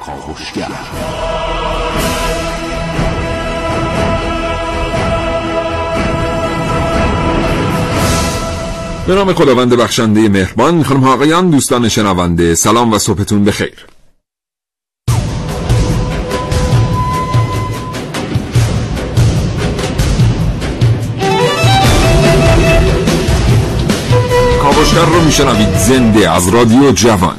کاوشگر 0.00 0.68
به 9.06 9.14
نام 9.14 9.32
خداوند 9.32 9.74
بخشنده 9.74 10.28
مهربان 10.28 10.82
خانم 10.82 11.04
آقایان 11.04 11.50
دوستان 11.50 11.88
شنونده 11.88 12.54
سلام 12.54 12.92
و 12.92 12.98
صبحتون 12.98 13.44
بخیر. 13.44 13.86
کاوشگر 24.62 25.04
رو 25.04 25.20
میشنوید 25.20 25.76
زنده 25.76 26.30
از 26.30 26.48
رادیو 26.48 26.92
جوان. 26.92 27.36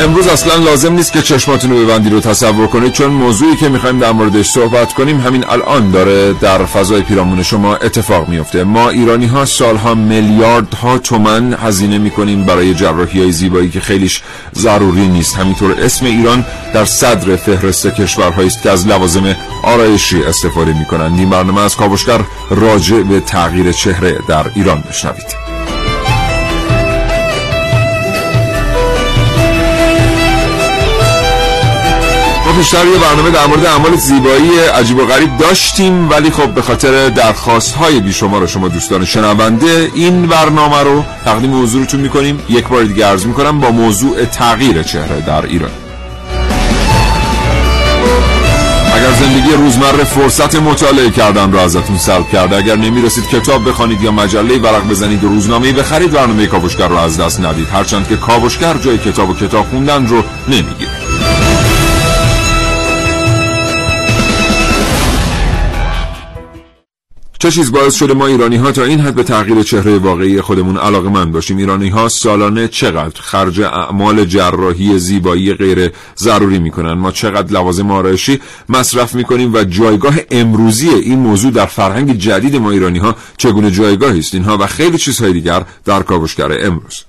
امروز 0.00 0.26
اصلا 0.26 0.54
لازم 0.54 0.92
نیست 0.92 1.12
که 1.12 1.22
چشماتون 1.22 1.70
رو 1.70 1.84
ببندید 1.84 2.12
رو 2.12 2.20
تصور 2.20 2.66
کنید 2.66 2.92
چون 2.92 3.10
موضوعی 3.10 3.56
که 3.56 3.68
می‌خوایم 3.68 3.98
در 3.98 4.12
موردش 4.12 4.50
صحبت 4.50 4.92
کنیم 4.92 5.20
همین 5.20 5.44
الان 5.48 5.90
داره 5.90 6.32
در 6.32 6.64
فضای 6.64 7.02
پیرامون 7.02 7.42
شما 7.42 7.76
اتفاق 7.76 8.28
میفته 8.28 8.64
ما 8.64 8.88
ایرانی 8.88 9.26
ها 9.26 9.44
سالها 9.44 9.94
میلیاردها 9.94 10.98
تومن 10.98 11.54
هزینه 11.54 11.98
می‌کنیم 11.98 12.44
برای 12.44 12.74
جراحی 12.74 13.20
های 13.20 13.32
زیبایی 13.32 13.70
که 13.70 13.80
خیلیش 13.80 14.22
ضروری 14.54 15.08
نیست. 15.08 15.36
همینطور 15.36 15.80
اسم 15.80 16.06
ایران 16.06 16.44
در 16.74 16.84
صدر 16.84 17.36
فهرست 17.36 17.86
کشورهایی 17.86 18.48
است 18.48 18.62
که 18.62 18.70
از 18.70 18.86
لوازم 18.86 19.36
آرایشی 19.62 20.22
استفاده 20.22 20.78
می‌کنند 20.78 21.18
این 21.18 21.30
برنامه 21.30 21.60
از 21.60 21.76
کاوشگر 21.76 22.20
راجع 22.50 23.02
به 23.02 23.20
تغییر 23.20 23.72
چهره 23.72 24.18
در 24.28 24.46
ایران 24.54 24.84
بشنوید. 24.88 25.49
پیشتر 32.60 32.86
یه 32.86 32.98
برنامه 32.98 33.30
در 33.30 33.46
مورد 33.46 33.66
اعمال 33.66 33.96
زیبایی 33.96 34.58
عجیب 34.74 34.98
و 34.98 35.06
غریب 35.06 35.38
داشتیم 35.38 36.10
ولی 36.10 36.30
خب 36.30 36.46
به 36.46 36.62
خاطر 36.62 37.08
درخواست 37.08 37.74
های 37.74 38.00
بیشمار 38.00 38.46
شما 38.46 38.68
دوستان 38.68 39.04
شنونده 39.04 39.90
این 39.94 40.26
برنامه 40.26 40.82
رو 40.82 41.04
تقدیم 41.24 41.62
حضورتون 41.62 42.00
می‌کنیم. 42.00 42.40
یک 42.48 42.66
بار 42.66 42.84
دیگه 42.84 43.06
عرض 43.06 43.26
می‌کنم 43.26 43.60
با 43.60 43.70
موضوع 43.70 44.24
تغییر 44.24 44.82
چهره 44.82 45.20
در 45.20 45.46
ایران. 45.46 45.70
اگر 48.94 49.12
زندگی 49.20 49.52
روزمره 49.52 50.04
فرصت 50.04 50.54
مطالعه 50.54 51.10
کردن 51.10 51.52
را 51.52 51.62
ازتون 51.62 51.98
سلب 51.98 52.28
کرده 52.28 52.56
اگر 52.56 52.76
نمی‌رسید 52.76 53.28
کتاب 53.28 53.68
بخوانید 53.68 54.02
یا 54.02 54.10
مجله 54.10 54.58
ورق 54.58 54.88
بزنید 54.88 55.24
و 55.24 55.28
روزنامه 55.28 55.72
بخرید 55.72 56.10
برنامه 56.10 56.46
کاوشگر 56.46 56.88
را 56.88 57.02
از 57.02 57.20
دست 57.20 57.40
ندید. 57.40 57.68
هرچند 57.72 58.08
که 58.08 58.16
کاوشگر 58.16 58.74
جای 58.74 58.98
کتاب 58.98 59.30
و 59.30 59.34
کتاب 59.34 59.66
خوندن 59.70 60.06
رو 60.06 60.22
نمی‌گیره. 60.48 60.99
چه 67.40 67.50
چیز 67.50 67.72
باعث 67.72 67.94
شده 67.94 68.14
ما 68.14 68.26
ایرانی 68.26 68.56
ها 68.56 68.72
تا 68.72 68.84
این 68.84 69.00
حد 69.00 69.14
به 69.14 69.22
تغییر 69.22 69.62
چهره 69.62 69.98
واقعی 69.98 70.40
خودمون 70.40 70.76
علاقه 70.76 71.08
من 71.08 71.32
باشیم؟ 71.32 71.56
ایرانی 71.56 71.88
ها 71.88 72.08
سالانه 72.08 72.68
چقدر 72.68 73.20
خرج 73.20 73.60
اعمال 73.60 74.24
جراحی 74.24 74.98
زیبایی 74.98 75.54
غیر 75.54 75.92
ضروری 76.18 76.58
می‌کنن؟ 76.58 76.92
ما 76.92 77.12
چقدر 77.12 77.52
لوازم 77.52 77.90
آرایشی 77.90 78.40
مصرف 78.68 79.14
می‌کنیم 79.14 79.54
و 79.54 79.64
جایگاه 79.64 80.14
امروزی 80.30 80.88
این 80.88 81.18
موضوع 81.18 81.50
در 81.50 81.66
فرهنگ 81.66 82.18
جدید 82.18 82.56
ما 82.56 82.70
ایرانی 82.70 82.98
ها 82.98 83.16
چگونه 83.36 83.70
جایگاهی 83.70 84.18
است؟ 84.18 84.34
اینها 84.34 84.58
و 84.58 84.66
خیلی 84.66 84.98
چیزهای 84.98 85.32
دیگر 85.32 85.64
در 85.84 86.02
کاوشگر 86.02 86.66
امروز. 86.66 87.04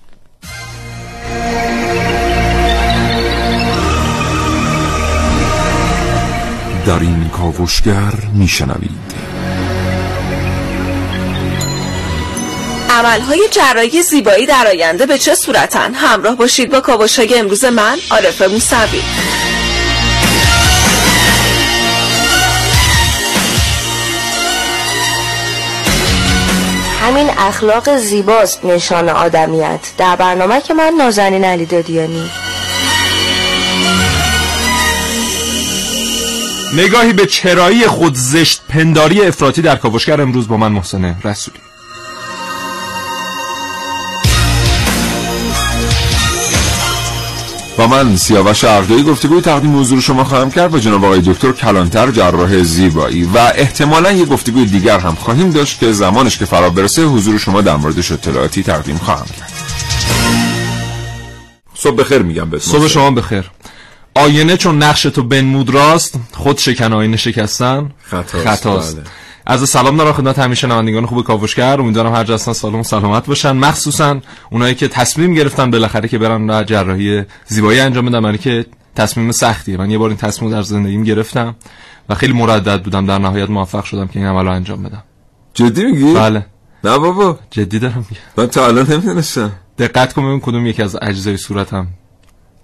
در 6.85 6.99
این 6.99 7.29
کاوشگر 7.29 8.13
میشنوید. 8.33 9.30
عملهای 13.05 13.47
جراحی 13.51 14.01
زیبایی 14.01 14.45
در 14.45 14.67
آینده 14.67 15.05
به 15.05 15.17
چه 15.17 15.35
صورتن؟ 15.35 15.93
همراه 15.93 16.35
باشید 16.35 16.71
با 16.71 16.81
کاوشهای 16.81 17.39
امروز 17.39 17.65
من 17.65 17.97
عارف 18.11 18.41
موسوی. 18.41 19.01
همین 27.01 27.29
اخلاق 27.37 27.97
زیباست 27.97 28.65
نشان 28.65 29.09
آدمیت. 29.09 29.79
در 29.97 30.15
برنامه 30.15 30.61
که 30.61 30.73
من 30.73 30.93
نازنین 30.97 31.43
علی 31.43 31.65
دادیانی. 31.65 32.31
نگاهی 36.73 37.13
به 37.13 37.25
چرایی 37.25 37.87
خود 37.87 38.15
زشت 38.15 38.61
پنداری 38.69 39.21
افراطی 39.21 39.61
در 39.61 39.75
کاوشگر 39.75 40.21
امروز 40.21 40.47
با 40.47 40.57
من 40.57 40.71
محسن 40.71 41.15
رسولی. 41.23 41.70
و 47.77 47.87
من 47.87 48.15
سیاوش 48.15 48.65
گفته 48.65 49.03
گفتگوی 49.03 49.41
تقدیم 49.41 49.79
حضور 49.79 50.01
شما 50.01 50.23
خواهم 50.23 50.51
کرد 50.51 50.75
و 50.75 50.79
جناب 50.79 51.05
آقای 51.05 51.21
دکتر 51.21 51.51
کلانتر 51.51 52.11
جراح 52.11 52.63
زیبایی 52.63 53.23
و 53.23 53.37
احتمالا 53.37 54.11
یه 54.11 54.25
گفتگوی 54.25 54.65
دیگر 54.65 54.99
هم 54.99 55.15
خواهیم 55.15 55.49
داشت 55.49 55.79
که 55.79 55.91
زمانش 55.91 56.37
که 56.37 56.45
فرا 56.45 56.69
برسه 56.69 57.03
حضور 57.03 57.37
شما 57.37 57.61
در 57.61 57.75
موردش 57.75 58.11
اطلاعاتی 58.11 58.63
تقدیم 58.63 58.97
خواهم 58.97 59.25
کرد. 59.25 59.51
صبح 61.73 61.95
بخیر 61.95 62.21
میگم 62.21 62.49
به 62.49 62.59
صبح 62.59 62.87
شما 62.87 63.11
بخیر. 63.11 63.51
آینه 64.15 64.57
چون 64.57 64.83
نقش 64.83 65.01
تو 65.01 65.23
بنمود 65.23 65.69
راست 65.69 66.15
خود 66.31 66.57
شکن 66.57 66.93
آینه 66.93 67.17
شکستن 67.17 67.91
خطاست, 68.03 68.47
خطاست. 68.47 68.97
از 69.45 69.69
سلام 69.69 69.97
دارم 69.97 70.13
خدمت 70.13 70.39
همیشه 70.39 70.67
نمایندگان 70.67 71.05
خوب 71.05 71.23
کاوشگر. 71.23 71.81
امیدوارم 71.81 72.13
هر 72.15 72.23
جا 72.23 72.33
هستن 72.33 72.53
سالم 72.53 72.83
سلامت 72.83 73.25
باشن. 73.25 73.51
مخصوصا 73.51 74.19
اونایی 74.51 74.75
که 74.75 74.87
تصمیم 74.87 75.33
گرفتن 75.33 75.71
بالاخره 75.71 76.07
که 76.07 76.17
برن 76.17 76.49
و 76.49 76.63
جراحی 76.63 77.23
زیبایی 77.47 77.79
انجام 77.79 78.05
بدن 78.05 78.19
من 78.19 78.37
که 78.37 78.65
تصمیم 78.95 79.31
سختیه. 79.31 79.77
من 79.77 79.91
یه 79.91 79.97
بار 79.97 80.09
این 80.09 80.17
تصمیم 80.17 80.51
در 80.51 80.61
زندگیم 80.61 81.03
گرفتم 81.03 81.55
و 82.09 82.15
خیلی 82.15 82.33
مردد 82.33 82.83
بودم. 82.83 83.05
در 83.05 83.17
نهایت 83.17 83.49
موفق 83.49 83.83
شدم 83.83 84.07
که 84.07 84.19
این 84.19 84.27
عمل 84.27 84.45
رو 84.45 84.51
انجام 84.51 84.83
بدم. 84.83 85.03
جدی 85.53 85.85
میگی؟ 85.85 86.13
بله. 86.13 86.45
نه 86.83 86.97
بابا. 86.97 87.39
جدی 87.51 87.79
دارم 87.79 88.05
میگم. 88.09 88.21
من 88.37 88.47
تا 88.47 88.67
الان 88.67 88.91
نمی‌دونستم. 88.91 89.51
دقت 89.77 90.13
کن 90.13 90.21
ببین 90.21 90.39
کدوم 90.39 90.65
یکی 90.65 90.83
از 90.83 90.97
اجزای 91.01 91.37
صورتم 91.37 91.87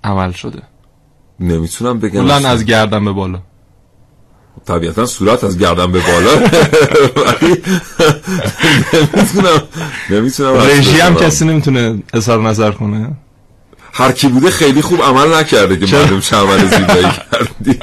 عمل 0.03 0.31
شده. 0.31 0.61
نمی‌تونم 1.39 1.99
بگم 1.99 2.45
از 2.45 2.65
گردن 2.65 3.05
به 3.05 3.11
بالا. 3.11 3.39
طبیعتا 4.65 5.05
صورت 5.05 5.43
از 5.43 5.57
گردن 5.57 5.91
به 5.91 5.99
بالا. 5.99 6.31
ولی 6.35 7.55
نمی‌تونم 8.93 9.61
نمی‌تونم 10.09 10.57
رژی 10.57 10.99
هم 10.99 11.15
کسی 11.15 11.45
نمی‌تونه 11.45 12.03
اظهار 12.13 12.41
نظر 12.41 12.71
کنه. 12.71 13.09
هر 13.93 14.11
کی 14.11 14.27
بوده 14.27 14.51
خیلی 14.51 14.81
خوب 14.81 15.01
عمل 15.01 15.33
نکرده 15.33 15.77
که 15.85 15.95
معلوم 15.95 16.19
چه 16.19 16.37
زیبایی 16.77 17.07
کردی. 17.31 17.79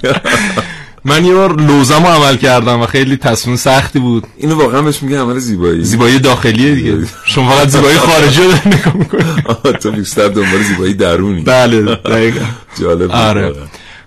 من 1.04 1.24
یه 1.24 1.34
بار 1.34 1.56
لوزمو 1.56 2.06
عمل 2.06 2.36
کردم 2.36 2.80
و 2.80 2.86
خیلی 2.86 3.16
تصمیم 3.16 3.56
سختی 3.56 3.98
بود. 3.98 4.26
اینو 4.36 4.54
واقعا 4.58 4.82
بهش 4.82 5.02
میگه 5.02 5.20
عمل 5.20 5.38
زیبایی. 5.38 5.84
زیبایی 5.84 6.18
داخلیه 6.18 6.74
دیگه. 6.74 6.92
شما 7.24 7.50
فقط 7.50 7.68
زیبایی 7.68 7.98
خارجی 7.98 8.42
رو 8.42 8.50
نگاه 8.50 8.96
می‌کنی. 8.96 9.24
تو 9.82 9.92
بیشتر 9.92 10.28
دنبال 10.28 10.62
زیبایی 10.62 10.94
درونی. 10.94 11.42
بله 11.42 11.82
دقیقاً. 11.82 12.44
جالب 12.80 13.10
آره. 13.10 13.52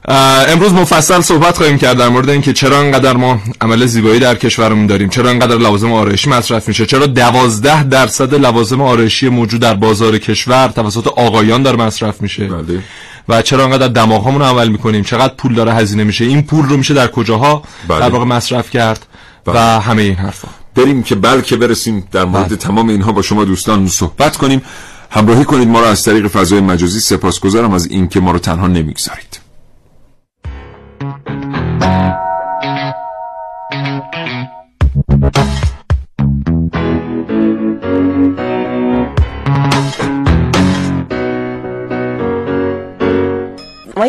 امروز 0.07 0.73
مفصل 0.73 1.21
صحبت 1.21 1.57
خواهیم 1.57 1.77
کرد 1.77 1.97
در 1.97 2.09
مورد 2.09 2.29
اینکه 2.29 2.53
چرا 2.53 2.79
انقدر 2.79 3.17
ما 3.17 3.39
عمل 3.61 3.85
زیبایی 3.85 4.19
در 4.19 4.35
کشورمون 4.35 4.87
داریم 4.87 5.09
چرا 5.09 5.29
انقدر 5.29 5.57
لوازم 5.57 5.93
آرایشی 5.93 6.29
مصرف 6.29 6.67
میشه 6.67 6.85
چرا 6.85 7.05
دوازده 7.05 7.83
درصد 7.83 8.35
لوازم 8.35 8.81
آرایشی 8.81 9.29
موجود 9.29 9.61
در 9.61 9.73
بازار 9.73 10.17
کشور 10.17 10.67
توسط 10.67 11.07
آقایان 11.07 11.63
در 11.63 11.75
مصرف 11.75 12.21
میشه 12.21 12.47
بله. 12.47 12.83
و 13.29 13.41
چرا 13.41 13.63
انقدر 13.63 13.87
دماغمون 13.87 14.41
عمل 14.41 14.67
می‌کنیم 14.67 15.03
چقدر 15.03 15.33
پول 15.33 15.53
داره 15.53 15.73
هزینه 15.73 16.03
میشه 16.03 16.25
این 16.25 16.41
پول 16.41 16.65
رو 16.65 16.77
میشه 16.77 16.93
در 16.93 17.07
کجاها 17.07 17.63
بله. 17.87 17.99
در 17.99 18.09
واقع 18.09 18.25
مصرف 18.25 18.69
کرد 18.69 19.05
بله. 19.45 19.55
و 19.55 19.79
همه 19.81 20.01
این 20.01 20.15
حرفا 20.15 20.47
بریم 20.75 21.03
که 21.03 21.15
بلکه 21.15 21.57
برسیم 21.57 22.07
در 22.11 22.25
مورد 22.25 22.47
بله. 22.47 22.55
تمام 22.55 22.89
اینها 22.89 23.11
با 23.11 23.21
شما 23.21 23.45
دوستان 23.45 23.87
صحبت 23.87 24.37
کنیم 24.37 24.61
همراهی 25.09 25.45
کنید 25.45 25.67
ما 25.67 25.79
رو 25.79 25.85
از 25.85 26.03
طریق 26.03 26.27
فضای 26.27 26.61
مجازی 26.61 26.99
سپاسگزارم 26.99 27.73
از 27.73 27.87
اینکه 27.87 28.19
ما 28.19 28.31
رو 28.31 28.39
تنها 28.39 28.67
نمی‌گذارید 28.67 29.46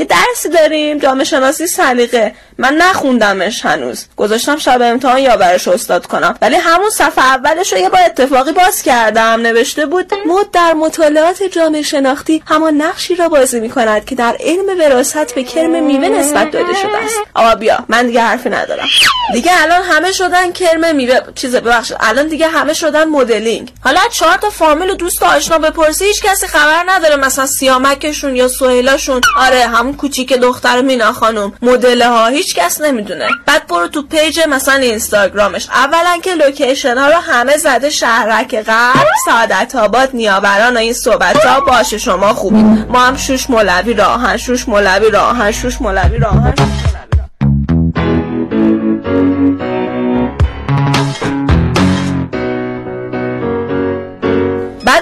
درسی 0.05 0.49
داریم 0.49 0.99
جامعه 0.99 1.25
شناسی 1.25 1.67
سلیقه. 1.67 2.35
من 2.59 2.75
نخوندمش 2.75 3.67
هنوز. 3.67 4.07
گذاشتم 4.17 4.57
شب 4.57 4.83
امتحان 4.83 5.19
یا 5.19 5.37
برش 5.37 5.69
استاد 5.69 6.07
کنم. 6.07 6.35
ولی 6.43 6.57
همون 6.57 6.91
صفحه 6.91 7.25
اولش 7.25 7.73
رو 7.73 7.79
یه 7.79 7.89
با 7.89 7.99
اتفاقی 7.99 8.53
باز 8.53 8.83
کردم. 8.83 9.41
نوشته 9.41 9.87
بود 9.87 10.13
مد 10.27 10.51
در 10.53 10.73
مطالعات 10.73 11.43
جامعه 11.43 11.83
شناختی 11.83 12.43
همان 12.47 12.75
نقشی 12.75 13.15
را 13.15 13.29
بازی 13.29 13.61
می 13.61 13.71
کند 13.71 14.05
که 14.05 14.15
در 14.15 14.37
علم 14.41 14.79
وراثت 14.79 15.35
به 15.35 15.45
کرم 15.45 15.85
میوه 15.85 16.09
نسبت 16.09 16.51
داده 16.51 16.75
شده 16.75 16.99
است. 17.05 17.19
آقا 17.35 17.55
بیا 17.55 17.79
من 17.89 18.07
دیگه 18.07 18.21
حرفی 18.21 18.51
ندارم. 18.51 18.87
دیگه 19.33 19.51
الان 19.63 19.83
همه 19.83 20.13
شدن 20.13 20.53
کرم 20.53 20.97
میوه. 20.97 21.21
چیز 21.35 21.57
ببخشید. 21.57 21.97
الان 22.01 22.29
دیگه 22.29 22.49
همه 22.49 22.73
شدن 22.73 23.05
مدلینگ. 23.05 23.73
حالا 23.85 24.01
چهار 24.13 24.37
تا 24.37 24.51
فامیل 24.51 24.91
و 24.91 24.95
دوست 24.95 25.23
آشنا 25.23 25.59
بپرسی 25.59 26.05
هیچ 26.05 26.23
کسی 26.23 26.47
خبر 26.47 26.85
نداره. 26.87 27.17
مثلا 27.17 27.47
سیامکشون 27.47 28.37
یا 28.37 28.49
سهیلاشون. 28.49 29.21
آره 29.37 29.67
همون 29.67 29.95
کوچیک 29.95 30.33
دختر 30.33 30.81
مینا 30.81 31.13
خانم. 31.13 31.53
مدل 31.63 32.03
ها 32.03 32.27
هیچ 32.27 32.48
کس 32.55 32.81
نمی‌دونه. 32.81 33.29
بعد 33.47 33.67
برو 33.67 33.89
تو 33.89 34.03
پیج 34.03 34.41
مثلا 34.49 34.75
اینستاگرامش. 34.75 35.69
اولا 35.71 36.19
که 36.23 36.35
لوکیشن 36.35 36.99
ها 36.99 37.09
رو 37.09 37.15
همه 37.15 37.57
زده 37.57 37.91
شهرک 37.91 38.63
غرب 38.63 39.07
سعادت 39.27 39.75
آباد 39.75 40.11
نیاوران 40.15 40.77
و 40.77 40.79
این 40.79 40.93
صحبت 40.93 41.45
ها. 41.47 41.61
باشه 41.61 41.99
شما 41.99 42.35
خوبی. 42.35 42.63
ما 42.89 43.01
هم 43.01 43.17
شوش 43.17 43.51
مولوی 43.51 43.95
راه‌آهن 43.95 44.37
شوش 44.37 44.69
مولوی 44.69 45.11
راه‌آهن 45.11 45.53
شوش 45.53 45.81
مولوی 45.81 46.19
راه‌آهن. 46.19 46.55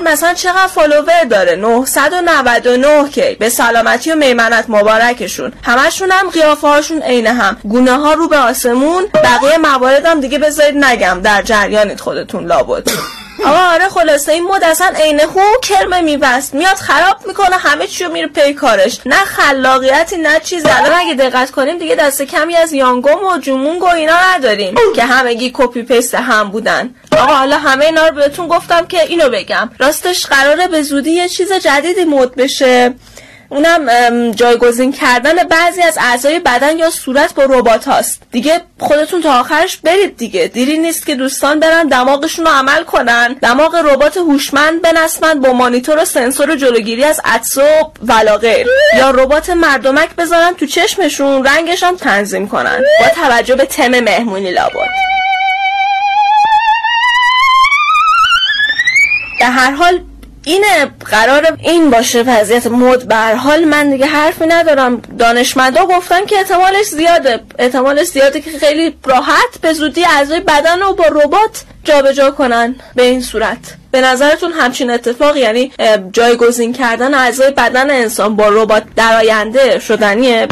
مثلا 0.06 0.34
چقدر 0.34 0.66
follower 0.66 1.24
داره؟ 1.24 1.56
999 1.56 3.08
K 3.08 3.34
به 3.34 3.48
سلامتی 3.48 4.12
و 4.12 4.16
میمنت 4.16 4.64
مبارکشون. 4.68 5.52
همشون 5.62 6.10
هم 6.10 6.30
قیافه 6.30 6.68
هاشون 6.68 7.02
عین 7.02 7.26
هم. 7.26 7.56
گونه 7.62 7.92
ها 7.92 8.12
رو 8.12 8.28
به 8.28 8.36
آسمون 8.36 9.04
بقیه 9.14 9.58
موارد 9.58 10.06
هم 10.06 10.20
دیگه 10.20 10.38
بذارید 10.38 10.84
نگم. 10.84 11.20
در 11.20 11.42
جریانید 11.42 12.00
خودتون 12.00 12.46
لابد. 12.46 12.88
آقا 13.44 13.58
آره 13.58 13.88
خلاصه 13.88 14.32
این 14.32 14.44
مد 14.44 14.64
اصلا 14.64 14.92
عین 14.96 15.26
خود 15.26 15.40
کرمه 15.62 16.00
می‌مونه 16.00 16.36
ست. 16.36 16.54
میاد 16.54 16.76
خراب 16.76 17.16
می‌کنه 17.26 17.56
همه 17.56 17.86
چیو 17.86 18.08
میره 18.08 18.26
پی 18.26 18.54
کارش. 18.54 19.00
نه 19.06 19.16
خلاقیتی 19.16 20.16
نه 20.16 20.40
چیزی 20.40 20.68
الان 20.68 20.92
اگه 20.94 21.14
دقت 21.14 21.50
کنیم 21.50 21.78
دیگه 21.78 21.94
دست 21.94 22.22
کمی 22.22 22.56
از 22.56 22.72
یانگوم 22.72 23.24
و 23.24 23.38
جمونگ 23.38 23.82
و 23.82 23.86
اینا 23.86 24.16
نداریم 24.34 24.74
که 24.94 25.04
همگی 25.04 25.50
copy 25.54 25.82
paste 25.82 26.14
هم 26.14 26.50
بودن. 26.50 26.94
آقا 27.18 27.34
حالا 27.34 27.58
همه 27.58 27.84
اینا 27.84 28.06
رو 28.06 28.14
بهتون 28.14 28.48
گفتم 28.48 28.86
که 28.86 29.02
اینو 29.02 29.28
بگم. 29.28 29.70
راستش 29.78 30.26
قراره 30.26 30.68
به 30.68 30.82
زودی 30.82 31.10
یه 31.10 31.28
چیز 31.28 31.52
جدیدی 31.52 32.04
مد 32.04 32.34
بشه. 32.34 32.94
اونم 33.48 34.30
جایگزین 34.30 34.92
کردن 34.92 35.34
بعضی 35.34 35.82
از 35.82 35.98
اعضای 36.00 36.40
بدن 36.40 36.78
یا 36.78 36.90
صورت 36.90 37.34
با 37.34 37.44
ربات 37.44 37.88
هاست. 37.88 38.22
دیگه 38.30 38.60
خودتون 38.78 39.22
تا 39.22 39.40
آخرش 39.40 39.76
برید 39.76 40.16
دیگه. 40.16 40.48
دیری 40.48 40.78
نیست 40.78 41.06
که 41.06 41.14
دوستان 41.14 41.60
برن 41.60 41.88
دماغشون 41.88 42.44
رو 42.44 42.50
عمل 42.50 42.84
کنن. 42.84 43.32
دماغ 43.32 43.74
ربات 43.74 44.16
هوشمند 44.16 44.82
بنسمند 44.82 45.42
با 45.42 45.52
مانیتور 45.52 46.02
و 46.02 46.04
سنسور 46.04 46.50
و 46.50 46.56
جلوگیری 46.56 47.04
از 47.04 47.20
عطسه 47.24 47.58
و 47.58 47.62
ولاغیر. 48.02 48.66
یا 48.98 49.10
ربات 49.10 49.50
مردمک 49.50 50.16
بذارن 50.16 50.54
تو 50.54 50.66
چشمشون 50.66 51.44
رنگش 51.44 51.82
هم 51.82 51.96
تنظیم 51.96 52.48
کنن. 52.48 52.84
با 53.00 53.08
توجه 53.08 53.54
به 53.54 53.64
تم 53.64 54.00
مهمونی 54.00 54.50
لابد. 54.50 54.90
در 59.40 59.50
هر 59.50 59.70
حال 59.70 60.00
اینه 60.46 60.90
قرار 61.10 61.58
این 61.62 61.90
باشه 61.90 62.22
وضعیت 62.22 62.66
مد 62.66 63.08
بر 63.08 63.34
حال 63.34 63.64
من 63.64 63.90
دیگه 63.90 64.06
حرفی 64.06 64.46
ندارم. 64.46 65.02
دانشمندا 65.18 65.86
گفتن 65.86 66.26
که 66.26 66.36
احتمالش 66.36 66.86
زیاده. 66.86 67.40
احتمالش 67.58 68.06
زیاده 68.06 68.40
که 68.40 68.58
خیلی 68.58 68.96
راحت 69.04 69.60
به 69.62 69.72
زودی 69.72 70.04
اعضای 70.04 70.40
بدن 70.40 70.80
رو 70.80 70.94
با 70.94 71.04
ربات 71.06 71.62
جابجا 71.84 72.30
کنن. 72.30 72.74
به 72.94 73.02
این 73.02 73.22
صورت. 73.22 73.58
به 73.90 74.00
نظرتون 74.00 74.52
همچین 74.52 74.90
اتفاق 74.90 75.36
یعنی 75.36 75.72
جایگزین 76.12 76.72
کردن 76.72 77.14
اعضای 77.14 77.50
بدن 77.50 77.90
انسان 77.90 78.36
با 78.36 78.48
ربات 78.48 78.82
در 78.96 79.16
آینده 79.16 79.78
شدنیه؟ 79.78 80.48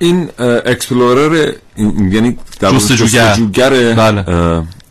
این 0.00 0.28
اکسپلورر 0.66 1.52
یعنی 2.12 2.36
در 2.60 2.72
جستجوگر 2.72 3.94
بله. 3.94 4.24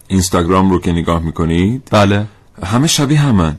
اینستاگرام 0.07 0.71
رو 0.71 0.79
که 0.79 0.91
نگاه 0.91 1.23
می‌کنید 1.23 1.87
بله 1.91 2.25
همه 2.63 2.87
شبیه 2.87 3.19
همن 3.19 3.55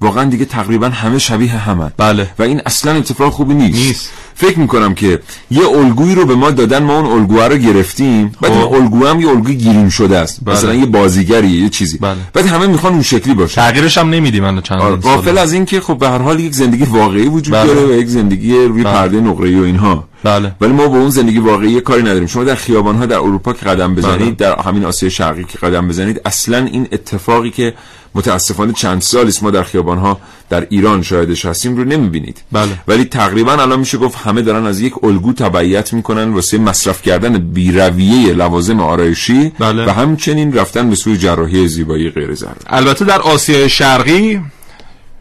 واقعا 0.00 0.24
دیگه 0.24 0.44
تقریبا 0.44 0.88
همه 0.88 1.18
شبیه 1.18 1.50
همن 1.50 1.92
بله 1.96 2.30
و 2.38 2.42
این 2.42 2.62
اصلا 2.66 2.92
اتفاق 2.92 3.32
خوبی 3.32 3.54
نیست, 3.54 3.86
نیست. 3.86 4.10
فکر 4.34 4.58
می‌کنم 4.58 4.94
که 4.94 5.20
یه 5.50 5.68
الگویی 5.68 6.14
رو 6.14 6.26
به 6.26 6.34
ما 6.34 6.50
دادن 6.50 6.82
ما 6.82 6.98
اون 6.98 7.20
الگوها 7.20 7.46
رو 7.46 7.56
گرفتیم 7.56 8.32
بعد 8.40 8.52
این 8.52 8.62
الگو 8.62 9.06
هم 9.06 9.20
یه 9.20 9.28
الگوی 9.28 9.54
گیریم 9.54 9.88
شده 9.88 10.18
است 10.18 10.40
بله. 10.44 10.56
مثلا 10.56 10.74
یه 10.74 10.86
بازیگری 10.86 11.48
یه 11.48 11.68
چیزی 11.68 11.98
بله. 11.98 12.16
بعد 12.32 12.46
همه 12.46 12.66
می‌خوان 12.66 12.92
اون 12.92 13.02
شکلی 13.02 13.34
باشه 13.34 13.54
تغییرش 13.54 13.98
هم 13.98 14.10
نمیدیم 14.10 14.42
من 14.42 14.60
چند 14.60 14.80
آره. 14.80 14.96
غافل 14.96 15.38
از 15.38 15.52
این 15.52 15.64
که 15.64 15.80
خب 15.80 15.98
به 15.98 16.08
هر 16.08 16.18
حال 16.18 16.40
یک 16.40 16.54
زندگی 16.54 16.84
واقعی 16.84 17.26
وجود 17.26 17.54
بله. 17.54 17.74
داره 17.74 17.86
و 17.86 17.92
یک 17.92 18.06
زندگی 18.06 18.54
روی 18.54 18.82
بله. 18.82 18.92
پرده 18.92 19.20
نقره 19.20 19.60
و 19.60 19.64
اینها 19.64 20.04
بله 20.26 20.52
ولی 20.60 20.72
ما 20.72 20.88
با 20.88 20.98
اون 20.98 21.10
زندگی 21.10 21.38
واقعی 21.38 21.80
کاری 21.80 22.02
نداریم 22.02 22.26
شما 22.26 22.44
در 22.44 22.54
خیابان 22.54 22.96
ها 22.96 23.06
در 23.06 23.16
اروپا 23.16 23.52
که 23.52 23.66
قدم 23.66 23.94
بزنید 23.94 24.18
بله. 24.18 24.30
در 24.30 24.62
همین 24.62 24.84
آسیا 24.84 25.08
شرقی 25.08 25.44
که 25.44 25.58
قدم 25.58 25.88
بزنید 25.88 26.20
اصلا 26.24 26.58
این 26.58 26.88
اتفاقی 26.92 27.50
که 27.50 27.74
متاسفانه 28.14 28.72
چند 28.72 29.02
سالی 29.02 29.32
ما 29.42 29.50
در 29.50 29.62
خیابان 29.62 29.98
ها 29.98 30.20
در 30.48 30.66
ایران 30.70 31.02
شاهدش 31.02 31.44
هستیم 31.44 31.76
رو 31.76 31.84
نمی‌بینید 31.84 32.42
بله. 32.52 32.68
ولی 32.88 33.04
تقریبا 33.04 33.52
الان 33.52 33.78
میشه 33.78 33.98
گفت 33.98 34.18
همه 34.18 34.42
دارن 34.42 34.66
از 34.66 34.80
یک 34.80 35.04
الگو 35.04 35.32
تبعیت 35.32 35.92
می‌کنن 35.92 36.32
واسه 36.32 36.58
مصرف 36.58 37.02
کردن 37.02 37.38
بیرویه 37.38 38.32
لوازم 38.32 38.80
آرایشی 38.80 39.52
بله. 39.58 39.86
و 39.86 39.90
همچنین 39.90 40.52
رفتن 40.52 40.90
به 40.90 40.96
سوی 40.96 41.16
جراحی 41.16 41.68
زیبایی 41.68 42.10
غیر 42.10 42.34
ضروری 42.34 42.60
البته 42.66 43.04
در 43.04 43.20
آسیای 43.22 43.68
شرقی 43.68 44.40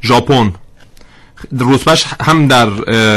ژاپن 0.04 0.54
رتبهش 1.60 2.06
هم 2.22 2.48
در 2.48 2.70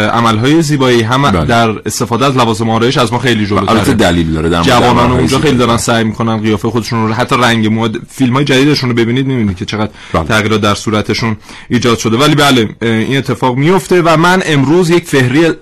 عملهای 0.09 0.63
زیبایی 0.63 1.03
هم 1.03 1.23
بله. 1.23 1.45
در 1.45 1.71
استفاده 1.87 2.27
از 2.27 2.37
لوازم 2.37 2.71
آرایش 2.71 2.99
از 2.99 3.13
ما 3.13 3.19
خیلی 3.19 3.47
جلوتره. 3.47 3.71
البته 3.71 3.95
دلیل 3.95 4.33
داره 4.33 4.49
در 4.49 4.63
جوانان 4.63 5.11
اونجا 5.11 5.39
خیلی 5.39 5.57
دارن 5.57 5.77
سعی 5.77 6.05
می‌کنن 6.05 6.41
قیافه 6.41 6.71
خودشون 6.71 7.09
رو 7.09 7.15
حتی 7.15 7.37
رنگ 7.37 7.67
مو 7.67 7.89
فیلم 8.11 8.35
های 8.35 8.45
جدیدشون 8.45 8.91
رو 8.91 8.97
ببینید 8.97 9.27
می‌بینید 9.27 9.57
که 9.57 9.65
چقدر 9.65 9.91
بله. 10.13 10.25
تغییرات 10.25 10.61
در 10.61 10.75
صورتشون 10.75 11.37
ایجاد 11.69 11.99
شده. 11.99 12.17
ولی 12.17 12.35
بله 12.35 12.69
این 12.83 13.17
اتفاق 13.17 13.57
میفته 13.57 14.03
و 14.03 14.17
من 14.17 14.43
امروز 14.47 14.91
یک 14.91 15.05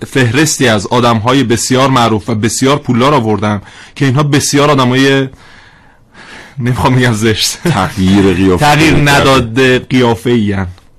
فهرستی 0.07 0.69
از 0.69 0.87
آدم 0.87 1.17
های 1.17 1.45
بسیار 1.45 1.91
معروف 1.91 2.29
و 2.29 2.35
بسیار 2.35 2.77
پولدار 2.77 3.15
آوردم 3.15 3.63
که 3.95 4.05
اینها 4.05 4.23
بسیار 4.23 4.71
آدمای 4.71 5.29
نمی‌خوام 6.59 6.97
بگم 6.97 7.13
زشت. 7.13 7.59
تغییر 7.65 8.33
قیافه. 8.33 8.67
تغییر 8.67 8.97
نداده 8.97 9.79
قیافه 9.79 10.31
ای 10.31 10.57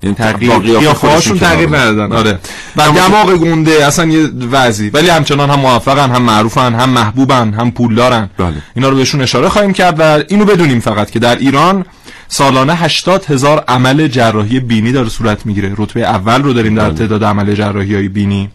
این 0.08 0.16
تغییر 0.16 0.54
قیافه 0.54 1.08
هاشون 1.08 1.40
تغییر 1.40 1.70
ندادن. 1.70 2.16
آره. 2.16 2.40
و 2.76 2.82
دماغ 2.92 3.32
گونده 3.32 3.86
اصلا 3.86 4.06
یه 4.06 4.30
وضعی. 4.52 4.90
ولی 4.90 5.10
همچنان 5.10 5.50
هم 5.50 5.60
موفقن 5.60 6.10
هم 6.10 6.22
معروفن 6.22 6.74
هم 6.74 6.90
محبوبن 6.90 7.54
هم 7.54 7.72
پولدارن. 7.72 8.30
بله. 8.38 8.54
اینا 8.76 8.90
رو 8.90 8.96
بهشون 8.96 9.22
اشاره 9.22 9.50
خواهیم 9.50 9.74
کرد 9.74 9.96
و 10.00 10.24
اینو 10.28 10.46
بدونیم 10.46 10.80
فقط 10.80 11.10
که 11.10 11.20
در 11.20 11.36
ایران 11.36 11.86
سالانه 12.28 12.76
80 12.76 13.26
هزار 13.26 13.64
عمل 13.68 14.08
جراحی 14.08 14.60
بینی 14.60 14.92
داره 14.92 15.10
صورت 15.10 15.46
می‌گیره. 15.46 15.74
رتبه 15.78 16.02
اول 16.02 16.44
رو 16.44 16.54
داریم 16.54 16.76
در 16.76 16.92
تعداد 16.92 17.24
عمل 17.24 17.56
جراحی 17.56 17.96
های 17.96 18.08
بینی. 18.08 18.50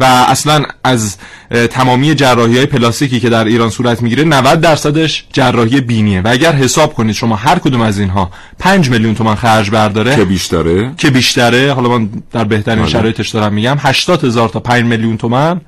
و 0.00 0.04
اصلا 0.04 0.62
از 0.84 1.16
تمامی 1.70 2.14
جراحی 2.14 2.56
های 2.56 2.66
پلاستیکی 2.66 3.20
که 3.20 3.28
در 3.28 3.44
ایران 3.44 3.70
صورت 3.70 4.02
می‌گیره 4.02 4.24
90 4.24 4.60
درصدش 4.60 5.26
جراحی 5.32 5.80
بینیه. 5.80 6.20
و 6.20 6.28
اگر 6.28 6.52
حساب 6.52 6.94
کنید 6.94 7.14
شما 7.14 7.36
هر 7.36 7.58
کدوم 7.58 7.80
از 7.80 7.98
اینها 7.98 8.30
5 8.58 8.90
میلیون 8.90 9.14
تومان 9.14 9.36
خرج 9.36 9.70
برداره. 9.70 10.16
که 10.16 10.24
بیشتره؟ 10.24 10.92
که 10.96 11.10
بیشتره. 11.10 11.72
حالا 11.72 11.88
من 11.88 12.08
در 12.32 12.44
بهترین 12.44 12.78
حالا. 12.78 12.90
شرایطش 12.90 13.28
دارم 13.28 13.52
میگم. 13.52 13.76
80 13.78 14.24
هزار 14.24 14.48
تا 14.48 14.60
5 14.60 14.84
میلیون 14.84 15.16
تومان 15.16 15.60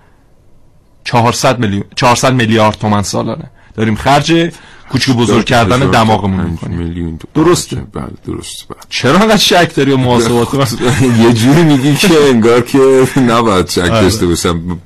400 1.05 1.59
میلیون 1.59 1.85
400 1.97 2.33
میلیارد 2.33 2.79
تومان 2.79 3.03
سالانه. 3.03 3.51
داریم 3.79 3.95
خرج 3.95 4.51
کوچیک 4.91 5.17
بزرگ 5.17 5.45
کردن 5.45 5.91
دماغمون 5.91 6.47
می‌کنیم. 6.47 7.19
درسته. 7.35 7.77
بله 7.77 8.05
درسته 8.27 8.65
بله. 8.69 8.79
چرا 8.89 9.19
انقدر 9.19 9.37
شک 9.37 9.75
داری 9.75 9.93
و 9.93 9.97
محاسبات؟ 9.97 10.49
یه 11.25 11.33
جوری 11.33 11.63
میگی 11.63 11.95
که 11.95 12.15
انگار 12.29 12.61
که 12.61 13.07
نباید 13.21 13.69
شک 13.69 13.79
آره. 13.79 13.91
داشته 14.01 14.27
باشم. 14.27 14.79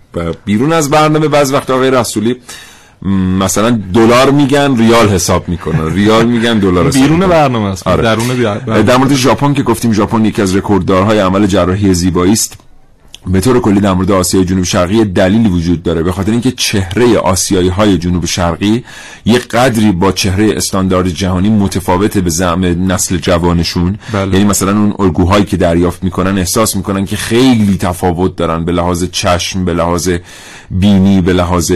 بیرون 0.45 0.73
از 0.73 0.91
برنامه 0.91 1.29
بعض 1.29 1.53
وقت 1.53 1.71
آقای 1.71 1.91
رسولی 1.91 2.37
مثلا 3.39 3.81
دلار 3.95 4.31
میگن 4.31 4.77
ریال 4.77 5.09
حساب 5.09 5.49
می‌کنن. 5.49 5.95
ریال 5.95 6.27
میگن 6.27 6.59
دلار 6.59 6.91
بیرون 6.91 7.21
برنامه 7.21 7.69
است. 7.69 7.87
آره. 7.87 8.03
درون 8.03 8.27
در 8.83 8.97
مورد 8.97 9.15
ژاپن 9.15 9.55
که 9.55 9.63
گفتیم 9.63 9.93
ژاپن 9.93 10.25
یکی 10.25 10.43
از 10.43 10.57
رکورددارهای 10.57 11.19
عمل 11.19 11.47
جراحی 11.47 11.95
زیبایی 11.95 12.33
است 12.33 12.59
به 13.27 13.41
طور 13.41 13.61
کلی 13.61 13.81
در 13.81 13.93
مورد 13.93 14.11
آسیای 14.11 14.45
جنوب 14.45 14.65
شرقی 14.65 15.05
دلیلی 15.05 15.49
وجود 15.49 15.83
داره 15.83 16.03
به 16.03 16.13
خاطر 16.13 16.33
اینکه 16.33 16.51
چهره 16.51 17.19
آسیایی 17.19 17.69
های 17.69 17.99
جنوب 17.99 18.25
شرقی 18.25 18.85
یه 19.25 19.39
قدری 19.39 19.93
با 19.93 20.13
چهره 20.13 20.57
استاندارد 20.57 21.09
جهانی 21.09 21.49
متفاوته 21.49 22.21
به 22.21 22.31
زعم 22.31 22.93
نسل 22.93 23.17
جوانشون 23.17 23.99
بله. 24.13 24.33
یعنی 24.33 24.45
مثلا 24.45 24.71
اون 24.71 24.95
الگوهایی 24.99 25.45
که 25.45 25.57
دریافت 25.57 26.05
می‌کنن 26.05 26.39
احساس 26.39 26.77
می‌کنن 26.77 27.05
که 27.05 27.17
خیلی 27.17 27.77
تفاوت 27.77 28.37
دارن 28.37 28.65
به 28.65 28.73
لحاظ 28.73 29.05
چشم 29.13 29.65
به 29.65 29.75
لحاظ 29.75 30.11
بینی 30.71 31.21
به 31.21 31.33
لحاظ 31.33 31.73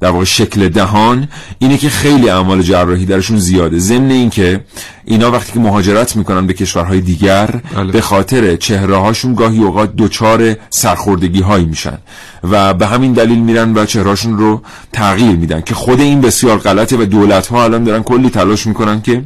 در 0.00 0.10
واقع 0.10 0.24
شکل 0.24 0.68
دهان 0.68 1.28
اینه 1.58 1.76
که 1.76 1.88
خیلی 1.88 2.30
اعمال 2.30 2.62
جراحی 2.62 3.06
درشون 3.06 3.38
زیاده 3.38 3.78
ضمن 3.78 4.10
اینکه 4.10 4.64
اینا 5.04 5.30
وقتی 5.30 5.52
که 5.52 5.60
مهاجرت 5.60 6.16
می‌کنن 6.16 6.46
به 6.46 6.52
کشورهای 6.52 7.00
دیگر 7.00 7.60
بله. 7.76 7.92
به 7.92 8.00
خاطر 8.00 8.56
چهره 8.56 8.96
هاشون 8.96 9.34
گاهی 9.34 9.58
اوقات 9.58 9.92
دچار 9.98 10.56
سرخوردگی 10.90 11.40
هایی 11.40 11.64
میشن 11.64 11.98
و 12.42 12.74
به 12.74 12.86
همین 12.86 13.12
دلیل 13.12 13.38
میرن 13.38 13.74
و 13.74 13.84
چهرهاشون 13.84 14.38
رو 14.38 14.62
تغییر 14.92 15.36
میدن 15.36 15.60
که 15.60 15.74
خود 15.74 16.00
این 16.00 16.20
بسیار 16.20 16.58
غلطه 16.58 16.96
و 16.96 17.04
دولت 17.04 17.46
ها 17.46 17.64
الان 17.64 17.84
دارن 17.84 18.02
کلی 18.02 18.30
تلاش 18.30 18.66
می‌کنن 18.66 19.02
که 19.02 19.24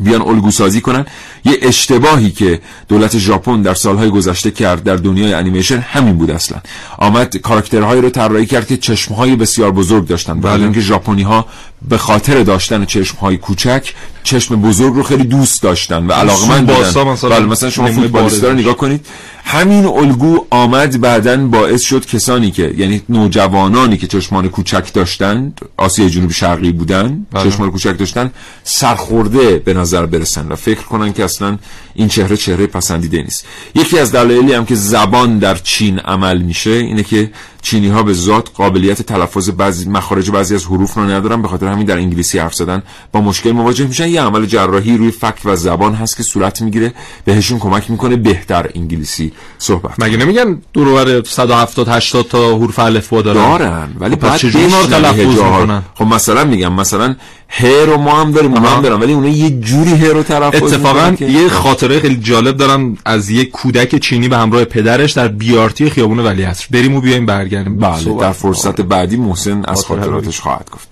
بیان 0.00 0.22
الگو 0.22 0.50
سازی 0.50 0.80
کنن 0.80 1.06
یه 1.44 1.56
اشتباهی 1.62 2.30
که 2.30 2.60
دولت 2.88 3.18
ژاپن 3.18 3.62
در 3.62 3.74
سالهای 3.74 4.10
گذشته 4.10 4.50
کرد 4.50 4.82
در 4.82 4.96
دنیای 4.96 5.34
انیمیشن 5.34 5.78
همین 5.78 6.16
بود 6.16 6.30
اصلا 6.30 6.58
آمد 6.98 7.36
کاراکترهایی 7.36 8.02
رو 8.02 8.10
طراحی 8.10 8.46
کرد 8.46 8.66
که 8.66 8.76
چشمهای 8.76 9.36
بسیار 9.36 9.70
بزرگ 9.70 10.06
داشتن 10.06 10.40
بله. 10.40 10.52
بله. 10.52 10.62
اینکه 10.62 10.80
ژاپنی 10.80 11.22
ها 11.22 11.46
به 11.88 11.98
خاطر 11.98 12.42
داشتن 12.42 12.84
چشمهای 12.84 13.36
کوچک 13.36 13.92
چشم 14.22 14.62
بزرگ 14.62 14.94
رو 14.94 15.02
خیلی 15.02 15.24
دوست 15.24 15.62
داشتن 15.62 16.06
و 16.06 16.12
علاقمند 16.12 16.66
بودن 16.66 17.08
مثلا 17.08 17.30
بله 17.30 17.46
مثلا 17.46 17.70
شما 17.70 17.88
نمونه 17.88 18.02
فوتبالیستا 18.02 18.48
رو. 18.48 18.54
نگاه 18.54 18.76
کنید 18.76 19.06
همین 19.44 19.86
الگو 19.86 20.46
آمد 20.50 21.00
بعدا 21.00 21.36
باعث 21.46 21.82
شد 21.82 22.06
کسانی 22.06 22.50
که 22.50 22.74
یعنی 22.76 23.02
نوجوانانی 23.08 23.96
که 23.96 24.06
چشمان 24.06 24.48
کوچک 24.48 24.92
داشتند 24.92 25.60
آسیای 25.76 26.10
جنوب 26.10 26.30
شرقی 26.30 26.72
بودن 26.72 27.26
بله. 27.32 27.50
چشمان 27.50 27.70
کوچک 27.70 27.98
داشتن 27.98 28.30
سرخورده 28.64 29.58
به 29.58 29.74
نظر 29.74 30.06
برسن 30.06 30.48
و 30.48 30.56
فکر 30.56 30.82
کنن 30.82 31.12
که 31.12 31.24
اصلا 31.24 31.58
این 31.94 32.08
چهره 32.08 32.36
چهره 32.36 32.66
پسندیده 32.66 33.22
نیست 33.22 33.46
یکی 33.74 33.98
از 33.98 34.12
دلایلی 34.12 34.52
هم 34.52 34.66
که 34.66 34.74
زبان 34.74 35.38
در 35.38 35.54
چین 35.54 35.98
عمل 35.98 36.38
میشه 36.38 36.70
اینه 36.70 37.02
که 37.02 37.30
چینی 37.62 37.88
ها 37.88 38.02
به 38.02 38.12
ذات 38.12 38.48
قابلیت 38.54 39.02
تلفظ 39.02 39.50
بعضی 39.50 39.88
مخارج 39.88 40.30
بعضی 40.30 40.54
از 40.54 40.64
حروف 40.64 40.94
رو 40.94 41.02
ندارن 41.02 41.42
به 41.42 41.48
خاطر 41.48 41.66
همین 41.66 41.86
در 41.86 41.96
انگلیسی 41.96 42.38
حرف 42.38 42.54
زدن 42.54 42.82
با 43.12 43.20
مشکل 43.20 43.52
مواجه 43.52 43.86
میشن 43.86 44.08
یه 44.08 44.22
عمل 44.22 44.46
جراحی 44.46 44.96
روی 44.96 45.10
فک 45.10 45.34
و 45.44 45.56
زبان 45.56 45.94
هست 45.94 46.16
که 46.16 46.22
صورت 46.22 46.62
می‌گیره 46.62 46.94
بهشون 47.24 47.58
کمک 47.58 47.90
می‌کنه 47.90 48.16
بهتر 48.16 48.70
انگلیسی 48.74 49.32
صحبت 49.58 49.94
مگه 49.98 50.16
نمیگن 50.16 50.62
دور 50.72 51.22
170 51.24 51.88
80 51.88 52.28
تا 52.28 52.56
حروف 52.56 52.78
الفبا 52.78 53.22
دارن 53.22 53.58
دارن 53.58 53.88
ولی 54.00 54.14
خب 54.14 54.20
بعد 54.20 54.36
چجوری 54.36 54.66
تلفظ. 54.66 55.18
می‌کنن؟ 55.18 55.82
خب 55.94 56.04
مثلا 56.04 56.44
میگم 56.44 56.72
مثلا 56.72 57.16
ه 57.50 57.84
رو 57.86 57.96
ما 57.96 58.20
هم 58.20 58.32
داریم 58.32 58.54
آها. 58.54 58.76
هم 58.76 58.82
دارن 58.82 59.00
ولی 59.00 59.12
اونا 59.12 59.28
یه 59.28 59.50
جوری 59.50 59.90
ه 59.90 60.08
رو 60.08 60.22
تلفظ 60.22 60.62
اتفاقا 60.62 61.16
یه 61.20 61.48
خاطره 61.48 62.00
خیلی 62.00 62.16
جالب 62.16 62.56
دارم 62.56 62.98
از 63.04 63.30
یک 63.30 63.50
کودک 63.50 63.96
چینی 63.96 64.28
به 64.28 64.36
همراه 64.36 64.64
پدرش 64.64 65.12
در 65.12 65.28
بیارتی 65.28 65.90
خیابون 65.90 66.18
ولیعصر 66.18 66.66
بریم 66.70 66.96
و 66.96 67.00
بیایم 67.00 67.26
برگردیم. 67.26 67.76
بله. 67.76 68.20
در 68.20 68.32
فرصت 68.32 68.80
بعدی 68.80 69.16
محسن 69.16 69.64
از 69.64 69.84
خاطراتش 69.84 70.40
خواهد 70.40 70.70
گفت. 70.72 70.88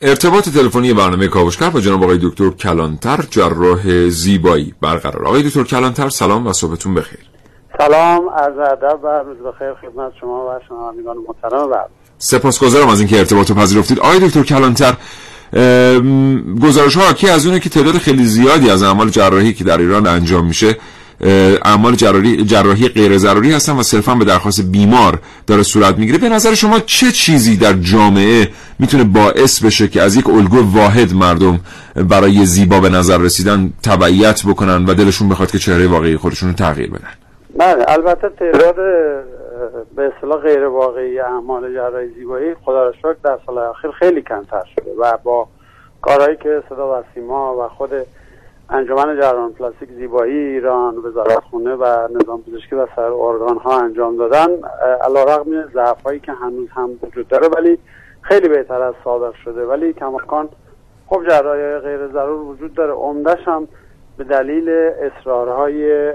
ارتباط 0.00 0.48
تلفنی 0.48 0.92
برنامه 0.92 1.28
کاوشگر 1.28 1.70
با 1.70 1.80
جناب 1.80 2.02
آقای 2.02 2.18
دکتر 2.22 2.50
کلانتر 2.50 3.24
جراح 3.30 4.08
زیبایی. 4.08 4.74
برقرار. 4.80 5.26
آقای 5.26 5.42
دکتر 5.42 5.62
کلانتر 5.62 6.08
سلام 6.08 6.46
و 6.46 6.52
صبحتون 6.52 6.94
بخیر. 6.94 7.33
سلام 7.78 8.28
عرض 8.28 8.58
ادب 8.58 9.04
و 9.04 9.06
روز 9.06 9.36
بخیر 9.36 9.74
خدمت 9.74 10.12
شما 10.20 10.46
و 10.46 10.60
شنوندگان 10.68 11.16
محترم 11.28 11.70
و 11.70 11.74
سپاسگزارم 12.18 12.88
از 12.88 13.00
اینکه 13.00 13.18
ارتباط 13.18 13.50
رو 13.50 13.56
پذیرفتید. 13.56 14.00
آقای 14.00 14.18
دکتر 14.18 14.42
کلانتر 14.42 14.94
گزارش 16.62 16.96
ها 16.96 17.04
حاکی 17.04 17.28
از 17.28 17.46
اونه 17.46 17.60
که 17.60 17.68
تعداد 17.68 17.98
خیلی 17.98 18.24
زیادی 18.24 18.70
از 18.70 18.82
اعمال 18.82 19.10
جراحی 19.10 19.52
که 19.52 19.64
در 19.64 19.78
ایران 19.78 20.06
انجام 20.06 20.46
میشه 20.46 20.76
اعمال 21.64 21.94
جراحی, 21.94 22.44
جراحی 22.44 22.88
غیر 22.88 23.18
ضروری 23.18 23.52
هستن 23.52 23.76
و 23.76 23.82
صرفا 23.82 24.14
به 24.14 24.24
درخواست 24.24 24.60
بیمار 24.60 25.18
داره 25.46 25.62
صورت 25.62 25.98
می‌گیره. 25.98 26.18
به 26.18 26.28
نظر 26.28 26.54
شما 26.54 26.80
چه 26.80 27.12
چیزی 27.12 27.56
در 27.56 27.72
جامعه 27.72 28.48
می‌تونه 28.78 29.04
باعث 29.04 29.64
بشه 29.64 29.88
که 29.88 30.02
از 30.02 30.16
یک 30.16 30.28
الگو 30.28 30.72
واحد 30.72 31.14
مردم 31.14 31.60
برای 31.94 32.46
زیبا 32.46 32.80
به 32.80 32.88
نظر 32.88 33.18
رسیدن 33.18 33.72
تبعیت 33.82 34.42
بکنن 34.46 34.84
و 34.84 34.94
دلشون 34.94 35.28
بخواد 35.28 35.50
که 35.50 35.58
چهره 35.58 35.86
واقعی 35.86 36.16
خودشون 36.16 36.48
رو 36.48 36.54
تغییر 36.54 36.90
بدن؟ 36.90 37.23
بله 37.56 37.84
البته 37.88 38.28
تعداد 38.28 38.76
به 39.96 40.12
اصطلاح 40.14 40.40
غیر 40.40 40.64
واقعی 40.64 41.20
اعمال 41.20 41.74
جراحی 41.74 42.08
زیبایی 42.08 42.54
خدا 42.54 42.84
را 42.84 42.92
شکر 42.92 43.16
در 43.24 43.38
سال 43.46 43.58
اخیر 43.58 43.90
خیلی 43.90 44.22
کمتر 44.22 44.64
شده 44.74 44.94
و 44.98 45.16
با 45.22 45.48
کارهایی 46.02 46.36
که 46.36 46.62
صدا 46.68 47.00
و 47.00 47.02
سیما 47.14 47.56
و 47.56 47.68
خود 47.68 47.90
انجمن 48.70 49.20
جراحان 49.20 49.52
پلاستیک 49.52 49.88
زیبایی 49.88 50.36
ایران 50.36 50.96
وزارت 50.96 51.38
خونه 51.50 51.74
و 51.74 52.08
نظام 52.10 52.42
پزشکی 52.42 52.76
و 52.76 52.86
سایر 52.96 53.12
ارگان 53.12 53.56
ها 53.58 53.80
انجام 53.80 54.16
دادن 54.16 54.48
علیرغم 55.00 55.70
ضعف 55.74 56.02
هایی 56.02 56.20
که 56.20 56.32
هنوز 56.32 56.68
هم 56.70 56.90
وجود 57.02 57.28
داره 57.28 57.48
ولی 57.48 57.78
خیلی 58.22 58.48
بهتر 58.48 58.82
از 58.82 58.94
سابق 59.04 59.34
شده. 59.34 59.66
ولی 59.66 59.92
کماکان 59.92 60.48
خب 61.06 61.28
جراحی 61.28 61.78
غیر 61.78 62.06
ضرور 62.06 62.42
وجود 62.42 62.74
داره. 62.74 62.92
عمدش 62.92 63.48
هم 63.48 63.68
به 64.16 64.24
دلیل 64.24 64.68
اصرارهای 64.70 66.12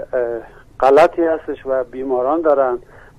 غلطی 0.80 1.22
هستش 1.22 1.66
و 1.66 1.84
بیماران 1.84 2.40
دارن 2.40 2.78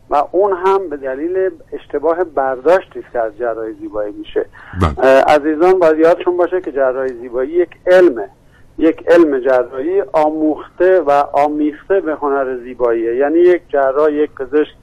و 0.09 0.23
اون 0.31 0.53
هم 0.65 0.89
به 0.89 0.97
دلیل 0.97 1.49
اشتباه 1.73 2.23
برداشتی 2.23 2.99
است 2.99 3.11
که 3.13 3.19
از 3.19 3.37
جراحی 3.37 3.73
زیبایی 3.73 4.11
میشه. 4.11 4.45
بله. 4.81 5.21
عزیزان 5.21 5.79
باید 5.79 5.99
یادشون 5.99 6.37
باشه 6.37 6.61
که 6.61 6.71
جراحی 6.71 7.13
زیبایی 7.13 7.51
یک 7.51 7.69
علمه 7.87 8.29
یک 8.77 9.03
علم 9.07 9.39
جراحی 9.39 10.01
آموخته 10.01 10.99
و 10.99 11.11
آمیخته 11.33 11.99
به 11.99 12.15
هنر 12.15 12.57
زیباییه. 12.57 13.15
یعنی 13.15 13.39
یک 13.39 13.61
جراح 13.69 14.11
یک 14.11 14.31
پزشک 14.35 14.73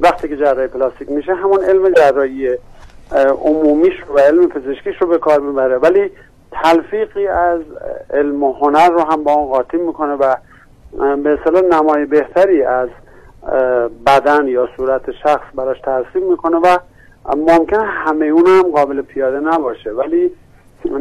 وقتی 0.00 0.28
که 0.28 0.36
جراحی 0.36 0.66
پلاستیک 0.66 1.10
میشه 1.10 1.34
همون 1.34 1.64
علم 1.64 1.90
جراحی 1.90 2.50
عمومیش 3.44 3.94
و 4.14 4.18
علم 4.18 4.48
پزشکیش 4.48 5.02
رو 5.02 5.06
به 5.06 5.18
کار 5.18 5.40
می‌بره. 5.40 5.78
ولی 5.78 6.10
تلفیقی 6.52 7.26
از 7.26 7.60
علم 8.10 8.42
و 8.42 8.52
هنر 8.52 8.90
رو 8.90 9.00
هم 9.00 9.24
با 9.24 9.32
اون 9.32 9.46
قاطی 9.46 9.76
می‌کنه 9.76 10.14
و 10.14 10.36
به 10.98 11.38
اصطلاح 11.40 11.62
نمای 11.62 12.04
بهتری 12.04 12.62
از 12.62 12.88
بدن 14.06 14.48
یا 14.48 14.68
صورت 14.76 15.10
شخص 15.10 15.44
براش 15.54 15.80
ترسیم 15.80 16.30
می‌کنه 16.30 16.56
و 16.56 16.78
ممکنه 17.36 17.82
همه 17.84 18.26
اون 18.26 18.46
هم 18.46 18.62
قابل 18.62 19.02
پیاده 19.02 19.40
نباشه. 19.40 19.90
ولی 19.90 20.30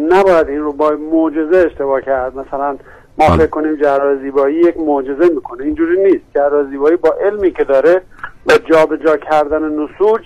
نباید 0.09 0.49
این 0.49 0.59
رو 0.59 0.73
با 0.73 0.89
معجزه 0.89 1.57
اشتباه 1.57 2.01
کرد. 2.01 2.37
مثلا 2.37 2.77
ما. 3.17 3.37
فکر 3.37 3.47
کنیم 3.47 3.75
جراح 3.75 4.15
زیبایی 4.15 4.55
یک 4.55 4.77
معجزه 4.79 5.33
می‌کنه. 5.33 5.63
اینجوری 5.63 6.03
نیست. 6.03 6.23
جراح 6.35 6.69
زیبایی 6.69 6.95
با 6.95 7.15
علمی 7.21 7.51
که 7.51 7.63
داره 7.63 8.01
و 8.45 8.53
جابجا 8.71 9.17
کردن 9.17 9.63
نسوج 9.63 10.21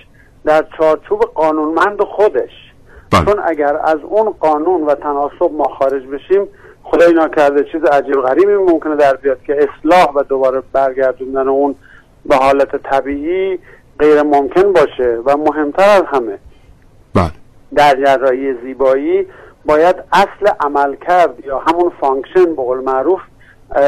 در 0.46 0.66
چارچوب 0.78 1.20
قانونمند 1.20 2.02
خودش. 2.02 2.52
بله. 3.12 3.26
چون 3.26 3.44
اگر 3.46 3.80
از 3.84 4.00
اون 4.04 4.30
قانون 4.40 4.84
و 4.84 4.96
تناسب 4.96 5.52
ما 5.52 5.64
خارج 5.64 6.08
بشیم 6.08 6.48
خدای 6.92 7.14
ناکرده 7.14 7.64
چیز 7.64 7.84
عجیب 7.84 8.22
غریبی 8.22 8.54
ممکنه 8.54 8.96
در 8.96 9.16
بیاد 9.16 9.42
که 9.44 9.58
اصلاح 9.58 10.12
و 10.16 10.24
دوباره 10.24 10.64
برگردوندن 10.74 11.48
اون 11.48 11.76
به 12.26 12.36
حالت 12.36 12.76
طبیعی 12.76 13.60
غیر 14.00 14.22
ممکن 14.22 14.74
باشه 14.74 15.20
و 15.26 15.38
مهمتر 15.38 15.90
از 15.90 16.04
همه. 16.08 16.38
بله. 17.16 17.32
در 17.76 17.96
جراحی 18.06 18.54
زیبایی 18.54 19.28
باید 19.66 19.96
اصل 20.14 20.52
عملکرد 20.60 21.46
یا 21.46 21.60
همون 21.60 21.92
function 22.02 22.46
به 22.46 22.62
قول 22.62 22.80
معروف 22.80 23.20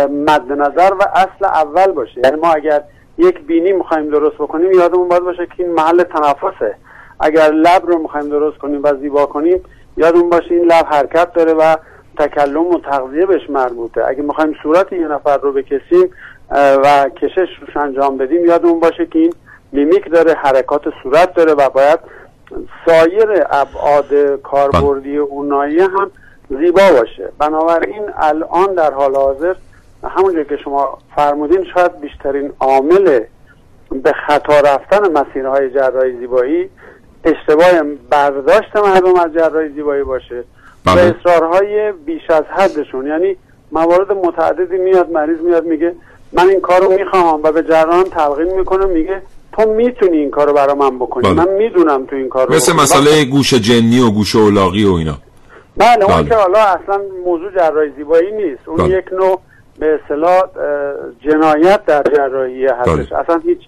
مد 0.10 0.52
نظر 0.52 0.94
و 0.94 1.04
اصل 1.16 1.46
اول 1.46 1.92
باشه. 1.92 2.22
یعنی 2.24 2.40
ما 2.40 2.52
اگر 2.52 2.84
یک 3.18 3.40
بینی 3.40 3.72
می‌خوایم 3.72 4.10
درست 4.10 4.36
بکنیم 4.36 4.72
یادمون 4.72 5.08
باید 5.08 5.24
باشه 5.24 5.46
که 5.46 5.64
این 5.64 5.74
محل 5.74 6.04
تنفسه. 6.04 6.76
اگر 7.20 7.52
لب 7.52 7.86
رو 7.88 7.98
می‌خوایم 8.02 8.30
درست 8.30 8.58
کنیم 8.58 8.80
و 8.84 8.94
زیبا 9.02 9.26
کنیم 9.26 9.62
یادمون 9.98 10.30
باشه 10.30 10.52
این 10.52 10.64
لب 10.66 10.86
حرکت 10.86 11.34
داره 11.34 11.54
و 11.54 11.76
تکلم 12.20 12.68
و 12.68 12.80
تغذیه 12.80 13.26
بهش 13.26 13.50
مربوطه. 13.50 14.06
اگه 14.08 14.22
می‌خوایم 14.22 14.56
صورت 14.64 14.94
یه 14.94 15.08
نفر 15.08 15.38
رو 15.38 15.54
بکشیم 15.54 16.10
و 16.52 17.10
کشش 17.22 17.50
روش 17.62 17.78
انجام 17.78 18.18
بدیم 18.18 18.46
یادمون 18.46 18.80
باشه 18.80 19.06
که 19.06 19.20
این 19.20 19.34
میمیک 19.72 20.12
داره 20.12 20.34
حرکات 20.34 20.82
صورت 21.04 21.34
داره 21.34 21.54
و 21.54 21.70
باید 21.70 22.00
سایر 22.86 23.46
ابعاد 23.50 24.42
کاربردی 24.44 25.18
اونایی 25.18 25.80
هم 25.80 26.12
زیبا 26.50 26.82
باشه. 27.00 27.30
بنابراین 27.40 28.04
الان 28.18 28.74
در 28.74 28.94
حال 28.94 29.16
حاضر 29.16 29.56
همونجور 30.04 30.44
که 30.44 30.58
شما 30.58 30.98
فرمودین 31.16 31.66
شاید 31.74 32.00
بیشترین 32.00 32.54
عامل 32.60 33.20
به 34.04 34.14
خطا 34.28 34.60
رفتن 34.60 35.12
مسیرهای 35.12 35.70
جراحی 35.70 36.18
زیبایی 36.18 36.70
اشتباه 37.24 37.84
برداشت 38.10 38.76
مردم 38.76 39.20
از 39.20 39.34
جراحی 39.34 39.70
زیبایی 39.70 40.04
باشه. 40.04 40.44
و 40.92 40.96
بله. 40.96 41.16
اصرارهای 41.20 41.92
بیش 41.92 42.30
از 42.30 42.44
حدشون 42.58 43.08
یعنی 43.08 43.36
موارد 43.72 44.12
متعددی 44.12 44.78
میاد 44.78 45.12
مریض 45.12 45.40
میاد 45.40 45.66
میگه 45.66 45.96
من 46.34 46.50
این 46.50 46.62
کار 46.62 46.82
رو 46.82 46.92
می‌خوام 46.92 47.44
و 47.44 47.52
به 47.52 47.64
جراحان 47.64 48.04
تلقین 48.04 48.54
می‌کنه 48.58 48.86
میگه 48.86 49.22
تو 49.54 49.70
می‌تونی 49.70 50.18
این 50.18 50.32
کار 50.32 50.48
رو 50.48 50.54
برای 50.54 50.76
من 50.76 51.00
بکنی 51.00 51.24
بله. 51.24 51.46
من 51.46 51.54
می‌دونم 51.54 52.06
تو 52.06 52.16
این 52.16 52.30
کار 52.30 52.48
رو 52.48 52.54
مثل. 52.56 52.74
مسئله 52.74 53.26
گوش 53.26 53.54
جنی 53.54 54.00
و 54.00 54.12
گوش 54.12 54.36
اولاغی 54.36 54.86
و 54.86 54.94
اینا 54.94 55.18
بله 55.78 56.06
اون 56.06 56.16
بله. 56.16 56.30
که 56.30 56.36
حالا 56.36 56.60
اصلا 56.60 57.02
موضوع 57.26 57.52
جراحی 57.52 57.90
زیبایی 57.98 58.32
نیست 58.32 58.62
اون 58.66 58.78
بله. 58.78 58.98
یک 58.98 59.06
نوع 59.14 59.40
به 59.80 60.00
اصطلاح 60.04 60.44
جنایت 61.22 61.86
در 61.86 62.04
جراحی 62.16 62.66
هستش 62.66 63.10
بله. 63.10 63.20
اصلا 63.20 63.38
هیچ 63.38 63.60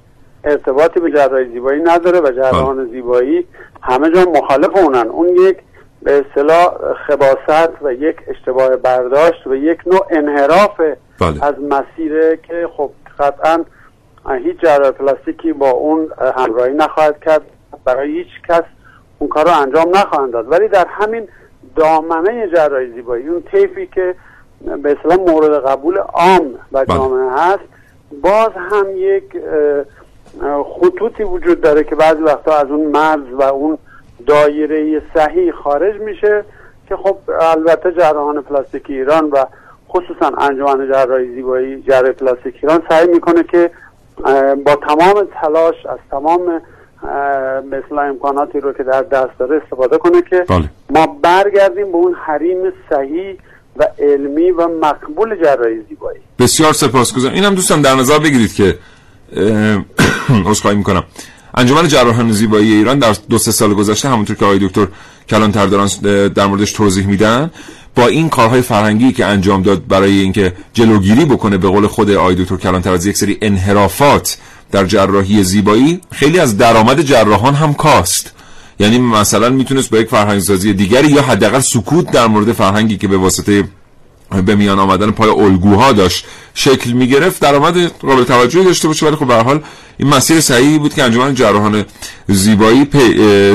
ارتباطی 0.43 0.99
به 0.99 1.11
جراحی 1.11 1.45
زیبایی 1.45 1.81
نداره 1.81 2.19
و 2.19 2.31
جراحان 2.31 2.85
زیبایی 2.91 3.45
همه 3.81 4.11
جا 4.11 4.25
مخالف 4.31 4.77
اونن 4.77 5.07
اون 5.07 5.29
یک 5.29 5.57
به 6.03 6.25
اصطلاح 6.25 6.73
خباست 7.07 7.71
و 7.81 7.93
یک 7.93 8.17
اشتباه 8.27 8.75
برداشت 8.75 9.47
و 9.47 9.55
یک 9.55 9.79
نوع 9.85 10.07
انحراف 10.09 10.79
بله. 11.21 11.45
از 11.45 11.55
مسیره 11.69 12.39
که 12.43 12.69
خب 12.77 12.91
قطعا 13.19 13.65
هیچ 14.43 14.57
جراح 14.61 14.91
پلاستیکی 14.91 15.53
با 15.53 15.69
اون 15.69 16.11
همراهی 16.37 16.73
نخواهد 16.73 17.19
کرد 17.19 17.41
برای 17.85 18.11
هیچ 18.11 18.27
کس 18.49 18.63
اون 19.19 19.29
کار 19.29 19.45
رو 19.45 19.59
انجام 19.61 19.89
نخواهند 19.95 20.31
داد 20.33 20.51
ولی 20.51 20.67
در 20.67 20.85
همین 20.89 21.27
دامنه 21.75 22.47
جراحی 22.47 22.91
زیبایی 22.91 23.27
اون 23.27 23.43
طیفی 23.51 23.87
که 23.87 24.15
به 24.83 24.91
اصطلاح 24.91 25.17
مورد 25.17 25.65
قبول 25.65 25.97
عام 25.97 26.53
و 26.71 26.85
بله. 26.85 26.97
جامعه 26.97 27.29
هست 27.31 27.63
باز 28.21 28.49
هم 28.55 28.85
یک 28.95 29.23
خطوطی 30.79 31.23
وجود 31.23 31.61
داره 31.61 31.83
که 31.83 31.95
بعضی 31.95 32.21
وقتا 32.21 32.57
از 32.57 32.67
اون 32.67 32.87
مرز 32.87 33.33
و 33.33 33.41
اون 33.41 33.77
دایره 34.27 35.01
صحیح 35.13 35.51
خارج 35.51 36.01
میشه 36.01 36.45
که 36.89 36.95
خب 36.95 37.17
البته 37.41 37.91
جراحان 37.91 38.41
پلاستیک 38.41 38.83
ایران 38.89 39.29
و 39.29 39.45
خصوصا 39.89 40.31
انجمن 40.37 40.87
جراحی 40.91 41.35
زیبایی 41.35 41.81
جراحی 41.81 42.13
پلاستیک 42.13 42.55
ایران 42.61 42.83
سعی 42.89 43.07
می‌کنه 43.07 43.43
که 43.43 43.71
با 44.65 44.75
تمام 44.75 45.27
تلاش 45.41 45.85
از 45.85 45.99
تمام 46.11 46.61
مثل 47.71 47.99
امکاناتی 47.99 48.59
رو 48.59 48.73
که 48.73 48.83
در 48.83 49.01
دست 49.01 49.37
داره 49.39 49.61
استفاده 49.63 49.97
کنه 49.97 50.21
که 50.21 50.45
بله. 50.49 50.69
ما 50.89 51.19
برگردیم 51.21 51.91
به 51.91 51.97
اون 51.97 52.15
حریم 52.25 52.57
صحیح 52.89 53.37
و 53.77 53.87
علمی 53.99 54.51
و 54.51 54.67
مقبول 54.67 55.43
جراحی 55.43 55.81
زیبایی. 55.89 56.19
بسیار 56.39 56.73
سپاسگزارم. 56.73 57.33
اینم 57.33 57.55
دوستان 57.55 57.81
در 57.81 57.95
نظر 57.95 58.19
بگیرید 58.19 58.53
که 58.53 58.77
اه، 59.35 60.45
عذرخواهی 60.49 60.77
می‌کنم. 60.77 61.03
انجمن 61.55 61.87
جراحان 61.87 62.31
زیبایی 62.31 62.73
ایران 62.73 62.99
در 62.99 63.15
دو 63.29 63.37
سه 63.37 63.51
سال 63.51 63.73
گذشته 63.73 64.09
همونطور 64.09 64.35
که 64.35 64.45
آقای 64.45 64.59
دکتر 64.59 64.87
کلانتر 65.29 65.65
دارن 65.65 65.89
اه، 66.05 66.29
در 66.29 66.45
موردش 66.45 66.71
توضیح 66.71 67.05
میدن 67.05 67.51
با 67.95 68.07
این 68.07 68.29
کارهای 68.29 68.61
فرهنگی 68.61 69.11
که 69.11 69.25
انجام 69.25 69.61
داد 69.61 69.87
برای 69.87 70.19
اینکه 70.19 70.53
جلوگیری 70.73 71.25
بکنه 71.25 71.57
به 71.57 71.67
قول 71.67 71.87
خود 71.87 72.11
آقای 72.11 72.35
دکتر 72.35 72.55
کلانتر 72.55 72.93
از 72.93 73.05
یک 73.05 73.17
سری 73.17 73.37
انحرافات 73.41 74.37
در 74.71 74.85
جراحی 74.85 75.43
زیبایی 75.43 76.01
خیلی 76.11 76.39
از 76.39 76.57
درآمد 76.57 77.01
جراحان 77.01 77.53
هم 77.53 77.73
کاست. 77.73 78.31
یعنی 78.79 78.99
مثلا 78.99 79.49
می‌تونست 79.49 79.89
با 79.89 79.97
یک 79.97 80.09
فرهنگسازی 80.09 80.73
دیگری 80.73 81.07
یا 81.07 81.21
حداقل 81.21 81.59
سکوت 81.59 82.11
در 82.11 82.27
مورد 82.27 82.51
فرهنگی 82.51 82.97
که 82.97 83.07
به 83.07 83.17
واسطه 83.17 83.63
به 84.45 84.55
میان 84.55 84.79
آمدن 84.79 85.11
پای 85.11 85.29
الگوها 85.29 85.91
داشت. 85.91 86.25
شکل 86.53 86.91
می 86.91 87.07
گرفت 87.07 87.41
درآمد 87.41 87.85
قابل 87.87 88.23
توجهی 88.23 88.63
داشته 88.63 88.87
باشه 88.87 89.05
ولی 89.05 89.15
خب 89.15 89.25
به 89.25 89.35
حال 89.35 89.63
این 89.97 90.09
مسیر 90.09 90.41
صحیحی 90.41 90.79
بود 90.79 90.93
که 90.93 91.03
انجمن 91.03 91.33
جراحان 91.33 91.85
زیبایی 92.27 92.85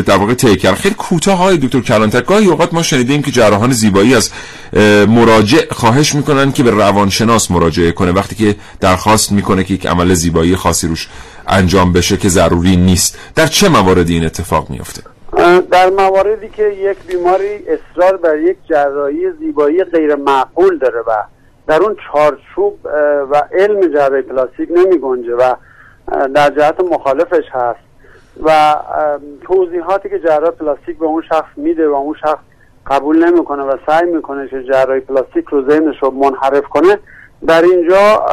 در 0.03 0.17
واقع 0.17 0.35
طی 0.35 0.57
کرد. 0.57 0.75
خیلی 0.75 0.95
کوتاه 0.95 1.39
های 1.39 1.57
دکتر 1.57 1.81
کلانتر 1.81 2.21
گاهی 2.21 2.47
اوقات 2.47 2.75
ما 2.75 2.83
شنیدیم 2.83 3.23
که 3.23 3.31
جراحان 3.31 3.73
زیبایی 3.73 4.15
از 4.15 4.31
مراجع 5.09 5.73
خواهش 5.73 6.15
می‌کنن 6.15 6.53
که 6.53 6.63
به 6.63 6.71
روانشناس 6.71 7.51
مراجعه 7.51 7.93
کنه. 7.93 8.13
وقتی 8.13 8.35
که 8.35 8.57
درخواست 8.81 9.33
می‌کنه 9.33 9.65
که 9.65 9.75
یک 9.75 9.87
عمل 9.87 10.15
زیبایی 10.15 10.57
خاصی 10.57 10.89
روش 10.89 11.09
انجام 11.49 11.93
بشه 11.93 12.17
که 12.17 12.29
ضروری 12.29 12.77
نیست. 12.77 13.19
در 13.35 13.47
چه 13.47 13.69
مواردی 13.69 14.15
این 14.15 14.25
اتفاق 14.25 14.71
میفته 14.71 15.03
در 15.71 15.91
مواردی 15.91 16.49
که 16.49 16.63
یک 16.63 16.99
بیماری 17.07 17.59
اصرار 17.69 18.17
بر 18.17 18.39
یک 18.39 18.57
جراحی 18.69 19.31
زیبایی 19.31 19.85
غیر 19.85 20.15
معقول 20.15 20.79
داره 20.79 21.01
و 21.01 21.13
در 21.67 21.83
اون 21.83 21.97
چارچوب 22.13 22.79
و 23.31 23.43
علم 23.53 23.81
جراحی 23.81 24.23
پلاستیک 24.23 24.71
نمی 24.71 24.99
گنجه 24.99 25.35
و 25.35 25.55
در 26.35 26.51
جهت 26.51 26.81
مخالفش 26.81 27.45
هست 27.51 27.79
و 28.43 28.77
توضیحاتی 29.41 30.09
که 30.09 30.19
جراح 30.19 30.51
پلاستیک 30.51 30.99
به 30.99 31.07
اون 31.07 31.23
شخص 31.23 31.49
میده 31.57 31.89
و 31.89 31.95
اون 31.95 32.15
شخص 32.21 32.43
قبول 32.87 33.31
نمی‌کنه 33.31 33.63
و 33.63 33.77
سعی 33.87 34.11
می‌کنه 34.11 34.49
که 34.49 34.63
جراحی 34.63 35.01
پلاستیک 35.01 35.45
رو 35.45 35.71
ذهنش 35.71 36.03
رو 36.03 36.11
منحرف 36.11 36.65
کنه 36.65 36.99
در 37.47 37.63
اینجا 37.63 38.27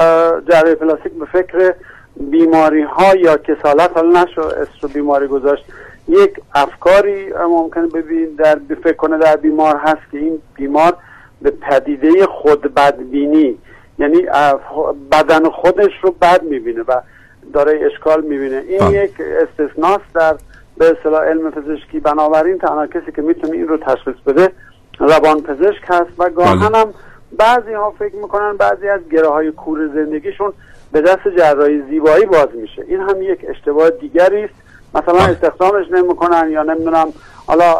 جراحی 0.49 0.75
پلاستیک 0.75 1.13
به 1.13 1.25
فکر 1.25 1.73
بیماری 2.17 2.81
ها 2.81 3.15
یا 3.15 3.37
کسالت 3.37 3.91
حالا 3.95 4.23
نشو 4.23 4.41
اسم 4.41 4.93
بیماری 4.93 5.27
گذاشت 5.27 5.65
یک 6.07 6.41
افکاری 6.53 7.33
ممکنه 7.33 7.87
ببین 7.87 8.27
در 8.37 8.59
فکر 8.83 8.93
کنه 8.93 9.17
در 9.17 9.35
بیمار 9.35 9.77
هست 9.77 10.11
که 10.11 10.17
این 10.17 10.39
بیمار 10.55 10.97
به 11.41 11.51
پدیده 11.51 12.25
خود 12.25 12.73
بدبینی 12.73 13.57
یعنی 13.99 14.21
بدن 15.11 15.49
خودش 15.49 15.91
رو 16.01 16.11
بد 16.21 16.43
می‌بینه 16.43 16.81
و 16.81 17.01
داره 17.53 17.79
اشکال 17.85 18.21
می‌بینه 18.21 18.63
این 18.67 18.79
بله. 18.79 19.03
یک 19.03 19.11
استثناست 19.21 20.13
در 20.13 20.35
به 20.77 20.91
اصطلاح 20.97 21.23
علم 21.23 21.51
پزشکی 21.51 21.99
بنابراین 21.99 22.57
تنها 22.57 22.87
کسی 22.87 23.11
که 23.15 23.21
می‌تونه 23.21 23.53
این 23.53 23.67
رو 23.67 23.77
تشخیص 23.77 24.15
بده 24.25 24.51
روان 24.99 25.41
پزشک 25.41 25.81
هست 25.83 26.19
و 26.19 26.29
گاهن 26.29 26.69
بله. 26.69 26.77
هم 26.77 26.93
بعضی 27.37 27.73
ها 27.73 27.91
فکر 27.99 28.15
می‌کنن 28.15 28.57
بعضی 28.57 28.87
از 28.87 29.01
گره 29.11 29.27
های 29.27 29.51
کور 29.51 29.87
زندگیشون 29.87 30.53
به 30.91 31.01
دست 31.01 31.27
جراحی 31.37 31.81
زیبایی 31.89 32.25
باز 32.25 32.47
میشه 32.55 32.85
این 32.87 32.99
هم 32.99 33.21
یک 33.21 33.45
اشتباه 33.49 33.89
دیگری 33.89 34.43
است 34.43 34.62
مثلا. 34.95 35.19
استخدامش 35.19 35.85
نمی‌کنن 35.91 36.49
یا 36.51 36.63
نمی‌دونم 36.63 37.13
حالا 37.47 37.75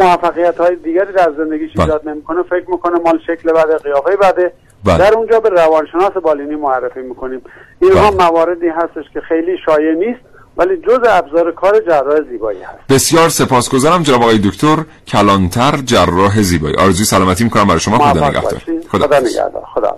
موفقیت 0.00 0.58
های 0.58 0.76
دیگری 0.76 1.12
در 1.12 1.32
زندگیش 1.38 1.72
بله. 1.72 1.84
ایجاد 1.84 2.08
نمی‌کنه 2.08 2.42
فکر 2.42 2.70
می‌کنه 2.70 2.98
مال 2.98 3.18
شکل 3.26 3.52
بده 3.52 3.76
قیافه 3.76 4.16
بده 4.16 4.52
بله. 4.84 4.98
در 4.98 5.14
اونجا 5.14 5.40
به 5.40 5.48
روانشناس 5.48 6.12
بالینی 6.12 6.54
معرفی 6.54 7.00
می‌کنیم 7.00 7.42
اینها 7.82 8.10
بله. 8.10 8.24
مواردی 8.24 8.68
هستش 8.68 9.04
که 9.14 9.20
خیلی 9.20 9.56
شایع 9.66 9.94
نیست 9.94 10.20
ولی 10.56 10.76
جز 10.76 10.98
ابزار 11.08 11.52
کار 11.52 11.80
جراح 11.80 12.20
زیبایی 12.30 12.62
هست 12.62 12.78
بسیار 12.88 13.28
سپاسگزارم 13.28 14.02
جناب 14.02 14.22
آقای 14.22 14.38
دکتر 14.38 14.76
کلانتر 15.08 15.76
جراح 15.84 16.42
زیبایی 16.42 16.76
آرزوی 16.76 17.04
سلامتی 17.04 17.44
می‌کنم 17.44 17.66
برای 17.66 17.80
شما 17.80 17.98
خدا 17.98 18.28
نگهدار. 18.28 18.62
خدا. 18.88 19.18
نگهدار 19.18 19.64
خدا 19.74 19.96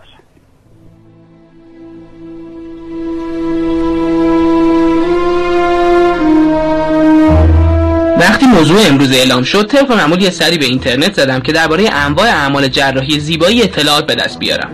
موضوع 8.52 8.86
امروز 8.86 9.12
اعلام 9.12 9.42
شد 9.42 9.66
طبق 9.66 9.92
معمول 9.92 10.22
یه 10.22 10.30
سری 10.30 10.58
به 10.58 10.64
اینترنت 10.64 11.14
زدم 11.14 11.40
که 11.40 11.52
درباره 11.52 11.90
انواع 11.92 12.28
اعمال 12.28 12.68
جراحی 12.68 13.20
زیبایی 13.20 13.62
اطلاعات 13.62 14.06
به 14.06 14.14
دست 14.14 14.38
بیارم. 14.38 14.70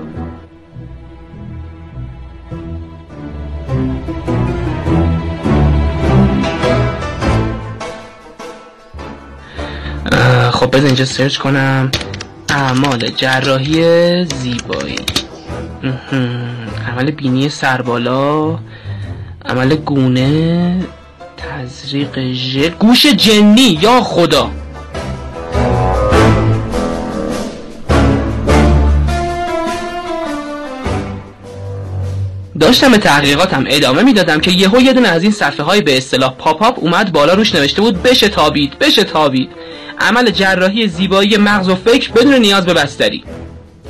خب 10.52 10.70
بذار 10.70 10.86
اینجا 10.86 11.04
سرچ 11.04 11.36
کنم. 11.36 11.90
اعمال 12.48 13.10
جراحی 13.16 14.24
زیبایی. 14.24 15.00
عمل 16.88 17.10
بینی 17.10 17.48
سربالا. 17.48 18.58
عمل 19.46 19.76
گونه. 19.76 20.80
تزریق 21.38 22.32
ژل. 22.32 22.68
گوش 22.68 23.06
جنی 23.06 23.78
یا 23.82 24.00
خدا. 24.00 24.50
داشتم 32.60 32.92
به 32.92 32.98
تحقیقاتم 32.98 33.64
ادامه 33.68 34.02
می‌دادم 34.02 34.40
که 34.40 34.50
یهو 34.50 34.80
یه 34.80 34.92
دونه 34.92 35.08
از 35.08 35.22
این 35.22 35.32
صفحه 35.32 35.64
های 35.64 35.80
به 35.80 35.96
اصطلاح 35.96 36.34
پاپ 36.38 36.62
اپ 36.62 36.78
اومد 36.78 37.12
بالا 37.12 37.34
روش 37.34 37.54
نوشته 37.54 37.82
بود 37.82 38.02
بشه 38.02 38.28
تابید 38.28 38.78
بشه 38.78 39.04
تابید. 39.04 39.50
عمل 39.98 40.30
جراحی 40.30 40.88
زیبایی 40.88 41.36
مغز 41.36 41.68
و 41.68 41.74
فکر 41.74 42.12
بدون 42.12 42.34
نیاز 42.34 42.66
به 42.66 42.74
بستری. 42.74 43.24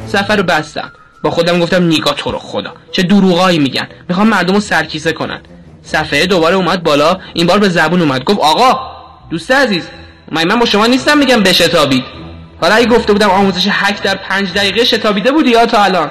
صفحه 0.06 0.36
رو 0.36 0.42
بستم. 0.42 0.92
با 1.24 1.30
خودم 1.30 1.60
گفتم 1.60 1.82
نیگا 1.82 2.12
تو 2.12 2.30
رو 2.30 2.38
خدا. 2.38 2.74
چه 2.92 3.02
دروغایی 3.02 3.58
میگن. 3.58 3.88
می‌خوام 4.08 4.28
مردم 4.28 4.54
رو 4.54 4.60
سرکیسه 4.60 5.12
کنن. 5.12 5.40
صفحه 5.92 6.26
دوباره 6.26 6.56
اومد 6.56 6.82
بالا 6.82 7.18
این 7.34 7.46
بار 7.46 7.58
به 7.58 7.68
زبون 7.68 8.00
اومد. 8.00 8.24
گفت 8.24 8.40
آقا 8.40 8.80
دوست 9.30 9.50
عزیز 9.50 9.88
من 10.32 10.44
من 10.44 10.58
با 10.58 10.66
شما 10.66 10.86
نیستم 10.86 11.18
میگم 11.18 11.40
بشتابید 11.42 12.04
حالا 12.60 12.74
اگه 12.74 12.86
گفته 12.86 13.12
بودم 13.12 13.30
آموزش 13.30 13.66
حک 13.68 14.02
در 14.02 14.14
پنج 14.14 14.52
دقیقه 14.52 14.84
شتابیده 14.84 15.32
بودی 15.32 15.50
یا 15.50 15.66
تا 15.66 15.82
الان؟ 15.82 16.10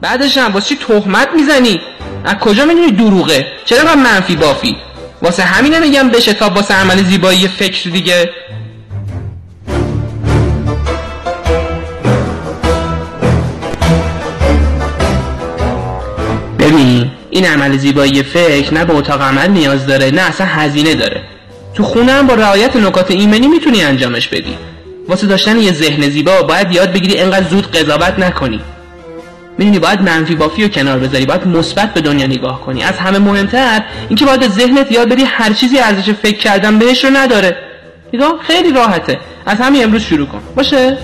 بعدش 0.00 0.38
هم 0.38 0.52
واسه 0.52 0.68
چی 0.68 0.76
تهمت 0.76 1.28
می‌زنی؟ 1.36 1.80
از 2.24 2.34
کجا 2.34 2.64
می‌دونی 2.64 2.92
دروغه؟ 2.92 3.46
چرا 3.64 3.84
من 3.84 4.02
منفی 4.02 4.36
بافی؟ 4.36 4.76
واسه 5.22 5.42
همینه 5.42 5.80
میگم 5.80 6.08
بشتاب 6.08 6.56
واسه 6.56 6.74
عمل 6.74 7.02
زیبایی 7.02 7.48
فکر 7.48 7.90
دیگه. 7.90 8.30
این 17.36 17.46
عمل 17.46 17.76
زیبایی 17.76 18.22
فکر 18.22 18.74
نه 18.74 18.84
به 18.84 18.94
اتاق 18.94 19.22
عمل 19.22 19.50
نیاز 19.50 19.86
داره 19.86 20.10
نه 20.10 20.22
اصلا 20.22 20.46
هزینه 20.46 20.94
داره. 20.94 21.22
تو 21.74 21.82
خونه 21.82 22.12
هم 22.12 22.26
با 22.26 22.34
رعایت 22.34 22.76
نکات 22.76 23.10
ایمنی 23.10 23.48
می‌تونی 23.48 23.82
انجامش 23.82 24.28
بدی. 24.28 24.56
واسه 25.08 25.26
داشتن 25.26 25.58
یه 25.58 25.72
ذهن 25.72 26.10
زیبا 26.10 26.42
باید 26.42 26.72
یاد 26.72 26.92
بگیری 26.92 27.18
انقدر 27.18 27.48
زود 27.48 27.76
قضاوت 27.76 28.18
نکنی. 28.18 28.60
می‌دونی 29.58 29.78
باید 29.78 30.00
منفی 30.00 30.34
بافی 30.34 30.62
رو 30.62 30.68
کنار 30.68 30.98
بذاری 30.98 31.26
باید 31.26 31.46
مثبت 31.46 31.94
به 31.94 32.00
دنیا 32.00 32.26
نگاه 32.26 32.60
کنی. 32.60 32.82
از 32.82 32.98
همه 32.98 33.18
مهمتر 33.18 33.82
اینکه 34.08 34.24
باید 34.24 34.48
ذهنت 34.48 34.92
یاد 34.92 35.08
بدی 35.08 35.24
هر 35.24 35.52
چیزی 35.52 35.78
ارزش 35.78 36.10
فکر 36.10 36.38
کردن 36.38 36.78
بهش 36.78 37.04
رو 37.04 37.10
نداره. 37.10 37.56
نگاه 38.12 38.34
خیلی 38.46 38.72
راحته. 38.72 39.18
از 39.46 39.60
همین 39.60 39.84
امروز 39.84 40.02
شروع 40.02 40.26
کن. 40.26 40.40
باشه؟ 40.54 40.98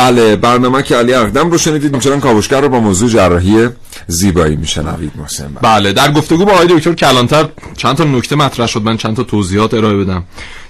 بله 0.00 0.36
برنامه 0.36 0.82
که 0.82 0.96
علی 0.96 1.14
اقدم 1.14 1.50
رو 1.50 1.58
شنیدید. 1.58 1.94
میچنان 1.94 2.20
کاوشگر 2.20 2.60
رو 2.60 2.68
با 2.68 2.80
موضوع 2.80 3.10
جراحی 3.10 3.68
زیبایی 4.06 4.56
میشنوید 4.56 5.12
محسن 5.16 5.48
بله. 5.48 5.60
بله 5.62 5.92
در 5.92 6.12
گفتگو 6.12 6.44
با 6.44 6.52
آقای 6.52 6.66
دکتر 6.66 6.92
کلانتر 6.92 7.48
چند 7.76 7.96
تا 7.96 8.04
نکته 8.04 8.36
مطرح 8.36 8.66
شد. 8.66 8.82
من 8.82 8.96
چند 8.96 9.16
تا 9.16 9.22
توضیحات 9.22 9.74
ارائه 9.74 9.96
بدم. 9.96 10.24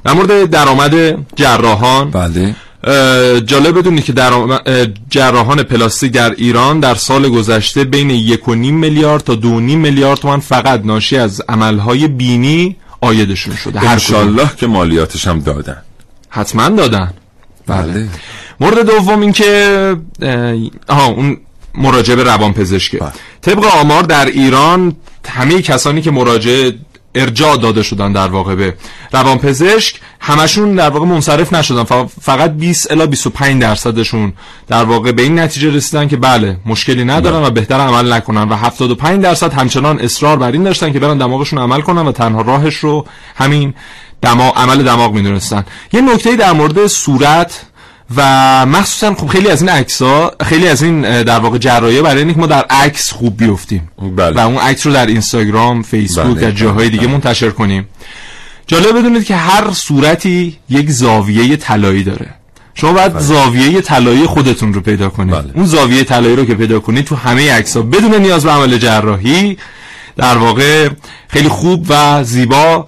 در 0.05 0.12
مورد 0.12 0.51
درآمد 0.51 1.19
جراحان 1.37 2.11
بله. 2.11 2.55
جالب 3.47 3.79
بدونید 3.79 4.05
که 4.05 4.23
اه، 4.23 4.87
جراحان 5.11 5.62
پلاستیک 5.62 6.12
در 6.12 6.31
ایران 6.31 6.81
در 6.81 6.95
سال 6.95 7.29
گذشته 7.29 7.85
بین 7.85 8.11
یک 8.11 8.49
و 8.49 8.55
نیم 8.55 8.77
میلیارد 8.77 9.25
تا 9.25 9.35
دو 9.35 9.49
و 9.49 9.61
نیم 9.61 9.81
میلیارد 9.81 10.19
تومان 10.19 10.40
فقط 10.40 10.81
ناشی 10.85 11.16
از 11.16 11.43
عملهای 11.49 12.09
بینی 12.09 12.77
آیدشون 13.01 13.57
شده. 13.57 13.90
انشالله 13.90 14.51
که 14.57 14.66
مالیاتش 14.66 15.27
هم 15.27 15.40
دادن. 15.40 15.77
حتما 16.29 16.69
دادن. 16.69 17.12
بله. 17.70 18.09
مورد 18.61 18.87
دوم 18.87 19.20
این 19.20 19.33
که 19.33 19.96
آها 20.88 21.06
اون 21.06 21.37
مراجعه 21.74 22.16
به 22.16 22.24
روان 22.24 22.52
پزشکه 22.52 22.98
بله. 22.98 23.12
طبق 23.42 23.64
آمار 23.64 24.02
در 24.02 24.26
ایران 24.26 24.96
همه 25.28 25.62
کسانی 25.62 26.02
که 26.02 26.11
مراجعه 26.11 26.72
ارجاع 27.14 27.56
داده 27.56 27.83
شدن 27.83 28.12
در 28.12 28.28
واقع 28.28 28.54
به 28.54 28.74
روانپزشک 29.12 30.00
همشون 30.20 30.74
در 30.74 30.90
واقع 30.90 31.06
منصرف 31.06 31.52
نشدن. 31.52 31.85
فقط 32.20 32.50
20 32.50 32.92
الی 32.92 33.06
25 33.06 33.62
درصدشون 33.62 34.33
در 34.68 34.85
واقع 34.85 35.12
به 35.12 35.22
این 35.22 35.38
نتیجه 35.38 35.70
رسیدن 35.70 36.09
که 36.09 36.16
بله 36.16 36.56
مشکلی 36.66 37.04
ندارن 37.04 37.46
و 37.46 37.50
بهتر 37.50 37.80
عمل 37.80 38.12
نکنن 38.12 38.48
و 38.48 38.56
75 38.56 39.22
درصد 39.22 39.52
همچنان 39.52 40.00
اصرار 40.00 40.37
بر 40.37 40.52
این 40.52 40.62
داشتن 40.62 40.92
که 40.92 40.98
برن 40.98 41.18
دماغشون 41.18 41.59
عمل 41.59 41.80
کنن 41.80 42.06
و 42.06 42.12
تنها 42.12 42.42
راهش 42.42 42.76
رو 42.76 43.06
همین 43.37 43.74
دماغ 44.22 44.59
عمل 44.59 44.83
دماغ 44.83 45.12
می‌دونستن. 45.12 45.64
یه 45.92 46.00
نکته 46.00 46.37
در 46.37 46.52
مورد 46.52 46.87
صورت 46.87 47.61
و 48.16 48.66
مخصوصا 48.66 49.14
خب 49.14 49.26
خیلی 49.26 49.48
از 49.48 49.62
این 49.62 49.70
عکس 49.70 50.02
ها 50.02 50.33
خیلی 50.44 50.68
از 50.68 50.83
این 50.83 51.22
در 51.22 51.38
واقع 51.38 51.59
جراحی 51.59 52.02
برای 52.02 52.22
اینکه 52.22 52.40
ما 52.40 52.46
در 52.46 52.64
عکس 52.70 53.12
خوب 53.12 53.37
بیفتیم. 53.37 53.88
بله. 54.16 54.37
و 54.37 54.46
اون 54.46 54.56
عکس 54.56 54.87
رو 54.87 54.92
در 54.92 55.06
اینستاگرام 55.06 55.83
فیسبوک 55.83 56.37
بله، 56.37 56.48
و 56.48 56.50
جاهای 56.50 56.88
بله، 56.88 56.98
دیگه 56.98 57.12
منتشر 57.12 57.50
کنیم. 57.50 57.88
جالب 58.66 58.98
بدونید 58.98 59.24
که 59.24 59.37
هر 59.37 59.70
صورتی 59.70 60.59
یک 60.68 60.90
زاویه 60.90 61.56
طلایی 61.56 62.04
داره. 62.04 62.35
شما 62.74 62.92
باید 62.92 63.18
زاویه 63.18 63.80
طلایی 63.80 64.26
خودتون 64.26 64.74
رو 64.74 64.80
پیدا 64.80 65.09
کنید. 65.09 65.35
بله. 65.35 65.50
اون 65.54 65.66
زاویه 65.66 66.04
طلایی 66.04 66.37
رو 66.37 66.44
که 66.44 66.54
پیدا 66.54 66.80
کنید 66.80 67.04
تو 67.04 67.16
همه 67.16 67.52
عکس 67.52 67.76
ها 67.76 67.83
بدون 67.83 68.14
نیاز 68.14 68.44
به 68.44 68.50
عمل 68.50 68.78
جراحی 68.78 69.59
در 70.16 70.38
واقع 70.38 70.88
خیلی 71.28 71.48
خوب 71.48 71.87
و 71.88 72.24
زیبا 72.24 72.87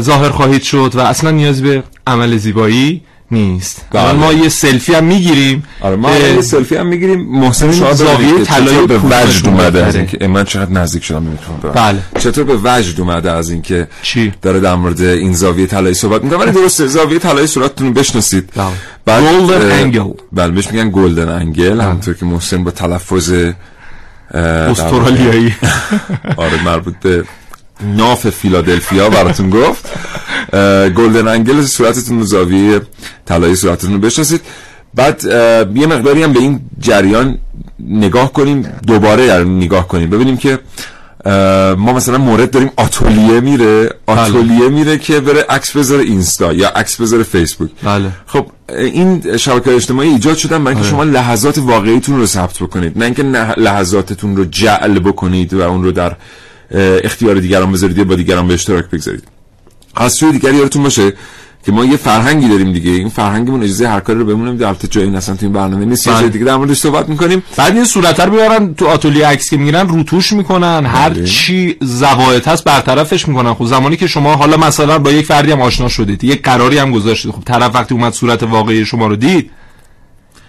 ظاهر 0.00 0.30
خواهید 0.30 0.62
شد 0.62 0.92
و 0.94 1.00
اصلا 1.00 1.30
نیاز 1.30 1.62
به 1.62 1.82
عمل 2.06 2.36
زیبایی 2.36 3.02
نیست 3.30 3.84
بله. 3.92 4.12
ما 4.12 4.32
یه 4.32 4.48
سلفی 4.48 4.94
هم 4.94 5.04
می‌گیریم 5.04 5.64
آره 5.80 5.96
ما 5.96 6.16
یه 6.16 6.40
سلفی 6.40 6.76
هم 6.76 6.86
می‌گیریم 6.86 7.20
محسن 7.20 7.72
شما 7.72 7.92
زاویه 7.92 8.44
طلایی 8.44 8.86
به 8.86 8.98
وجد 8.98 9.46
اومده 9.46 9.84
از. 9.84 9.96
اینکه 9.96 10.28
من 10.28 10.44
چقدر 10.44 10.70
نزدیک 10.70 11.04
شدم 11.04 11.22
می‌تونم 11.22 11.74
بله. 11.74 11.98
چطور 12.18 12.44
به 12.44 12.56
وجد 12.64 13.00
اومده 13.00 13.32
از 13.32 13.50
اینکه 13.50 13.88
چی؟ 14.02 14.32
داره 14.42 14.60
در 14.60 14.74
مورد 14.74 15.00
این 15.00 15.34
زاویه 15.34 15.66
طلایی 15.66 15.94
صحبت 15.94 16.24
می‌کنه 16.24 16.38
ولی 16.38 16.50
درسته 16.50 16.86
زاویه 16.86 17.18
طلایی 17.18 17.46
صورتتون 17.46 17.86
رو 17.86 17.92
بشناسید 17.92 18.50
بله. 19.06 19.16
اه، 19.26 19.92
angle. 19.92 20.20
بله 20.32 20.50
بهش 20.50 20.70
میگن 20.70 20.90
گلدن 20.90 21.28
انگل 21.28 21.80
همونطور 21.80 22.14
که 22.14 22.26
محسن 22.26 22.64
با 22.64 22.70
تلفظ 22.70 23.32
استرالیایی 24.34 25.54
آره 26.36 26.64
مربوط 26.64 26.94
به 27.02 27.24
ناف 27.80 28.30
فیلادلفیا 28.30 29.10
براتون 29.10 29.50
گفت. 29.50 29.88
گلدن 30.96 31.28
انگل 31.28 31.62
صورتتون 31.62 32.18
رو 32.18 32.24
زاویه 32.24 32.80
طلایی 33.26 33.56
صورتتون 33.56 33.92
رو 33.92 33.98
بشناسید. 33.98 34.40
بعد 34.94 35.24
یه 35.74 35.86
مقداری 35.86 36.22
هم 36.22 36.32
به 36.32 36.40
این 36.40 36.60
جریان 36.80 37.38
نگاه 37.80 38.32
کنیم 38.32 38.62
دوباره 38.86 39.44
نگاه 39.44 39.88
کنیم. 39.88 40.10
ببینیم 40.10 40.36
که 40.36 40.58
ما 41.76 41.92
مثلا 41.92 42.18
مورد 42.18 42.50
داریم 42.50 42.70
آتولیه 42.76 43.40
میره 43.40 43.90
آتولیه 44.06 44.68
میره 44.68 44.98
که 44.98 45.20
بره 45.20 45.44
عکس 45.48 45.76
بذاره 45.76 46.02
اینستا 46.02 46.52
یا 46.52 46.68
عکس 46.68 47.00
بذاره 47.00 47.22
فیسبوک. 47.22 47.70
بله. 47.82 48.10
خب 48.26 48.46
این 48.68 49.36
شبکه 49.36 49.74
اجتماعی 49.74 50.08
ایجاد 50.08 50.36
شدن 50.36 50.64
برای 50.64 50.76
اینکه 50.76 50.90
شما 50.90 51.04
لحظات 51.04 51.58
واقعیتون 51.58 52.16
رو 52.16 52.26
ثبت 52.26 52.58
بکنید. 52.58 52.98
نه 52.98 53.04
اینکه 53.04 53.22
لحظاتتون 53.56 54.36
رو 54.36 54.44
جعل 54.44 54.98
بکنید 54.98 55.54
و 55.54 55.60
اون 55.60 55.84
رو 55.84 55.92
در 55.92 56.16
اختیار 56.70 57.34
دیگران 57.34 57.72
بذارید 57.72 57.98
یا 57.98 58.04
با 58.04 58.14
دیگران 58.14 58.48
به 58.48 58.54
اشتراک 58.54 58.84
بگذارید. 58.84 59.24
از 59.96 60.12
سوی 60.12 60.32
دیگری 60.32 60.56
یادتون 60.56 60.82
باشه 60.82 61.12
که 61.64 61.72
ما 61.72 61.84
یه 61.84 61.96
فرهنگی 61.96 62.48
داریم 62.48 62.72
دیگه. 62.72 62.90
این 62.90 63.08
فرهنگمون 63.08 63.62
اجازه 63.62 63.88
هر 63.88 64.00
کاری 64.00 64.18
رو 64.18 64.24
بهمون 64.24 64.48
نمیده 64.48 64.66
البته 64.66 64.88
جایی 64.88 65.06
این 65.06 65.16
اصلا 65.16 65.36
تو 65.36 65.46
این 65.46 65.52
برنامه 65.52 65.84
نیست. 65.84 66.06
یه 66.06 66.12
بله. 66.12 66.22
جای 66.22 66.30
دیگه 66.30 66.44
در 66.44 66.56
موردش 66.56 66.76
صحبت 66.76 67.08
می‌کنیم. 67.08 67.42
بعد 67.56 67.74
این 67.74 67.84
صورت 67.84 68.20
رو 68.20 68.32
بیارن 68.32 68.74
تو 68.74 68.86
آتلیه 68.86 69.26
عکس 69.26 69.50
که 69.50 69.56
می‌گیرن 69.56 69.88
روتوش 69.88 70.32
می‌کنن. 70.32 70.86
هر 70.86 71.08
بله. 71.08 71.24
چی 71.24 71.76
زوایت 71.80 72.48
هست 72.48 72.64
برطرفش 72.64 73.28
می‌کنن. 73.28 73.54
خب 73.54 73.64
زمانی 73.64 73.96
که 73.96 74.06
شما 74.06 74.36
حالا 74.36 74.56
مثلا 74.56 74.98
با 74.98 75.10
یک 75.10 75.26
فردی 75.26 75.52
هم 75.52 75.62
آشنا 75.62 75.88
شدید 75.88 76.24
یک 76.24 76.42
قراری 76.42 76.78
هم 76.78 76.90
گذاشتید 76.90 77.30
خب 77.30 77.42
طرف 77.44 77.74
وقتی 77.74 77.94
اومد 77.94 78.12
صورت 78.12 78.42
واقعی 78.42 78.84
شما 78.84 79.06
رو 79.06 79.16
دید 79.16 79.50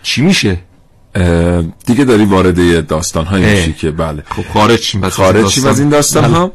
چی 0.03 0.21
میشه؟ 0.21 0.57
دیگه 1.85 2.03
داری 2.05 2.25
وارد 2.25 2.87
داستان 2.87 3.25
های. 3.25 3.55
میشی 3.55 3.73
که 3.73 3.91
بله. 3.91 4.23
خب 4.29 4.43
خارج 4.53 4.79
شیم 4.79 5.01
بس 5.01 5.11
خارج 5.13 5.65
از 5.65 5.79
این 5.79 5.89
داستان. 5.89 6.23
بله. 6.23 6.33
ها 6.33 6.51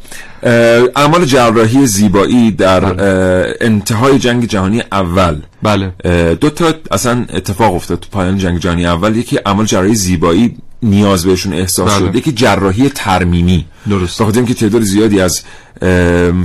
اعمال 0.97 1.25
جراحی 1.25 1.87
زیبایی 1.87 2.51
در 2.51 2.85
اه، 2.85 3.55
انتهای 3.61 4.19
جنگ 4.19 4.45
جهانی 4.45 4.83
اول. 4.93 5.37
بله. 5.63 5.93
دو 6.41 6.51
تا 6.51 6.75
اصلا 6.91 7.27
اتفاق 7.35 7.75
افتاد 7.75 8.01
تو 8.01 8.09
پایان 8.13 8.39
جنگ 8.39 8.59
جهانی 8.59 8.87
اول. 8.87 9.17
یکی 9.17 9.37
عمل 9.37 9.65
جراحی 9.65 9.95
زیبایی 9.95 10.57
نیاز 10.83 11.27
بهشون 11.27 11.53
احساس 11.53 11.91
بله. 11.91 12.09
شد. 12.09 12.17
یکی 12.17 12.33
جراحی 12.33 12.89
ترمیمی 12.89 13.67
درست. 13.89 14.23
بخاطر 14.23 14.39
اینکه 14.39 14.55
تعداد 14.55 14.83
زیادی 14.83 15.21
از 15.21 15.43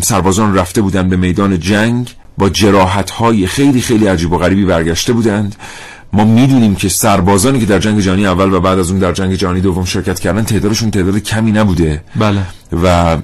سربازان 0.02 0.56
رفته 0.56 0.82
بودن 0.82 1.10
به 1.10 1.16
میدان 1.16 1.60
جنگ 1.60 2.10
با 2.38 2.50
جراحت 2.50 3.10
های 3.10 3.48
خیلی 3.48 3.82
خیلی 3.82 4.08
عجیب 4.08 4.32
و 4.32 4.38
غریبی 4.38 4.66
برگشته 4.66 5.14
بودند. 5.14 5.56
ما 6.14 6.26
می‌دونیم 6.26 6.76
که 6.76 6.90
سربازانی 6.90 7.60
که 7.60 7.66
در 7.66 7.80
جنگ 7.80 8.00
جهانی 8.00 8.28
اول 8.28 8.54
و 8.54 8.60
بعد 8.60 8.80
از 8.80 8.92
اون 8.92 9.00
در 9.00 9.12
جنگ 9.12 9.34
جهانی 9.34 9.62
دوم 9.62 9.86
شرکت 9.86 10.20
کردن 10.20 10.44
تعدادشون 10.44 10.92
تعداد 10.92 11.18
کمی 11.18 11.52
نبوده. 11.52 12.04
بله. 12.16 12.42
و 12.84 13.18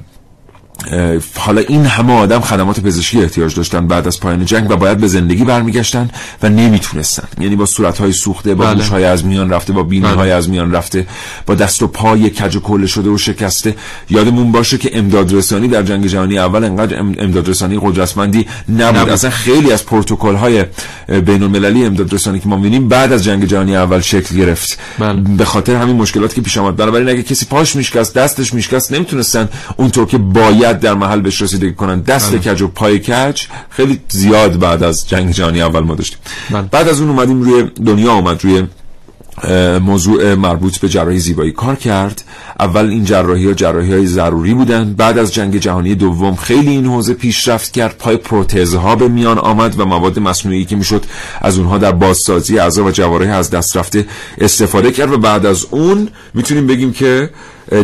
حالا 1.35 1.61
این 1.61 1.85
همه 1.85 2.13
آدم 2.13 2.39
خدمات 2.39 2.79
پزشکی 2.79 3.21
احتیاج 3.21 3.55
داشتن 3.55 3.87
بعد 3.87 4.07
از 4.07 4.19
پایان 4.19 4.45
جنگ 4.45 4.71
و 4.71 4.75
باید 4.75 4.97
به 4.97 5.07
زندگی 5.07 5.43
برمیگشتن 5.43 6.09
و 6.43 6.49
نمی‌تونستن 6.49 7.27
یعنی 7.39 7.55
با 7.55 7.65
صورتهای 7.65 8.11
سوخته 8.11 8.55
با 8.55 8.65
بله. 8.65 8.75
گوشهای 8.75 9.03
از 9.03 9.25
میان 9.25 9.49
رفته 9.49 9.73
با 9.73 9.83
بینیهای 9.83 10.31
از 10.31 10.49
میان 10.49 10.71
رفته 10.71 11.07
با 11.45 11.55
دست 11.55 11.83
و 11.83 11.87
پای 11.87 12.29
کج 12.29 12.55
و 12.55 12.59
کله 12.59 12.87
شده 12.87 13.09
و 13.09 13.17
شکسته 13.17 13.75
یادمون 14.09 14.51
باشه 14.51 14.77
که 14.77 14.97
امداد 14.97 15.33
رسانی 15.33 15.67
در 15.67 15.83
جنگ 15.83 16.07
جهانی 16.07 16.39
اول 16.39 16.63
انقدر 16.63 16.99
ام- 16.99 17.15
امداد 17.19 17.49
رسانی 17.49 17.79
قدرتمندی 17.81 18.47
نبود, 18.69 18.81
نبود. 18.81 19.09
اصلا 19.09 19.29
خیلی 19.29 19.71
از 19.71 19.85
پروتکل 19.85 20.35
های 20.35 20.65
بین 21.07 21.43
المللی 21.43 21.85
امداد 21.85 22.13
رسانی 22.13 22.39
که 22.39 22.47
ما 22.47 22.55
می‌بینیم 22.55 22.87
بعد 22.87 23.13
از 23.13 23.23
جنگ 23.23 23.45
جهانی 23.45 23.75
اول 23.75 23.99
شکل 23.99 24.35
گرفت 24.35 24.79
بله. 24.99 25.13
به 25.13 25.45
خاطر 25.45 25.75
همین 25.75 25.95
مشکلاتی 25.95 26.35
که 26.35 26.41
پیش 26.41 26.57
آمد 26.57 26.75
بنابراین 26.75 27.09
اگه 27.09 27.23
کسی 27.23 27.45
پاش 27.45 27.75
میشکست 27.75 28.13
دستش 28.13 28.53
میشکست 28.53 28.91
نمی‌تونستن 28.91 29.49
اونطور 29.77 30.05
که 30.05 30.17
باید 30.17 30.72
در 30.79 30.93
محل 30.93 31.21
بهش 31.21 31.41
رسیدگی 31.41 31.73
کنن. 31.73 32.01
دست 32.01 32.35
کج 32.35 32.61
و 32.61 32.67
پای 32.67 32.99
کج 32.99 33.41
خیلی 33.69 33.99
زیاد 34.09 34.59
بعد 34.59 34.83
از 34.83 35.09
جنگ 35.09 35.31
جهانی 35.31 35.61
اول 35.61 35.79
ما 35.79 35.95
داشتیم. 35.95 36.19
بله. 36.51 36.61
بعد 36.61 36.87
از 36.87 36.99
اون 37.01 37.09
اومدیم 37.09 37.41
روی 37.41 37.63
دنیا 37.85 38.13
اومد 38.13 38.43
روی 38.43 38.63
موضوع 39.79 40.35
مربوط 40.35 40.77
به 40.77 40.89
جراحی 40.89 41.19
زیبایی. 41.19 41.51
کار 41.51 41.75
کرد. 41.75 42.23
اول 42.59 42.85
این 42.89 43.05
جراحی 43.05 43.47
ها 43.47 43.53
جراحی 43.53 43.93
های 43.93 44.05
ضروری 44.05 44.53
بودن. 44.53 44.93
بعد 44.93 45.17
از 45.17 45.33
جنگ 45.33 45.57
جهانی 45.57 45.95
دوم 45.95 46.35
خیلی 46.35 46.69
این 46.69 46.85
حوزه 46.85 47.13
پیشرفت 47.13 47.71
کرد. 47.71 47.97
پای 47.97 48.17
پروتزها 48.17 48.95
به 48.95 49.07
میان 49.07 49.37
آمد 49.37 49.79
و 49.79 49.85
مواد 49.85 50.19
مصنوعی 50.19 50.65
که 50.65 50.75
می‌شد 50.75 51.05
از 51.41 51.57
اونها 51.57 51.77
در 51.77 51.91
بازسازی 51.91 52.59
اعضا 52.59 52.83
و 52.83 52.91
جوارح 52.91 53.35
از 53.35 53.49
دست 53.49 53.77
رفته 53.77 54.05
استفاده 54.37 54.91
کرد 54.91 55.13
و 55.13 55.17
بعد 55.17 55.45
از 55.45 55.65
اون 55.71 56.09
می‌تونیم 56.33 56.67
بگیم 56.67 56.93
که 56.93 57.29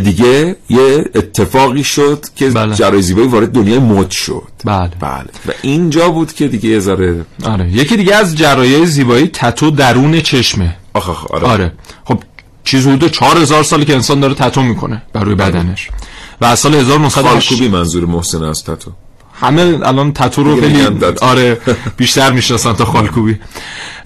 دیگه 0.03 0.55
یه 0.69 1.05
اتفاقی 1.15 1.83
شد 1.83 2.25
که 2.35 2.49
بله. 2.49 2.75
جراحی 2.75 3.01
زیبایی 3.01 3.27
وارد 3.27 3.51
دنیای 3.51 3.79
مد 3.79 4.11
شد. 4.11 4.43
بله. 4.65 4.91
بله. 4.99 5.25
و 5.47 5.51
اینجا 5.61 6.09
بود 6.09 6.33
که 6.33 6.47
دیگه 6.47 6.69
یه 6.69 6.79
ذره 6.79 7.25
آره. 7.43 7.71
یکی 7.71 7.97
دیگه 7.97 8.15
از 8.15 8.35
جراحی 8.35 8.85
زیبایی 8.85 9.27
تتو 9.27 9.71
درون 9.71 10.21
چشمه. 10.21 10.75
آخ 10.93 11.09
آخ 11.09 11.31
آره, 11.31 11.47
آره. 11.47 11.73
خب 12.03 12.23
چیز 12.63 12.87
حدود 12.87 13.11
4000 13.11 13.63
سالی 13.63 13.85
که 13.85 13.93
انسان 13.93 14.19
داره 14.19 14.33
تتو 14.33 14.61
می‌کنه 14.61 15.01
بر 15.13 15.23
روی 15.23 15.35
بدنش. 15.35 15.89
و 16.41 16.45
از 16.45 16.59
سال 16.59 16.75
1908 16.75 17.49
خالکوبی 17.49 17.67
منظور 17.67 18.05
محسن 18.05 18.43
از 18.43 18.63
تتو. 18.63 18.91
همه 19.41 19.79
الان 19.83 20.13
تتو 20.13 20.43
رو 20.43 20.61
خیلی. 20.61 20.87
آره 21.21 21.57
بیشتر 21.97 22.31
می‌شناسن 22.31 22.73
تا 22.73 22.85
خالکوبی 22.85 23.39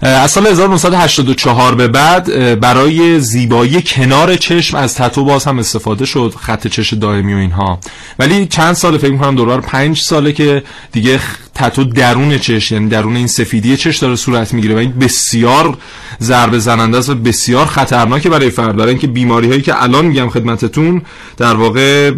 از 0.00 0.30
سال 0.30 0.46
1984 0.46 1.74
به 1.74 1.88
بعد 1.88 2.60
برای 2.60 3.20
زیبایی 3.20 3.82
کنار 3.82 4.36
چشم 4.36 4.76
از 4.76 4.94
تتو 4.94 5.24
باز 5.24 5.44
هم 5.44 5.58
استفاده 5.58 6.04
شد 6.04 6.34
خط 6.40 6.66
چش 6.66 6.92
دائمی 6.92 7.34
و 7.34 7.36
اینها. 7.36 7.80
ولی 8.18 8.46
چند 8.46 8.72
سال 8.74 8.98
فکر 8.98 9.12
می‌کنم 9.12 9.34
دوربر 9.34 9.60
پنج 9.60 10.00
ساله 10.00 10.32
که 10.32 10.62
دیگه 10.92 11.20
تتو 11.54 11.84
درون 11.84 12.38
چش 12.38 12.72
یعنی 12.72 12.88
درون 12.88 13.16
این 13.16 13.26
سفیدی 13.26 13.76
چش 13.76 13.98
داره 13.98 14.16
صورت 14.16 14.54
می‌گیره 14.54 14.74
و 14.74 14.78
این 14.78 14.92
بسیار 14.92 15.76
ضربه 16.20 16.58
زننده 16.58 16.98
است 16.98 17.10
و 17.10 17.14
بسیار 17.14 17.66
خطرناکه 17.66 18.28
برای 18.30 18.50
فرد. 18.50 18.76
برای 18.76 18.90
اینکه 18.90 19.06
بیماری 19.06 19.48
هایی 19.48 19.62
که 19.62 19.82
الان 19.82 20.06
میگم 20.06 20.28
خدمتتون 20.28 21.02
در 21.36 21.54
واقع 21.54 22.12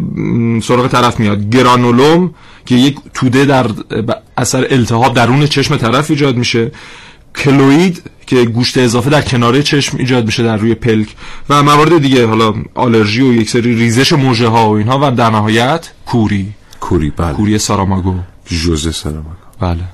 سراغ 0.62 0.88
طرف 0.88 1.20
میاد. 1.20 1.50
گرانولوم 1.50 2.34
که 2.66 2.74
یک 2.74 2.96
توده 3.14 3.44
در 3.44 3.66
اثر 4.36 4.66
التهاب 4.70 5.14
درون 5.14 5.46
چشم 5.46 5.76
طرف 5.76 6.10
ایجاد 6.10 6.36
میشه. 6.36 6.70
کلوید 7.36 8.02
که 8.26 8.44
گوشت 8.44 8.78
اضافه 8.78 9.10
در 9.10 9.22
کناره 9.22 9.62
چشم 9.62 9.96
ایجاد 9.96 10.26
میشه 10.26 10.42
در 10.42 10.56
روی 10.56 10.74
پلک. 10.74 11.08
و 11.48 11.62
موارد 11.62 11.98
دیگه 11.98 12.26
حالا 12.26 12.54
آلرژی 12.74 13.22
و 13.22 13.32
یک 13.32 13.50
سری 13.50 13.74
ریزش 13.74 14.12
موجه 14.12 14.48
ها 14.48 14.70
و 14.70 14.72
اینها 14.72 14.98
و 15.02 15.10
در 15.10 15.30
نهایت 15.30 15.90
کوری. 16.06 16.48
کوری 16.80 17.10
بله. 17.10 17.32
کوری 17.32 17.58
ساراماگو. 17.58 18.14
جوزه 18.46 18.92
سلام 18.92 19.24
بله. 19.60 19.84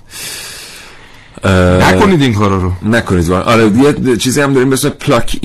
نکنید 1.44 2.22
این 2.22 2.34
کارا 2.34 2.56
رو. 2.56 2.72
نکنید. 2.82 3.28
واقعا. 3.28 3.52
آره 3.54 3.70
یه 4.04 4.16
چیزی 4.16 4.40
هم 4.40 4.54
داریم 4.54 4.70
به 4.70 4.74
اسم 4.74 4.88
پلاک 4.88 5.36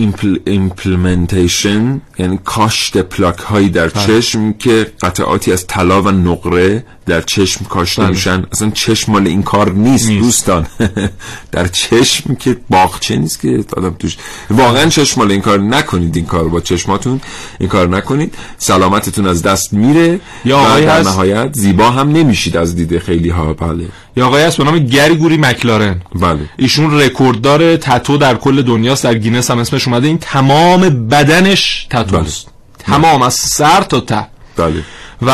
implantation 0.45 2.01
یعنی 2.19 2.39
کاشت 2.45 2.97
پلاک 2.97 3.37
هایی 3.37 3.69
در 3.69 3.89
چشم 3.89 4.53
که 4.53 4.91
قطعاتی 5.01 5.53
از 5.53 5.67
طلا 5.67 6.01
و 6.01 6.11
نقره 6.11 6.83
در 7.05 7.21
چشم 7.21 7.65
کاشته 7.65 8.01
بله. 8.01 8.11
میشن. 8.11 8.45
اصلا 8.51 8.69
چشم 8.69 9.11
مال 9.11 9.27
این 9.27 9.43
کار 9.43 9.71
نیست, 9.71 10.09
نیست. 10.09 10.23
دوستان. 10.23 10.67
در 11.51 11.67
چشم 11.67 12.35
که 12.35 12.57
باغچه 12.69 13.15
نیست 13.15 13.39
که 13.39 13.63
آدم 13.77 13.95
توش. 13.99 14.17
واقعا 14.49 14.89
چشم 14.89 15.21
مال 15.21 15.31
این 15.31 15.41
کار 15.41 15.59
نکنید 15.59 16.15
این 16.15 16.25
کار 16.25 16.47
با 16.47 16.59
چشماتون. 16.59 17.21
این 17.59 17.69
کار 17.69 17.87
نکنید. 17.87 18.35
سلامتتون 18.57 19.27
از 19.27 19.41
دست 19.41 19.73
میره. 19.73 20.19
یا 20.45 20.57
و 20.57 20.59
آقایی 20.59 20.85
در 20.85 21.03
نهایت 21.03 21.53
زیبا 21.53 21.89
هم 21.89 22.11
نمیشید 22.11 22.57
از 22.57 22.75
دید 22.75 22.99
خیلی 22.99 23.29
ها 23.29 23.53
بله. 23.53 23.85
یا 24.15 24.27
آقایی 24.27 24.45
هست 24.45 24.57
به 24.57 24.63
نام 24.63 24.79
گریگوری 24.79 25.37
مکلارن. 25.37 25.86
بله. 26.15 26.39
ایشون 26.57 26.99
رکورددار 26.99 27.75
تتو 27.77 28.17
در 28.17 28.35
کل 28.35 28.61
دنیاست. 28.61 29.03
در 29.03 29.13
گینس 29.13 29.51
هم 29.51 29.59
اسمش 29.59 29.87
اومده. 29.87 30.07
این 30.07 30.17
تمام 30.17 31.07
بدنش 31.07 31.87
تتوست 31.89 32.47
تمام. 32.79 33.21
از 33.21 33.33
سر 33.33 33.81
تا 33.81 33.99
ته. 33.99 34.27
بله. 34.57 34.83
و 35.21 35.31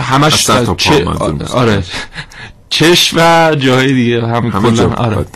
همش 0.00 0.32
از 0.32 0.40
سر 0.40 0.64
تا 0.64 0.74
چه- 0.74 0.98
می‌کنم. 0.98 1.46
آره. 1.52 1.82
چش 2.70 3.14
و 3.14 3.54
جاهای 3.58 3.92
دیگه. 3.92 4.26
هم 4.26 4.50
کلا 4.50 4.92
آره. 4.94 5.26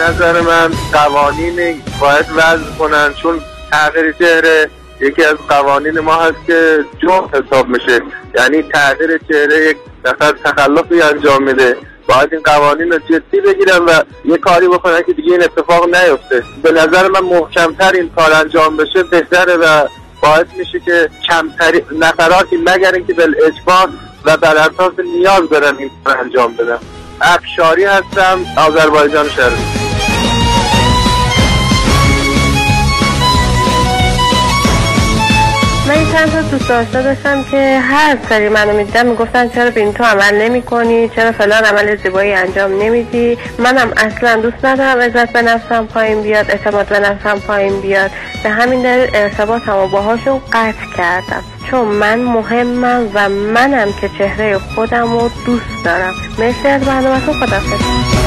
نظر 0.00 0.40
من 0.40 0.70
قوانین 0.92 1.82
باید 2.00 2.26
وضع 2.36 2.70
کنن 2.78 3.14
چون 3.22 3.40
تغییر 3.72 4.12
چهره 4.12 4.70
یکی 5.00 5.24
از 5.24 5.36
قوانین 5.48 6.00
ما 6.00 6.14
هست 6.14 6.46
که 6.46 6.84
جرم 7.02 7.30
حساب 7.34 7.68
میشه. 7.68 8.00
یعنی 8.38 8.62
تغییر 8.62 9.18
چهره 9.28 9.70
یک 9.70 9.76
نفر 10.04 10.32
تخلفی 10.44 11.02
انجام 11.02 11.42
میده. 11.42 11.76
باید 12.08 12.28
این 12.32 12.42
قوانین 12.42 12.92
رو 12.92 12.98
جدی 12.98 13.40
بگیرن 13.40 13.78
و 13.78 14.02
یه 14.24 14.38
کاری 14.38 14.68
بکنن 14.68 15.02
که 15.02 15.12
دیگه 15.12 15.32
این 15.32 15.42
اتفاق 15.42 15.84
نیفته. 15.84 16.42
به 16.62 16.72
نظر 16.72 17.08
من 17.08 17.20
محکمتر 17.20 17.92
این 17.92 18.10
کار 18.16 18.32
انجام 18.32 18.76
بشه 18.76 19.02
بهتره 19.02 19.56
و 19.56 19.88
باعث 20.22 20.46
میشه 20.58 20.80
که 20.80 21.10
کمتری 21.28 21.82
نفراتی 21.98 22.56
مگر 22.56 22.92
اینکه 22.92 23.14
بل 23.14 23.34
اجبار 23.46 23.88
و 24.24 24.36
بر 24.36 24.56
اساس 24.56 24.92
نیاز 25.16 25.42
برن 25.42 25.76
این 25.78 25.90
کار 26.04 26.18
انجام 26.18 26.56
بدن. 26.56 26.78
افشاری 27.20 27.84
هستم 27.84 28.38
آذربایجان 28.56 29.28
شهری 29.28 29.89
من 35.88 36.12
چند 36.12 36.32
تا 36.32 36.42
دوست 36.42 36.68
داشته 36.68 37.02
داشتم 37.02 37.44
که 37.50 37.78
هر 37.78 38.16
سری 38.28 38.48
منو 38.48 38.72
می‌دیدن 38.72 39.06
می‌گفتن 39.06 39.48
چرا 39.48 39.70
به 39.70 39.80
این 39.80 39.92
تو 39.92 40.04
عمل 40.04 40.34
نمی 40.34 40.62
کنی 40.62 41.08
چرا 41.08 41.32
فلان 41.32 41.64
عمل 41.64 41.96
زیبایی 41.96 42.32
انجام 42.32 42.82
نمیدی؟ 42.82 43.38
منم 43.58 43.92
اصلا 43.96 44.36
دوست 44.36 44.64
ندارم 44.64 45.00
عزت 45.00 45.32
به 45.32 45.42
نفسم 45.42 45.86
پایین 45.86 46.22
بیاد 46.22 46.50
اعتماد 46.50 46.86
به 46.86 46.98
نفسم 46.98 47.38
پایین 47.38 47.80
بیاد. 47.80 48.10
به 48.42 48.50
همین 48.50 48.82
دلیل 48.82 49.10
ارتباطم 49.14 49.76
و 49.76 49.88
باهاشون 49.88 50.40
قطع 50.52 50.96
کردم. 50.96 51.42
چون 51.70 51.84
من 51.84 52.18
مهمم 52.18 53.10
و 53.14 53.28
منم 53.28 53.92
که 54.00 54.10
چهره 54.18 54.58
خودم 54.58 55.12
رو 55.12 55.30
دوست 55.46 55.84
دارم. 55.84 56.14
مرسی 56.38 56.68
از 56.68 56.82
برنامهتون. 56.82 57.34
خدافظ 57.34 58.19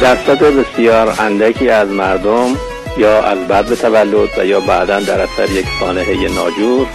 درصد 0.00 0.38
بسیار 0.38 1.14
اندکی 1.18 1.68
از 1.68 1.88
مردم 1.88 2.56
یا 2.98 3.22
از 3.22 3.48
بعد 3.48 3.66
به 3.66 3.76
تولد 3.76 4.28
و 4.38 4.46
یا 4.46 4.60
بعدا 4.60 5.00
در 5.00 5.20
اثر 5.20 5.50
یک 5.50 5.66
سانحه 5.80 6.34
ناجور 6.34 6.86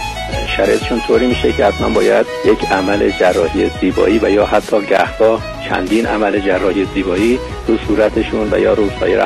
شرایطشون 0.56 1.00
طوری 1.06 1.26
میشه 1.26 1.52
که 1.52 1.64
حتما 1.64 1.88
باید 1.88 2.26
یک 2.44 2.72
عمل 2.72 3.10
جراحی 3.10 3.70
زیبایی 3.80 4.18
و 4.22 4.30
یا 4.30 4.46
حتی 4.46 4.80
گهگاه 4.80 5.42
چندین 5.68 6.06
عمل 6.06 6.38
جراحی 6.38 6.86
زیبایی 6.94 7.38
رو 7.66 7.76
صورتشون 7.88 8.48
و 8.52 8.58
یا 8.58 8.74
رو 8.74 8.88
سایر 9.00 9.20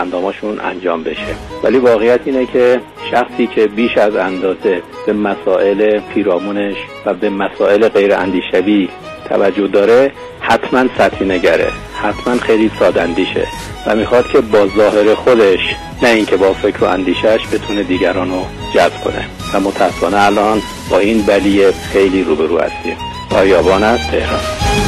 انجام 0.64 1.02
بشه. 1.02 1.34
ولی 1.62 1.78
واقعیت 1.78 2.20
اینه 2.24 2.46
که 2.46 2.80
شخصی 3.10 3.46
که 3.46 3.66
بیش 3.66 3.98
از 3.98 4.16
اندازه 4.16 4.82
به 5.06 5.12
مسائل 5.12 6.00
پیرامونش 6.14 6.76
و 7.06 7.14
به 7.14 7.30
مسائل 7.30 7.88
غیر 7.88 8.14
اندیشوی 8.14 8.88
توجه 9.28 9.66
داره 9.66 10.12
حتما 10.40 10.84
سطحی 10.98 11.26
نگره. 11.28 11.72
حتما 12.02 12.36
خیلی 12.36 12.70
سادندیشه 12.78 13.46
و 13.86 13.96
می‌خواد 13.96 14.26
که 14.26 14.40
با 14.40 14.66
ظاهر 14.76 15.14
خودش 15.14 15.60
نه 16.02 16.08
اینکه 16.08 16.36
با 16.36 16.52
فکر 16.52 16.84
و 16.84 16.86
اندیشش 16.86 17.38
بتونه 17.52 17.82
دیگران 17.82 18.30
رو 18.30 18.44
جذب 18.74 19.04
کنه. 19.04 19.26
و 19.54 19.60
متاسفانه 19.60 20.24
الان 20.24 20.62
با 20.90 20.98
این 20.98 21.22
بلیه 21.22 21.72
خیلی 21.92 22.24
روبرو 22.24 22.58
هستیم. 22.58 22.96
آیابان 23.30 23.82
از 23.82 23.98
تهران. 24.10 24.85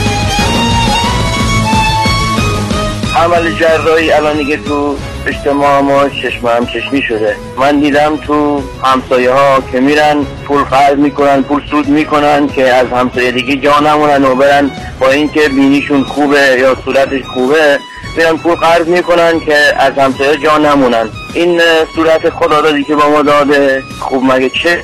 عمل 3.25 3.51
جراحی 3.55 4.13
الان 4.13 4.37
دیگه 4.37 4.57
تو 4.57 4.97
اجتماع 5.27 5.81
ما 5.81 6.09
چشم 6.09 6.47
هم 6.47 6.67
چشمی 6.67 7.03
شده. 7.03 7.37
من 7.57 7.81
دیدم 7.81 8.17
تو 8.17 8.63
همسایه 8.85 9.31
ها 9.31 9.63
که 9.73 9.81
میرن 9.81 10.27
پول 10.47 10.65
خرج 10.65 10.99
می‌کنن 10.99 11.43
پول 11.43 11.63
سود 11.71 11.89
می‌کنن 11.89 12.49
که 12.49 12.73
از 12.73 12.87
همسایه 12.87 13.31
دیگه 13.31 13.57
جا 13.57 13.81
نمونن 13.81 14.25
و 14.25 14.35
برن 14.35 14.71
با 15.01 15.11
اینکه 15.11 15.49
بینیشون 15.49 16.05
خوبه 16.05 16.57
یا 16.61 16.77
صورتش 16.85 17.23
خوبه 17.35 17.79
میرن 18.17 18.37
پول 18.37 18.55
قرض 18.55 18.87
می‌کنن 18.87 19.41
که 19.41 19.57
از 19.79 19.93
همسایه 19.99 20.37
جا 20.37 20.59
نمونن 20.59 21.09
این 21.35 21.61
صورت 21.95 22.31
خدا 22.31 22.61
دادی 22.61 22.85
که 22.85 22.95
با 22.95 23.11
ما 23.11 23.23
داده. 23.23 23.83
خوب 24.01 24.25
مگه 24.33 24.51
چه؟ 24.63 24.83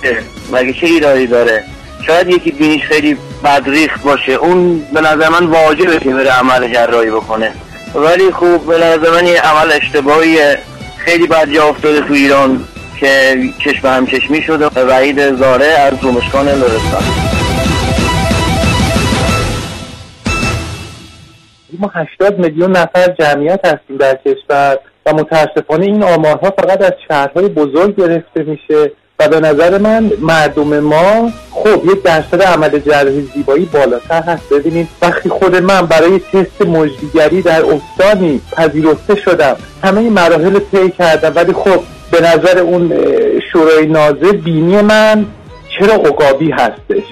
مگه 0.52 0.72
چه 0.72 0.86
ایرادی 0.86 1.26
داره؟ 1.26 1.64
شاید 2.06 2.28
یکی 2.28 2.50
بینیش 2.50 2.82
خیلی 2.84 3.16
بدریخت 3.44 4.02
باشه. 4.02 4.32
اون 4.32 4.86
به 4.92 5.00
نظر 5.00 5.28
من 5.28 5.46
واجبه 5.46 5.98
که 5.98 6.10
بره 6.10 6.30
عمل 6.30 6.72
جراحی 6.72 7.10
بکنه. 7.10 7.52
ولی 7.94 8.30
خوب 8.30 8.66
به 8.66 8.78
نظر 8.78 9.10
من 9.10 9.26
یه 9.26 9.40
عمل 9.40 9.72
اشتباهیه 9.72 10.58
خیلی 10.98 11.26
بد 11.26 11.50
جا 11.50 11.68
افتاده 11.68 12.00
تو 12.00 12.14
ایران 12.14 12.64
که 13.00 13.36
چشم 13.64 13.88
هم 13.88 14.06
چشمی 14.06 14.42
شده. 14.42 14.66
وحید 14.66 15.34
زاره 15.34 15.66
از 15.66 15.92
رومشکان 16.02 16.48
لرستان 16.48 17.02
ما 21.78 21.90
80 21.94 22.38
میلیون 22.38 22.70
نفر 22.70 23.14
جمعیت 23.18 23.66
هستیم 23.66 23.96
در 23.96 24.18
کشور 24.26 24.78
و 25.06 25.12
متاسفانه 25.12 25.86
این 25.86 26.02
آمارها 26.02 26.50
فقط 26.50 26.82
از 26.82 26.92
شهرهای 27.08 27.48
بزرگ 27.48 27.96
گرفته 27.96 28.42
میشه. 28.42 28.92
و 29.18 29.28
به 29.28 29.40
نظر 29.40 29.78
من 29.78 30.12
مردم 30.20 30.80
ما 30.80 31.30
خب 31.50 31.84
یک 31.84 32.02
درصد 32.02 32.42
عمل 32.42 32.78
جراحی 32.78 33.28
زیبایی 33.34 33.64
بالاتر 33.64 34.22
هست. 34.22 34.48
ببینید 34.52 34.88
وقتی 35.02 35.28
خود 35.28 35.56
من 35.56 35.86
برای 35.86 36.18
تست 36.18 36.62
مجدیگری 36.62 37.42
در 37.42 37.62
استانی 37.64 38.40
پذیرفته 38.52 39.14
شدم 39.14 39.56
همه 39.84 40.00
این 40.00 40.12
مراحل 40.12 40.58
طی 40.58 40.90
کردم 40.90 41.32
ولی 41.34 41.52
خب 41.52 41.80
به 42.10 42.20
نظر 42.20 42.58
اون 42.58 42.92
شورای 43.52 43.86
نازه 43.86 44.32
بینی 44.32 44.82
من 44.82 45.26
چرا 45.78 45.94
عقابی 45.94 46.50
هستش؟ 46.50 47.04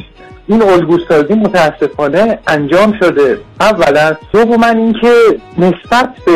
این 0.49 0.63
الگوسازی 0.63 1.35
متاسفانه 1.35 2.39
انجام 2.47 2.99
شده. 3.01 3.39
اولا 3.61 4.17
دوما 4.33 4.67
اینکه 4.67 5.13
نسبت 5.59 6.09
به 6.27 6.33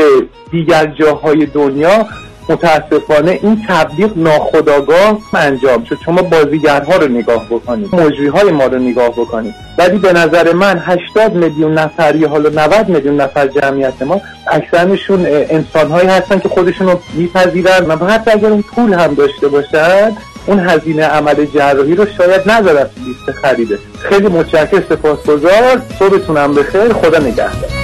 دیگر 0.50 0.86
جاهای 0.86 1.46
دنیا 1.46 2.06
متاسفانه 2.48 3.38
این 3.42 3.62
تبلیغ 3.68 4.10
ناخداگاه 4.16 5.18
انجام 5.34 5.84
شد. 5.84 5.98
شما 6.04 6.22
بازیگرها 6.22 6.96
رو 6.96 7.08
نگاه 7.08 7.46
بکنید. 7.50 7.94
مجری 7.94 8.26
های 8.26 8.50
ما 8.50 8.64
رو 8.64 8.78
نگاه 8.78 9.10
بکنید. 9.10 9.54
ولی 9.78 9.98
به 9.98 10.12
نظر 10.12 10.52
من 10.52 10.78
80 10.78 11.34
میلیون 11.34 11.78
نفر 11.78 12.16
یا 12.16 12.28
حالا 12.28 12.50
90 12.50 12.88
میلیون 12.88 13.20
نفر 13.20 13.46
جمعیت 13.46 14.02
ما 14.02 14.20
اکثرشون 14.50 15.26
انسان 15.28 15.90
هایی 15.90 16.08
هستن 16.08 16.38
که 16.38 16.48
خودشون 16.48 16.86
رو 16.86 17.00
میپذیرن 17.14 17.86
و 17.86 18.06
حتی 18.06 18.30
اگر 18.30 18.48
اون 18.48 18.62
پول 18.62 18.92
هم 18.94 19.14
داشته 19.14 19.48
باشد 19.48 20.12
اون 20.46 20.60
هزینه 20.60 21.04
عمل 21.04 21.44
جراحی 21.44 21.94
رو 21.94 22.06
شاید 22.18 22.50
نذارن 22.50 22.86
لیست 23.06 23.38
خریده. 23.42 23.78
خیلی 23.98 24.28
متشکر 24.28 24.82
سپاسگزار. 24.88 25.82
صبحتونم 25.98 26.54
بخیر. 26.54 26.92
خدا 26.92 27.18
نگهدار. 27.18 27.75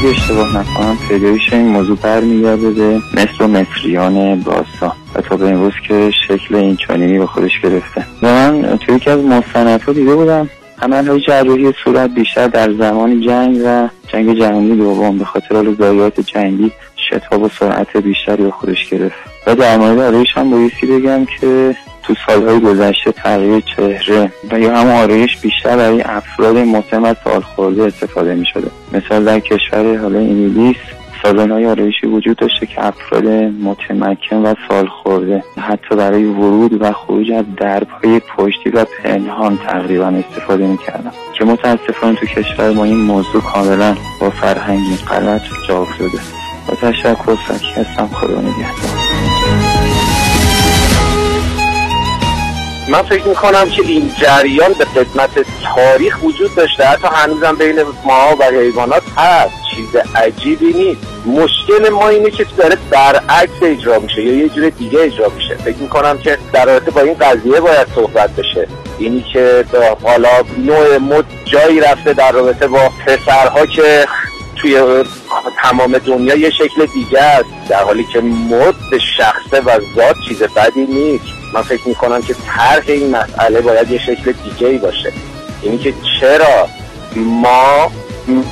اگه 0.00 0.08
اشتباه 0.08 0.56
نکنم 0.56 0.98
پیدایش 1.08 1.52
این 1.52 1.68
موضوع 1.68 1.96
برمیگرده 1.96 2.70
به 2.70 3.00
مصر 3.14 3.42
و 3.42 3.46
مصریان 3.46 4.40
باسا. 4.40 4.96
و 5.14 5.20
تا 5.20 5.36
به 5.36 5.48
امروز 5.50 5.72
که 5.88 6.10
شکل 6.28 6.54
این 6.54 6.76
چانینی 6.76 7.18
به 7.18 7.26
خودش 7.26 7.60
گرفته. 7.60 8.06
و 8.22 8.26
من 8.28 8.78
توی 8.78 8.94
یکی 8.94 9.10
از 9.10 9.18
مستندها 9.24 9.92
دیده 9.92 10.14
بودم. 10.14 10.50
عملهای 10.82 11.20
جراحی 11.20 11.72
صورت 11.84 12.10
بیشتر 12.10 12.48
در 12.48 12.72
زمان 12.72 13.20
جنگ 13.20 13.60
و 13.64 13.88
جنگ 14.12 14.38
جهانی 14.38 14.76
دوم 14.76 15.18
به 15.18 15.24
خاطر 15.24 15.54
حال 15.54 16.10
جنگی 16.10 16.72
شتاب 16.96 17.42
و 17.42 17.48
سرعت 17.48 17.96
بیشتری 17.96 18.42
به 18.42 18.50
خودش 18.50 18.88
گرفت. 18.90 19.16
و 19.46 19.54
در 19.54 19.76
مورد 19.76 19.98
آرایش 19.98 20.28
هم 20.34 20.50
بایستی 20.50 20.86
بگم 20.86 21.26
که 21.40 21.76
تو 22.10 22.16
سالهای 22.26 22.60
گذشته 22.60 23.12
تغییر 23.12 23.60
چهره 23.60 24.32
و 24.50 24.60
یا 24.60 24.76
هم 24.76 24.86
آرایش 24.86 25.36
بیشتر 25.36 25.76
برای 25.76 26.02
افراد 26.02 26.56
مسن 26.56 27.02
و 27.02 27.14
سال 27.24 27.40
خورده 27.40 27.84
استفاده 27.84 28.34
می 28.34 28.46
شده 28.46 28.70
مثال 28.92 29.24
در 29.24 29.40
کشور 29.40 29.96
حالا 29.96 30.18
انگلیس 30.18 30.76
سالن 31.22 31.50
های 31.50 31.66
آرایشی 31.66 32.06
وجود 32.06 32.36
داشته 32.36 32.66
که 32.66 32.86
افراد 32.86 33.24
متمکن 33.62 34.36
و 34.36 34.54
سال 34.68 34.86
خورده 34.86 35.44
حتی 35.58 35.96
برای 35.96 36.24
ورود 36.24 36.82
و 36.82 36.92
خروج 36.92 37.32
از 37.32 37.44
دربهای 37.56 38.20
پشتی 38.36 38.70
و 38.70 38.84
پنهان 39.02 39.58
تقریبا 39.58 40.06
استفاده 40.06 40.66
می‌کردن. 40.66 41.10
که 41.38 41.44
متاسفانه 41.44 42.16
تو 42.16 42.26
کشور 42.26 42.70
ما 42.70 42.84
این 42.84 43.00
موضوع 43.00 43.42
کاملا 43.42 43.96
با 44.20 44.30
فرهنگی 44.30 44.96
غلط 44.96 45.42
جا 45.68 45.82
افتاده. 45.82 46.18
با 46.68 46.74
تشکر 46.74 47.36
سکی 47.48 47.80
هستم. 47.80 48.06
خدا 48.06 48.40
نگهدار. 48.40 50.09
من 52.90 53.02
فکر 53.02 53.24
می‌کنم 53.24 53.70
که 53.70 53.82
این 53.82 54.12
جریان 54.20 54.72
به 54.72 54.84
قسمت 54.84 55.30
تاریخ 55.74 56.22
وجود 56.22 56.54
داشته. 56.54 56.84
حتی 56.84 57.08
هنوزم 57.12 57.56
بین 57.56 57.82
ما 58.04 58.36
و 58.40 58.44
حیوانات 58.44 59.02
هست. 59.16 59.54
چیز 59.74 59.96
عجیبی 60.14 60.72
نیست. 60.72 61.00
مشکل 61.26 61.88
ما 61.88 62.08
اینه 62.08 62.30
که 62.30 62.46
داره 62.56 62.76
برعکس 62.90 63.62
اجرا 63.62 63.98
میشه 63.98 64.22
یا 64.22 64.34
یه 64.34 64.48
جور 64.48 64.68
دیگه 64.68 65.00
اجرا 65.00 65.28
میشه. 65.36 65.54
فکر 65.54 65.76
می‌کنم 65.76 66.18
که 66.18 66.38
در 66.52 66.64
رابطه 66.64 66.90
با 66.90 67.00
این 67.00 67.14
قضیه 67.14 67.60
باید 67.60 67.86
صحبت 67.94 68.30
بشه. 68.30 68.68
اینی 68.98 69.24
که 69.32 69.64
حالا 70.02 70.30
نوع 70.58 70.96
مد 70.98 71.24
جایی 71.44 71.80
رفته 71.80 72.12
در 72.12 72.32
رابطه 72.32 72.66
با 72.66 72.90
پسرها 73.06 73.66
که 73.66 74.06
توی 74.56 75.04
تمام 75.62 75.98
دنیا 75.98 76.34
یه 76.34 76.50
شکل 76.50 76.86
دیگه 76.86 77.20
است. 77.20 77.68
در 77.68 77.82
حالی 77.82 78.04
که 78.12 78.20
مد 78.20 78.74
به 78.90 78.98
شخصه 78.98 79.60
و 79.60 79.70
ذات 79.96 80.16
چیز 80.28 80.42
بدی 80.42 80.86
نیست. 80.86 81.39
من 81.54 81.62
فکر 81.62 81.88
می‌کنم 81.88 82.22
که 82.22 82.34
طرح 82.46 82.84
این 82.86 83.16
مسئله 83.16 83.60
باید 83.60 83.90
یه 83.90 83.98
شکل 83.98 84.32
دیگه 84.32 84.66
ای 84.66 84.78
باشه. 84.78 85.12
اینی 85.62 85.78
که 85.78 85.94
چرا 86.20 86.68
ما 87.16 87.92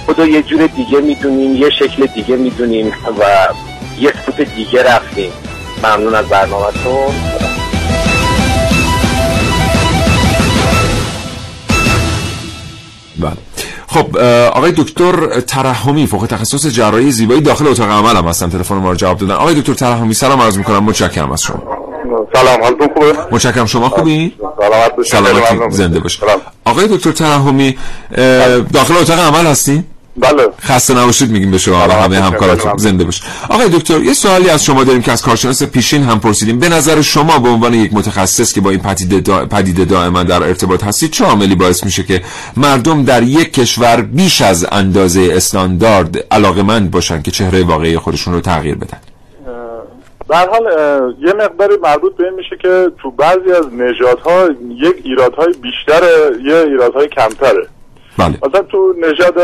خود 0.06 0.18
یه 0.18 0.42
جور 0.42 0.66
دیگه 0.66 1.00
می‌دونیم 1.00 1.56
یه 1.56 1.70
شکل 1.70 2.06
دیگه 2.06 2.36
می‌دونیم 2.36 2.92
و 3.20 3.48
یه 4.00 4.12
سوت 4.26 4.40
دیگه 4.40 4.82
رفتیم. 4.82 5.32
ممنون 5.84 6.14
از 6.14 6.26
برنامهتون. 6.26 7.14
بله. 13.18 13.32
خب 13.86 14.16
آقای 14.52 14.72
دکتر 14.76 15.40
ترحمی 15.40 16.06
فوق 16.06 16.26
تخصص 16.26 16.66
جراحی 16.66 17.10
زیبایی 17.10 17.40
داخل 17.40 17.66
اتاق 17.66 17.90
عمل 17.90 18.16
هم 18.16 18.28
هستن. 18.28 18.50
تلفن 18.50 18.74
ما 18.74 18.90
رو 18.90 18.96
جواب 18.96 19.18
دادن. 19.18 19.34
آقای 19.34 19.54
دکتر 19.54 19.74
ترحمی 19.74 20.14
سلام 20.14 20.42
عرض 20.42 20.58
می‌کنم. 20.58 20.84
متشکرم 20.84 21.32
از 21.32 21.42
شما. 21.42 21.77
سلام 22.34 22.62
حالتون 22.62 22.88
خوبه؟ 22.94 23.14
متشکرم. 23.30 23.66
شما 23.66 23.88
خوبی؟ 23.88 24.34
سلامت 24.60 24.96
باشید 24.96 25.12
سلامتی. 25.12 25.76
زنده 25.76 26.00
باشید 26.00 26.22
آقای 26.64 26.88
دکتر 26.88 27.12
ترحمی 27.12 27.78
داخل 28.72 28.96
اتاق 28.96 29.18
عمل 29.18 29.46
هستین؟ 29.46 29.84
بله. 30.16 30.48
خسته 30.60 30.94
نباشید 30.94 31.30
میگیم 31.30 31.50
به 31.50 31.58
شما 31.58 31.88
و 31.88 31.92
همه 31.92 32.20
همکاراتون. 32.20 32.76
زنده 32.76 33.04
باشید 33.04 33.24
آقای 33.48 33.68
دکتر 33.68 34.00
یه 34.00 34.12
سوالی 34.12 34.48
از 34.50 34.64
شما 34.64 34.84
داریم 34.84 35.02
که 35.02 35.12
از 35.12 35.22
کارشناس 35.22 35.62
پیشین 35.62 36.02
هم 36.02 36.20
پرسیدیم. 36.20 36.58
به 36.58 36.68
نظر 36.68 37.02
شما 37.02 37.38
به 37.38 37.48
عنوان 37.48 37.74
یک 37.74 37.94
متخصص 37.94 38.52
که 38.52 38.60
با 38.60 38.70
این 38.70 38.80
پدیده, 38.80 39.20
دا... 39.20 39.46
پدیده 39.46 39.84
دائما 39.84 40.22
در 40.22 40.42
ارتباط 40.42 40.84
هستید 40.84 41.10
چه 41.10 41.24
عاملی 41.24 41.54
باعث 41.54 41.84
میشه 41.84 42.02
که 42.02 42.22
مردم 42.56 43.04
در 43.04 43.22
یک 43.22 43.52
کشور 43.52 44.02
بیش 44.02 44.40
از 44.40 44.66
اندازه 44.72 45.28
استاندارد 45.32 46.18
علاقمند 46.30 46.90
باشن 46.90 47.22
که 47.22 47.30
چهره 47.30 47.62
واقعی 47.62 47.98
خودشون 47.98 48.34
رو 48.34 48.40
تغییر 48.40 48.74
بدن؟ 48.74 48.98
در 50.28 50.48
حال 50.48 50.64
یه 51.20 51.32
مقداری 51.32 51.76
مربوط 51.82 52.16
به 52.16 52.24
این 52.24 52.34
میشه 52.34 52.56
که 52.56 52.90
تو 52.98 53.10
بعضی 53.10 53.52
از 53.52 53.74
نژادها 53.74 54.48
یک 54.70 54.96
ایرادهای 55.04 55.54
بیشتر 55.62 56.02
یه 56.44 56.56
ایرادهای 56.56 57.08
کمتره. 57.08 57.66
بله. 58.18 58.38
مثلا 58.48 58.62
تو 58.62 58.94
نژاد 58.98 59.34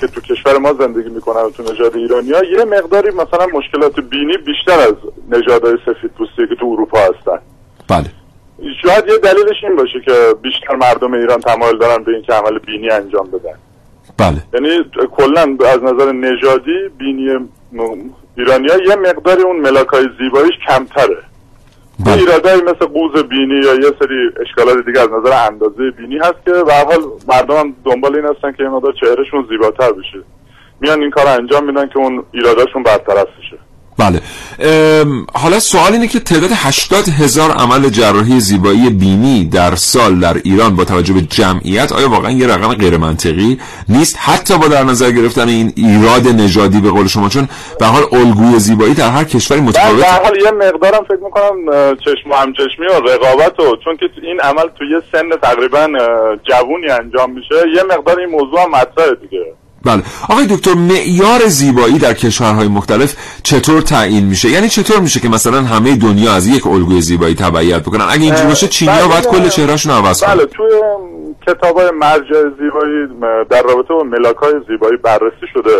که 0.00 0.06
تو 0.06 0.20
کشور 0.20 0.58
ما 0.58 0.72
زندگی 0.72 1.08
می‌کنن 1.08 1.40
و 1.40 1.50
تو 1.50 1.62
نژاد 1.62 1.96
ایرانی 1.96 2.32
ها 2.32 2.44
یه 2.44 2.64
مقداری 2.64 3.10
مثلا 3.10 3.46
مشکلات 3.54 4.00
بینی 4.00 4.36
بیشتر 4.46 4.80
از 4.80 4.94
نژادهای 5.30 5.76
سفید 5.86 6.10
پوستی 6.10 6.46
که 6.48 6.54
تو 6.60 6.66
اروپا 6.66 6.98
هستن. 6.98 7.38
بله. 7.88 8.06
شاید 8.82 9.04
یه 9.08 9.18
دلیلش 9.18 9.56
این 9.62 9.76
باشه 9.76 10.00
که 10.04 10.34
بیشتر 10.42 10.76
مردم 10.76 11.12
ایران 11.12 11.40
تمایل 11.40 11.78
دارن 11.78 12.04
به 12.04 12.12
اینکه 12.12 12.32
عمل 12.32 12.58
بینی 12.58 12.90
انجام 12.90 13.30
بدن. 13.30 13.58
بله. 14.18 14.42
یعنی 14.54 14.84
کلا 15.10 15.56
از 15.66 15.82
نظر 15.82 16.12
نژادی 16.12 16.88
بینی 16.98 17.48
ایرانیا 18.38 18.76
یه 18.88 18.96
مقداری 18.96 19.42
اون 19.42 19.56
ملاکای 19.56 20.06
زیباییش 20.18 20.54
کمتره. 20.68 21.22
بله. 22.06 22.18
ایرادایی 22.18 22.62
مثل 22.62 22.86
قوز 22.86 23.22
بینی 23.22 23.54
یا 23.54 23.74
یه 23.74 23.92
سری 23.98 24.30
اشکالات 24.40 24.86
دیگه 24.86 25.00
از 25.00 25.08
نظر 25.08 25.46
اندازه 25.46 25.90
بینی 25.90 26.18
هست 26.18 26.44
که 26.44 26.50
به 26.50 26.74
حال 26.74 27.02
مردم 27.28 27.56
هم 27.56 27.76
دنبال 27.84 28.16
این 28.16 28.24
هستن 28.24 28.52
که 28.52 28.62
یه 28.62 28.68
مقدار 28.68 28.94
چهرهشون 29.00 29.46
زیباتر 29.48 29.92
بشه. 29.92 30.22
میان 30.80 31.00
این 31.00 31.10
کار 31.10 31.26
انجام 31.26 31.66
میدن 31.66 31.88
که 31.88 31.98
اون 31.98 32.24
ایراداشون 32.32 32.82
برطرف 32.82 33.26
بشه. 33.38 33.58
بله. 33.98 34.20
حالا 35.34 35.60
سوال 35.60 35.92
اینه 35.92 36.08
که 36.08 36.20
تعداد 36.20 36.50
80 36.54 37.08
هزار 37.08 37.50
عمل 37.50 37.88
جراحی 37.88 38.40
زیبایی 38.40 38.90
بینی 38.90 39.44
در 39.44 39.74
سال 39.74 40.20
در 40.20 40.36
ایران 40.44 40.76
با 40.76 40.84
توجه 40.84 41.14
به 41.14 41.20
جمعیت 41.20 41.92
آیا 41.92 42.10
واقعا 42.10 42.30
یه 42.30 42.46
رقم 42.46 42.74
غیر 42.74 42.96
منطقی 42.96 43.58
نیست؟ 43.88 44.16
حتی 44.18 44.58
با 44.58 44.68
در 44.68 44.84
نظر 44.84 45.10
گرفتن 45.10 45.48
این 45.48 45.72
ایراد 45.76 46.28
نژادی 46.28 46.80
به 46.80 46.90
قول 46.90 47.06
شما 47.06 47.28
چون 47.28 47.48
به 47.80 47.86
حال 47.86 48.02
الگوی 48.12 48.58
زیبایی 48.58 48.94
در 48.94 49.10
هر 49.10 49.24
کشوری 49.24 49.60
متفاوته. 49.60 50.02
در 50.02 50.22
حال 50.22 50.36
یه 50.40 50.50
مقدارم 50.50 51.04
فکر 51.04 51.20
می‌کنم 51.24 51.96
چشم 52.04 52.30
و 52.30 52.34
همچشمی 52.34 52.86
و 52.86 53.00
رقابت 53.08 53.60
و 53.60 53.76
چون 53.84 53.96
که 53.96 54.06
این 54.22 54.40
عمل 54.40 54.68
تو 54.78 54.84
یه 54.84 55.02
سن 55.12 55.30
تقریبا 55.42 55.88
جوونی 56.48 56.90
انجام 56.90 57.32
میشه 57.32 57.54
یه 57.76 57.82
مقدار 57.82 58.20
این 58.20 58.28
موضوع 58.28 58.60
هم 58.60 58.70
مطرحه 58.70 59.14
دیگه. 59.22 59.44
بله. 59.84 60.02
آقای 60.28 60.46
دکتر 60.46 60.74
معیار 60.74 61.40
زیبایی 61.46 61.98
در 61.98 62.14
کشورهای 62.14 62.68
مختلف 62.68 63.16
چطور 63.42 63.80
تعیین 63.80 64.24
میشه؟ 64.24 64.48
یعنی 64.48 64.68
چطور 64.68 65.00
میشه 65.00 65.20
که 65.20 65.28
مثلا 65.28 65.62
همه 65.62 65.96
دنیا 65.96 66.32
از 66.32 66.46
یک 66.46 66.66
الگوی 66.66 67.00
زیبایی 67.00 67.34
تبعیت 67.34 67.82
بکنن؟ 67.82 68.06
اگه 68.10 68.22
اینجوری 68.22 68.48
باشه 68.48 68.68
چینیا 68.68 69.08
باید 69.08 69.26
کل 69.26 69.48
چهرهشون 69.48 69.92
عوض 69.92 70.22
کنن. 70.22 70.34
بله 70.34 70.46
توی 70.46 70.70
کتابای 71.46 71.90
مرجع 71.90 72.42
زیبایی 72.58 73.06
در 73.50 73.62
رابطه 73.62 73.94
با 73.94 74.02
ملاکای 74.02 74.52
زیبایی 74.68 74.96
بررسی 74.96 75.46
شده. 75.54 75.70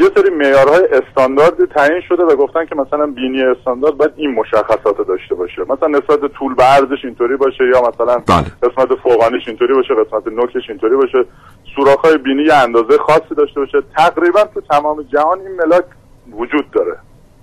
یه 0.00 0.10
سری 0.16 0.30
معیارهای 0.30 0.82
استانداردی 0.92 1.66
تعیین 1.66 2.00
شده 2.08 2.22
و 2.22 2.36
گفتن 2.36 2.66
که 2.66 2.74
مثلا 2.74 3.06
بینی 3.06 3.42
استاندارد 3.42 3.96
باید 3.96 4.12
این 4.16 4.30
مشخصات 4.30 5.06
داشته 5.08 5.34
باشه. 5.34 5.62
مثلا 5.62 5.88
نسبت 5.88 6.32
طول 6.38 6.54
به 6.54 6.62
عرضش 6.62 7.04
اینطوری 7.04 7.36
باشه 7.36 7.64
یا 7.74 7.82
مثلا 7.88 8.22
بله. 8.26 8.46
قسمت 8.62 8.98
فوقانیش 9.02 9.48
اینطوری 9.48 9.74
باشه 9.74 9.94
قسمت 9.94 10.26
نوکش 10.26 10.68
اینطوری 10.68 10.96
باشه. 10.96 11.24
سوراخ‌های 11.78 12.18
بینی 12.18 12.42
یه 12.42 12.54
اندازه 12.54 12.98
خاصی 12.98 13.34
داشته 13.36 13.60
باشه. 13.60 13.82
تقریبا 13.96 14.44
تو 14.44 14.60
تمام 14.60 15.02
جهان 15.02 15.40
این 15.40 15.56
ملاک 15.56 15.84
وجود 16.32 16.70
داره. 16.70 16.96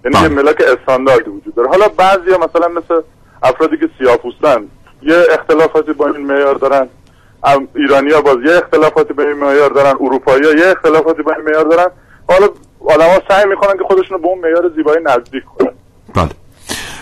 یعنی 0.05 0.17
یه 0.21 0.27
ملاک 0.27 0.63
استانداردی 0.67 1.29
وجود 1.29 1.55
داره. 1.55 1.69
حالا 1.69 1.88
بعضی 1.88 2.29
مثلا 2.29 2.67
مثل 2.67 3.01
افرادی 3.43 3.77
که 3.77 3.89
سیاه‌پوستن 3.97 4.67
یه 5.01 5.23
اختلافاتی 5.31 5.93
با 5.93 6.07
این 6.07 6.25
معیار 6.25 6.55
دارن. 6.55 6.88
ایرانیا 7.75 8.21
باز 8.21 8.38
یه 8.45 8.57
اختلافاتی 8.57 9.13
با 9.13 9.23
این 9.23 9.38
معیار 9.38 9.69
دارن. 9.69 9.93
اروپایی‌ها 10.01 10.51
یه 10.51 10.67
اختلافاتی 10.67 11.21
با 11.21 11.33
این 11.33 11.45
معیار 11.45 11.63
دارن. 11.63 11.88
حالا 12.29 12.47
آدما 12.86 13.21
سعی 13.27 13.45
می‌کنن 13.49 13.77
که 13.77 13.83
خودشون 13.83 14.17
رو 14.17 14.23
به 14.23 14.27
اون 14.27 14.39
معیار 14.39 14.71
زیبایی 14.75 15.03
نزدیک 15.03 15.43
کنن. 15.45 15.71
بله. 16.15 16.29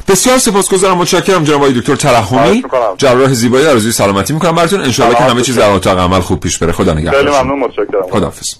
بسیار 0.07 0.37
سپاسگزارم 0.37 0.97
متشکرم 0.97 1.43
جناب 1.43 1.61
آقای 1.61 1.73
دکتر 1.73 1.95
ترحمی. 1.95 2.63
جراح 2.97 3.33
زیبایی 3.33 3.67
آرزوی 3.67 3.91
سلامتی 3.91 4.33
می‌کنم 4.33 4.55
براتون. 4.55 4.81
ان 4.81 4.91
که 4.91 5.03
همه 5.03 5.41
چیز 5.41 5.57
در 5.57 5.69
اتاق 5.69 5.99
عمل 5.99 6.19
خوب 6.19 6.39
پیش 6.39 6.57
بره. 6.57 6.71
خدا 6.71 6.93
نگهدار 6.93 7.23
خیلی 7.23 7.37
ممنون 7.37 7.59
متشکرم. 7.59 8.03
خداحافظ. 8.11 8.53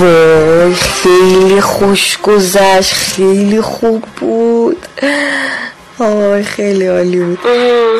وای 0.00 0.74
خیلی 0.74 1.60
خوش 1.60 2.18
گذشت 2.22 2.92
خیلی 2.92 3.60
خوب 3.60 4.02
بود. 4.20 4.86
آی 5.98 6.42
خیلی 6.42 6.86
عالی 6.86 7.18
بود. 7.18 7.38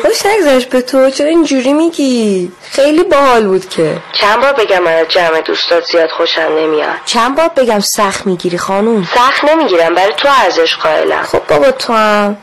خوش 0.01 0.25
نگذشت 0.25 0.69
به 0.69 0.81
تو 0.81 1.09
چرا 1.09 1.27
اینجوری 1.27 1.73
میگی؟ 1.73 2.51
خیلی 2.71 3.03
باحال 3.03 3.47
بود 3.47 3.69
که. 3.69 3.97
چند 4.13 4.41
بار 4.41 4.53
بگم 4.53 4.83
من 4.83 4.93
از 4.93 5.07
جمع 5.09 5.41
دوستات 5.41 5.85
زیاد 5.85 6.09
خوشم 6.09 6.41
نمیاد؟ 6.41 6.95
چند 7.05 7.35
بار 7.35 7.47
بگم 7.55 7.79
سخت 7.79 8.25
می‌گیری 8.25 8.57
خانوم؟ 8.57 9.07
سخت 9.15 9.43
نمی‌گیرم 9.43 9.95
برای 9.95 10.13
تو 10.17 10.27
ارزش 10.43 10.75
قائلم. 10.75 11.23
خب 11.23 11.41
بابا 11.47 11.71
تو 11.71 11.93
هم. 11.93 12.37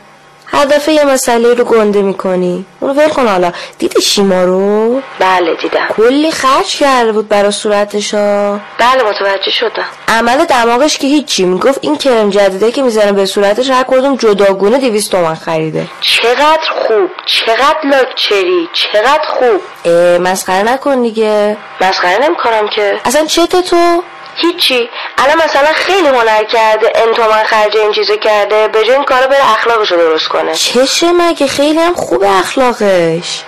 هر 0.47 0.65
دفعه 0.65 0.95
یه 0.95 1.05
مسئله 1.05 1.53
رو 1.53 1.63
گنده 1.63 2.01
می‌کنی. 2.01 2.65
اونو 2.79 2.93
ول 2.93 3.09
کن 3.09 3.27
حالا. 3.27 3.51
دیدی 3.79 4.01
شیما 4.01 4.43
رو؟ 4.43 5.01
بله 5.19 5.55
دیدم. 5.55 5.87
کلی 5.89 6.31
خرج 6.31 6.75
کرده 6.77 7.11
بود 7.11 7.29
برا 7.29 7.51
صورتشا. 7.51 8.51
بله 8.53 9.03
متوجه 9.09 9.51
شدم. 9.51 9.85
عمل 10.07 10.45
دماغش 10.45 10.97
که 10.97 11.07
هیچی. 11.07 11.45
می‌گفت 11.45 11.79
این 11.81 11.97
کرم 11.97 12.29
جدیده 12.29 12.71
که 12.71 12.81
می‌زنه 12.81 13.11
به 13.11 13.25
صورتش 13.25 13.69
هر 13.69 13.83
کدوم 13.83 14.15
جداگونه 14.15 14.77
دیویست 14.77 15.11
تومن 15.11 15.35
خریده. 15.35 15.87
چقدر 16.01 16.69
خوب 16.87 17.09
چقدر 17.25 17.77
لاکچری 17.83 18.69
چقدر 18.73 19.23
خوب. 19.27 19.61
اه 19.85 20.17
مسخره 20.17 20.63
نکن 20.63 21.01
دیگه. 21.01 21.57
مسخره 21.81 22.17
نمی‌کنم 22.23 22.69
که. 22.75 22.99
اصلا 23.05 23.25
چته 23.25 23.61
تو؟ 23.61 24.03
هیچی. 24.35 24.89
الان 25.17 25.37
مثلا 25.45 25.73
خیلی 25.73 26.07
هنر 26.07 26.43
کرده 26.43 26.91
انتومن 26.95 27.43
خرج 27.43 27.77
این 27.77 27.91
چیزو 27.91 28.17
کرده 28.17 28.67
به 28.67 28.83
جای 28.83 28.95
این 28.95 29.03
کارو 29.03 29.27
بره 29.27 29.51
اخلاقش 29.51 29.91
رو 29.91 29.97
درست 29.97 30.27
کنه. 30.27 30.53
چشه 30.53 31.11
مگه 31.11 31.47
خیلی 31.47 31.79
هم 31.79 31.93
خوبه 31.93 32.29
اخلاقش؟ 32.39 33.43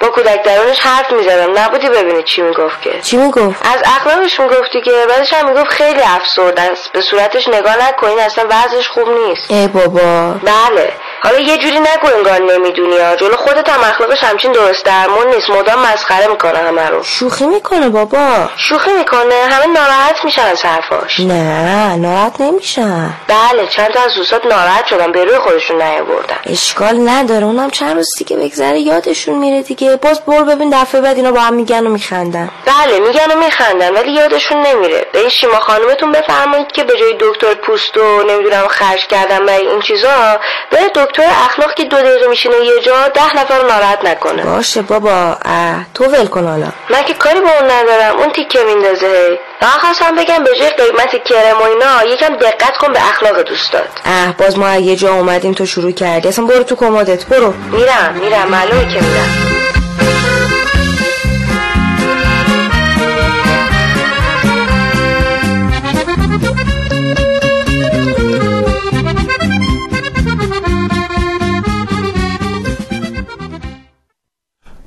با 0.00 0.08
کودک 0.08 0.42
درونش 0.42 0.78
حرف 0.80 1.12
می‌زدم. 1.12 1.58
نبودی 1.58 1.88
ببینی 1.88 2.22
چی 2.22 2.42
می‌گفت 2.42 2.82
که. 2.82 3.00
چی 3.00 3.16
می‌گفت؟ 3.16 3.66
از 3.66 3.82
اخلاقش 3.84 4.40
می‌گفتی 4.40 4.80
که 4.80 4.90
بعدش 5.08 5.32
هم 5.32 5.48
می‌گفت 5.48 5.70
خیلی 5.70 6.02
افسرده 6.02 6.62
است 6.62 6.92
به 6.92 7.00
صورتش 7.00 7.48
نگاه 7.48 7.88
نکنین 7.88 8.18
اصلا 8.18 8.44
وضعش 8.50 8.88
خوب 8.88 9.08
نیست. 9.08 9.50
ای 9.50 9.68
بابا. 9.68 10.32
بله. 10.32 10.92
حالا 11.26 11.38
یه 11.38 11.56
جوری 11.56 11.80
نگو 11.80 12.16
انگار 12.16 12.52
نمی‌دونی 12.52 12.98
ها. 12.98 13.16
جلو 13.16 13.36
خودت 13.36 13.68
هم 13.68 13.80
اخلاقش 13.80 14.24
همچین 14.24 14.52
درست 14.52 14.84
درمون 14.84 15.26
نیست. 15.34 15.50
مدام 15.50 15.78
مسخره 15.78 16.26
می‌کنه 16.26 16.58
همه 16.58 16.88
رو. 16.88 17.02
شوخی 17.02 17.46
می‌کنه 17.46 17.88
بابا. 17.88 18.48
شوخی 18.56 18.92
می‌کنه. 18.92 19.34
همه 19.50 19.66
ناراحت 19.66 20.24
میشن 20.24 20.42
از 20.42 20.64
حرفاش. 20.64 21.20
نه 21.20 21.96
ناراحت 21.96 22.40
نمیشن. 22.40 23.10
بله 23.28 23.66
چند 23.66 23.90
تا 23.92 24.00
از 24.02 24.14
دوستات 24.14 24.46
ناراحت 24.46 24.86
شدن 24.86 25.12
به 25.12 25.24
روی 25.24 25.38
خودشون 25.38 25.82
نیاوردن. 25.82 26.36
اشکال 26.46 27.08
نداره. 27.08 27.44
اونم 27.44 27.70
چند 27.70 27.96
روز 27.96 28.08
دیگه 28.18 28.36
بگذره 28.36 28.78
یادشون 28.78 29.38
میره 29.38 29.62
دیگه. 29.62 29.96
باز 29.96 30.20
برو 30.20 30.44
ببین 30.44 30.70
دفعه 30.70 31.00
بعد 31.00 31.16
اینا 31.16 31.32
با 31.32 31.40
هم 31.40 31.54
میگن 31.54 31.86
و 31.86 31.90
میخندن. 31.90 32.50
بله 32.66 32.98
میگن 32.98 33.32
و 33.32 33.44
میخندن 33.44 33.94
ولی 33.94 34.12
یادشون 34.12 34.66
نمیره. 34.66 35.06
به 35.12 35.18
این 35.18 35.28
شیما 35.28 35.60
خانومتون 35.60 36.12
بفرمایید 36.12 36.72
که 36.72 36.84
به 36.84 36.92
جای 36.98 37.16
دکتر 37.20 37.54
پوست 37.54 37.96
و 37.96 38.22
نمی‌دونم 38.22 38.68
خرج 38.68 39.06
کردن 39.06 39.46
برای 39.46 39.66
این 39.66 39.80
چیزا 39.80 40.38
بره 40.70 40.88
دکتر 40.94 41.15
اخلاق 41.22 41.74
که 41.74 41.84
دو 41.84 41.96
دقیقه 41.96 42.26
میشینه 42.28 42.54
یه 42.56 42.82
جا 42.86 43.08
ده 43.08 43.36
نفر 43.36 43.62
ناراحت 43.62 44.04
نکنه. 44.04 44.42
باشه 44.42 44.82
بابا. 44.82 45.36
اه 45.44 45.86
تو 45.94 46.04
ول 46.04 46.26
کن 46.26 46.46
حالا. 46.46 46.68
من 46.90 47.04
که 47.04 47.14
کاری 47.14 47.40
با 47.40 47.50
اون 47.60 47.70
ندارم. 47.70 48.16
اون 48.18 48.32
تیکه 48.32 48.58
میندازه. 48.64 49.38
هی 49.60 49.66
خواستم 49.80 50.16
بگم 50.16 50.44
به 50.44 50.50
جای 50.60 50.70
قیمت 50.70 51.24
کرم 51.24 51.58
و 51.60 51.62
اینا 51.62 52.14
یکم 52.14 52.36
دقت 52.36 52.76
کن 52.76 52.92
به 52.92 52.98
اخلاق 53.08 53.42
دوستات. 53.42 53.88
اه 54.04 54.36
باز 54.36 54.58
ما 54.58 54.76
یه 54.76 54.96
جا 54.96 55.12
اومدیم 55.14 55.52
تو 55.52 55.66
شروع 55.66 55.90
کردی. 55.90 56.28
اصلا 56.28 56.44
برو 56.44 56.62
تو 56.62 56.76
کمدت. 56.76 57.24
برو. 57.26 57.52
میرم 57.70 58.14
میرم. 58.20 58.48
معلومه 58.48 58.94
که 58.94 59.00
میرم. 59.00 59.65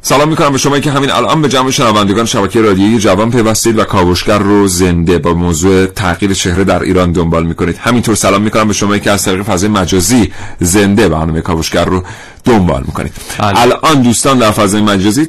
سلام 0.10 0.30
می‌کنم 0.30 0.52
به 0.52 0.58
شما 0.58 0.80
که 0.80 0.92
همین 0.92 1.12
الان 1.12 1.42
به 1.42 1.50
جمع 1.50 1.72
شنوندگان 1.72 2.26
شبکه 2.26 2.62
رادیویی 2.62 3.00
جوان 3.00 3.32
پیوستید 3.32 3.80
و 3.80 3.84
کاوشگر 3.84 4.38
رو 4.38 4.68
زنده 4.68 5.18
با 5.18 5.34
موضوع 5.34 5.86
تغییر 5.86 6.34
چهره 6.34 6.64
در 6.64 6.84
ایران 6.84 7.12
دنبال 7.12 7.46
می‌کنید. 7.46 7.78
همینطور 7.78 8.16
سلام 8.16 8.42
می‌کنم 8.42 8.68
به 8.68 8.74
شما 8.74 8.98
که 8.98 9.12
از 9.12 9.26
طریق 9.26 9.42
فضای 9.42 9.70
مجازی 9.70 10.32
زنده 10.60 11.10
برنامه 11.10 11.42
کاوشگر 11.42 11.86
رو 11.86 12.04
دنبال 12.44 12.84
می‌کنید. 12.86 13.12
الان 13.40 14.02
دوستان 14.02 14.38
در 14.38 14.52
فضای 14.52 14.82
مجازی 14.82 15.28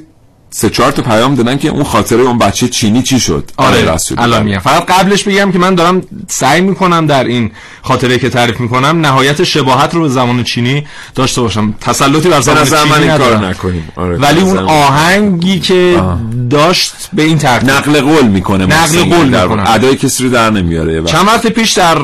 سه 0.52 0.70
چهار 0.70 0.92
تا 0.92 1.02
پیام 1.02 1.34
دادن 1.34 1.58
که 1.58 1.68
اون 1.68 1.84
خاطره 1.84 2.22
اون 2.22 2.38
بچه 2.38 2.68
چینی 2.68 3.02
چی 3.02 3.20
شد؟ 3.20 3.50
آره 3.56 3.96
الان 4.18 4.42
میگم. 4.42 4.58
فقط 4.58 4.86
قبلش 4.86 5.22
بگم 5.22 5.52
که 5.52 5.58
من 5.58 5.74
دارم 5.74 6.02
سعی 6.28 6.60
می‌کنم 6.60 7.06
در 7.06 7.24
این 7.24 7.50
خاطره 7.82 8.18
که 8.18 8.28
تعریف 8.28 8.60
می‌کنم 8.60 9.00
نهایت 9.00 9.44
شباهت 9.44 9.94
رو 9.94 10.02
به 10.02 10.08
زمان 10.08 10.44
چینی 10.44 10.86
داشته 11.14 11.40
باشم. 11.40 11.74
تسلطی 11.80 12.28
بر 12.28 12.40
زمان 12.40 12.64
چینی 12.64 13.08
این 13.08 13.18
کار 13.18 13.48
نکنیم. 13.48 13.88
آره 13.96 14.16
ولی 14.16 14.40
اون 14.40 14.58
آهنگی 14.58 15.60
که 15.60 15.96
آه. 16.00 16.18
داشت 16.50 16.94
به 17.12 17.22
این 17.22 17.38
ترتیب. 17.38 17.70
نقل 17.70 18.00
قول 18.00 18.26
می‌کنه 18.26 18.66
نقل 18.66 19.16
قول 19.16 19.42
می‌کنه. 19.42 19.70
ادای 19.70 19.96
کسی 19.96 20.24
رو 20.24 20.30
در 20.30 20.50
نمیاره. 20.50 21.02
چند 21.02 21.26
وقت 21.26 21.46
پیش 21.46 21.72
در 21.72 21.94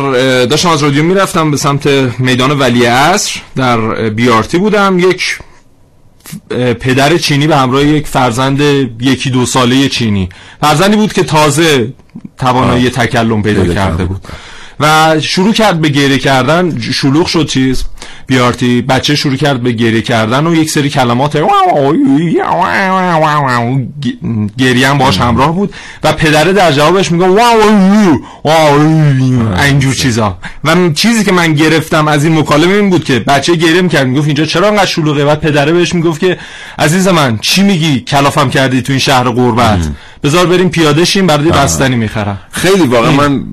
داشتم 0.46 0.68
از 0.68 0.82
رادیو 0.82 1.02
می‌رفتم 1.02 1.50
به 1.50 1.56
سمت 1.56 1.86
میدان 2.18 2.58
ولی 2.58 2.84
عصر 2.84 3.40
در 3.56 4.08
بیارتی 4.08 4.58
بودم. 4.58 4.98
یک 4.98 5.38
پدر 6.80 7.18
چینی 7.18 7.46
به 7.46 7.56
همراه 7.56 7.84
یک 7.84 8.06
فرزند 8.06 8.60
یکی 9.00 9.30
دو 9.30 9.46
ساله 9.46 9.88
چینی. 9.88 10.28
فرزندی 10.60 10.96
بود 10.96 11.12
که 11.12 11.22
تازه 11.22 11.92
توانایی 12.38 12.90
تکلم 12.90 13.42
پیدا 13.42 13.74
کرده 13.74 14.04
بود. 14.04 14.20
و 14.80 15.16
شروع 15.20 15.52
کرد 15.52 15.80
به 15.80 15.88
گریه 15.88 16.18
کردن. 16.18 16.80
شلوغ 16.92 17.26
شد 17.26 17.46
چیز. 17.46 17.84
بیارتی 18.26 18.82
بچه 18.82 19.16
شروع 19.16 19.36
کرد 19.36 19.62
به 19.62 19.72
گریه 19.72 20.02
کردن 20.02 20.46
و 20.46 20.54
یک 20.54 20.70
سری 20.70 20.90
کلمات 20.90 21.38
گریه 24.58 24.88
هم 24.88 24.98
باش 24.98 25.20
همراه 25.20 25.54
بود 25.54 25.74
و 26.04 26.12
پدره 26.12 26.52
در 26.52 26.72
جوابش 26.72 27.12
میگه 27.12 27.26
اینجور 29.62 29.94
چیزا. 29.94 30.38
و 30.64 30.90
چیزی 30.90 31.24
که 31.24 31.32
من 31.32 31.52
گرفتم 31.52 32.08
از 32.08 32.24
این 32.24 32.38
مکالمه 32.38 32.74
این 32.74 32.90
بود 32.90 33.04
که 33.04 33.18
بچه 33.18 33.54
گریه 33.54 33.82
می‌کرد. 33.82 34.06
می‌گفت 34.06 34.26
اینجا 34.26 34.44
چرا 34.44 34.68
انقدر 34.68 34.86
شلوغه؟ 34.86 35.24
و 35.24 35.36
پدره 35.36 35.72
بهش 35.72 35.94
می‌گفت 35.94 36.20
که 36.20 36.38
عزیز 36.78 37.08
من 37.08 37.38
چی 37.38 37.62
میگی؟ 37.62 38.00
کلافم 38.00 38.50
کردی 38.50 38.82
تو 38.82 38.92
این 38.92 39.00
شهر 39.00 39.28
قربت 39.28 39.78
بذار 40.22 40.46
بریم 40.46 40.68
پیاده 40.68 41.04
شیم 41.04 41.26
برای 41.26 41.50
بستنی 41.50 41.96
می‌خرم. 41.96 42.38
خیلی 42.50 42.86
واقعا 42.86 43.10
من 43.20 43.44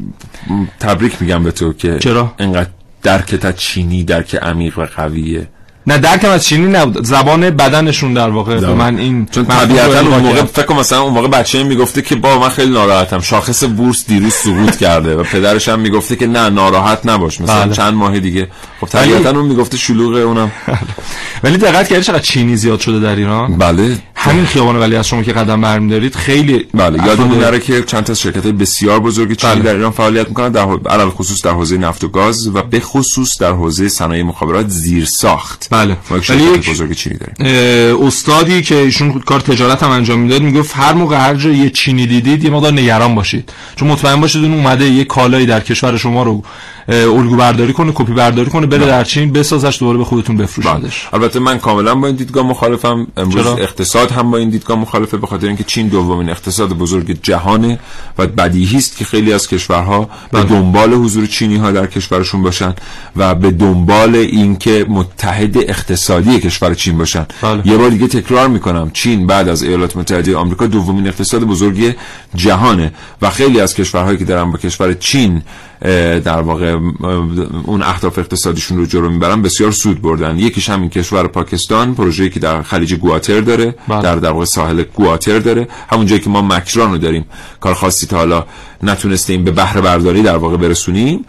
تبریک 0.79 1.21
میگم 1.21 1.43
به 1.43 1.51
تو 1.51 1.73
که 1.73 1.99
چرا؟ 1.99 2.35
انقدر 2.39 2.69
درکت 3.03 3.45
از 3.45 3.55
چینی 3.55 4.03
درک 4.03 4.35
عمیق 4.35 4.79
و 4.79 4.85
قویه. 4.85 5.47
نه 5.87 5.97
درکم 5.97 6.29
از 6.29 6.45
چینی 6.45 6.67
نبود. 6.67 7.05
زبان 7.05 7.49
بدنشون 7.49 8.13
در 8.13 8.29
واقع 8.29 8.59
به 8.59 8.73
من 8.73 8.97
این 8.97 9.27
چون 9.31 9.45
طبیعتا 9.45 9.99
اون 9.99 10.19
موقع 10.19 10.43
فکر 10.43 10.65
کنم 10.65 10.79
مثلا 10.79 11.01
اون 11.01 11.13
موقع 11.13 11.27
بچه 11.27 11.63
می‌گفته 11.63 12.01
که 12.01 12.15
با 12.15 12.39
من 12.39 12.49
خیلی 12.49 12.71
ناراحتم. 12.71 13.19
شاخص 13.19 13.63
بورس 13.63 14.05
دیروز 14.07 14.33
سقوط 14.33 14.75
کرده 14.75 15.15
و 15.15 15.23
پدرش 15.23 15.69
هم 15.69 15.79
می‌گفته 15.79 16.15
که 16.15 16.27
نه 16.27 16.49
ناراحت 16.49 17.05
نباش. 17.05 17.41
مثلا 17.41 17.65
بله. 17.65 17.73
چند 17.73 17.93
ماه 17.93 18.19
دیگه. 18.19 18.47
خب 18.81 18.87
طبیعتا 18.87 19.29
اون 19.29 19.45
می‌گفته 19.45 19.77
شلوغه 19.77 20.19
اونم. 20.19 20.51
ولی 21.43 21.57
دقت 21.57 21.87
کردی 21.87 22.03
چقدر 22.03 22.19
چینی 22.19 22.55
زیاد 22.55 22.79
شده 22.79 22.99
در 22.99 23.15
ایران؟ 23.15 23.57
بله. 23.57 23.97
همین 24.15 24.45
خیابان 24.45 24.75
ولی 24.75 24.95
از 24.95 25.07
شما 25.07 25.23
که 25.23 25.33
قدم 25.33 25.61
برمی 25.61 25.89
دارید 25.89 26.15
خیلی 26.15 26.67
بله 26.73 27.05
یادمون 27.05 27.39
نره 27.39 27.59
که 27.59 27.83
چند 27.83 28.03
تا 28.03 28.13
شرکت 28.13 28.47
بسیار 28.47 28.99
بزرگ 28.99 29.33
چینی 29.33 29.53
بله. 29.53 29.63
در 29.63 29.75
ایران 29.75 29.91
فعالیت 29.91 30.27
می‌کنن 30.27 30.49
در 30.49 30.67
علل 30.89 31.09
خصوص 31.09 31.43
در 31.43 31.51
حوزه 31.51 31.77
نفت 31.77 32.03
و 32.03 32.07
گاز 32.07 32.47
و 32.47 32.61
به 32.61 32.79
خصوص 32.79 33.37
در 33.39 33.51
حوزه 33.51 33.89
صنایع 33.89 34.23
مخابرات 34.23 34.67
زیر 34.69 35.05
ساخت 35.05 35.72
بله. 35.73 35.97
ولی 36.29 36.43
یک 36.43 36.69
بزرگ 36.69 36.91
چینی 36.93 37.17
داریم 37.17 38.05
استادی 38.07 38.61
که 38.61 38.75
ایشون 38.75 39.19
کار 39.19 39.39
تجارت 39.39 39.83
هم 39.83 39.89
انجام 39.89 40.19
می‌داد 40.19 40.41
می‌گفت 40.41 40.73
هر 40.75 40.93
موقع 40.93 41.17
هر 41.17 41.35
جا 41.35 41.49
یه 41.49 41.69
چینی 41.69 42.07
دیدید 42.07 42.43
یه 42.43 42.49
مقدار 42.49 42.73
نگران 42.73 43.15
باشید. 43.15 43.49
چون 43.75 43.87
مطمئن 43.87 44.21
باشید 44.21 44.43
اون 44.43 44.53
اومده 44.53 44.85
یه 44.85 45.03
کالایی 45.03 45.45
در 45.45 45.59
کشور 45.59 45.97
شما 45.97 46.23
رو 46.23 46.43
الگو 46.87 47.35
برداری 47.35 47.73
کنه 47.73 47.91
کپی 47.95 48.13
برداری 48.13 48.49
کنه 48.49 48.67
بره 48.67 48.85
در 48.85 49.03
چین 49.03 49.31
بسازش 49.33 49.79
دوباره 49.79 49.97
به 49.97 50.03
خودتون 50.03 50.37
بفروشدش 50.37 51.07
البته 51.13 51.39
من 51.39 51.59
کاملا 51.59 51.95
با 51.95 52.07
این 52.07 52.15
دیدگاه 52.15 52.45
مخالفم. 52.45 53.07
امروز 53.17 53.43
چرا؟ 53.43 53.57
اقتصاد 53.57 54.11
هم 54.11 54.31
با 54.31 54.37
این 54.37 54.49
دیدگاه 54.49 54.79
مخالفه 54.79 55.17
به 55.17 55.27
خاطر 55.27 55.47
اینکه 55.47 55.63
چین 55.63 55.87
دومین 55.87 56.29
اقتصاد 56.29 56.69
بزرگ 56.69 57.17
جهانه 57.23 57.79
و 58.17 58.27
بدیهی 58.27 58.77
است 58.77 58.97
که 58.97 59.05
خیلی 59.05 59.33
از 59.33 59.47
کشورها 59.47 60.09
به 60.31 60.43
بله. 60.43 60.43
دنبال 60.43 60.93
حضور 60.93 61.25
چینی 61.25 61.57
ها 61.57 61.71
در 61.71 61.87
کشورشون 61.87 62.43
باشن 62.43 62.75
و 63.15 63.35
به 63.35 63.51
دنبال 63.51 64.15
اینکه 64.15 64.85
متحد 64.89 65.62
اقتصادی 65.69 66.39
کشور 66.39 66.73
چین 66.73 66.97
باشن. 66.97 67.25
بله. 67.41 67.67
یه 67.67 67.77
بار 67.77 67.89
دیگه 67.89 68.07
تکرار 68.07 68.47
می‌کنم 68.47 68.91
چین 68.93 69.27
بعد 69.27 69.49
از 69.49 69.63
ایالات 69.63 69.97
متحده 69.97 70.35
آمریکا 70.35 70.67
دومین 70.67 71.07
اقتصاد 71.07 71.43
بزرگ 71.43 71.95
جهانه 72.35 72.93
و 73.21 73.29
خیلی 73.29 73.59
از 73.59 73.75
کشورهایی 73.75 74.17
که 74.17 74.25
دارن 74.25 74.51
با 74.51 74.57
کشور 74.57 74.93
چین 74.93 75.41
در 76.23 76.41
واقع 76.41 76.77
اون 77.65 77.81
اهداف 77.83 78.19
اقتصادیشون 78.19 78.77
رو 78.77 78.85
جلو 78.85 79.09
می‌برن 79.09 79.41
بسیار 79.41 79.71
سود 79.71 80.01
بردن. 80.01 80.39
یکیش 80.39 80.69
همین 80.69 80.89
کشور 80.89 81.27
پاکستان 81.27 81.95
پروژه‌ای 81.95 82.29
که 82.29 82.39
در 82.39 82.61
خلیج 82.61 82.93
گواتر 82.93 83.41
داره 83.41 83.75
بله. 83.87 84.01
در 84.01 84.15
در 84.15 84.31
واقع 84.31 84.45
ساحل 84.45 84.83
گواتر 84.83 85.39
داره. 85.39 85.67
همون 85.89 86.05
جایی 86.05 86.21
که 86.21 86.29
ما 86.29 86.41
مکران 86.41 86.91
رو 86.91 86.97
داریم. 86.97 87.25
کار 87.59 87.73
خاصی 87.73 88.07
تا 88.07 88.17
حالا 88.17 88.45
نتونستیم 88.83 89.43
به 89.43 89.51
بهره 89.51 89.81
برداری 89.81 90.21
در 90.21 90.37
واقع 90.37 90.57
برسونیم. 90.57 91.25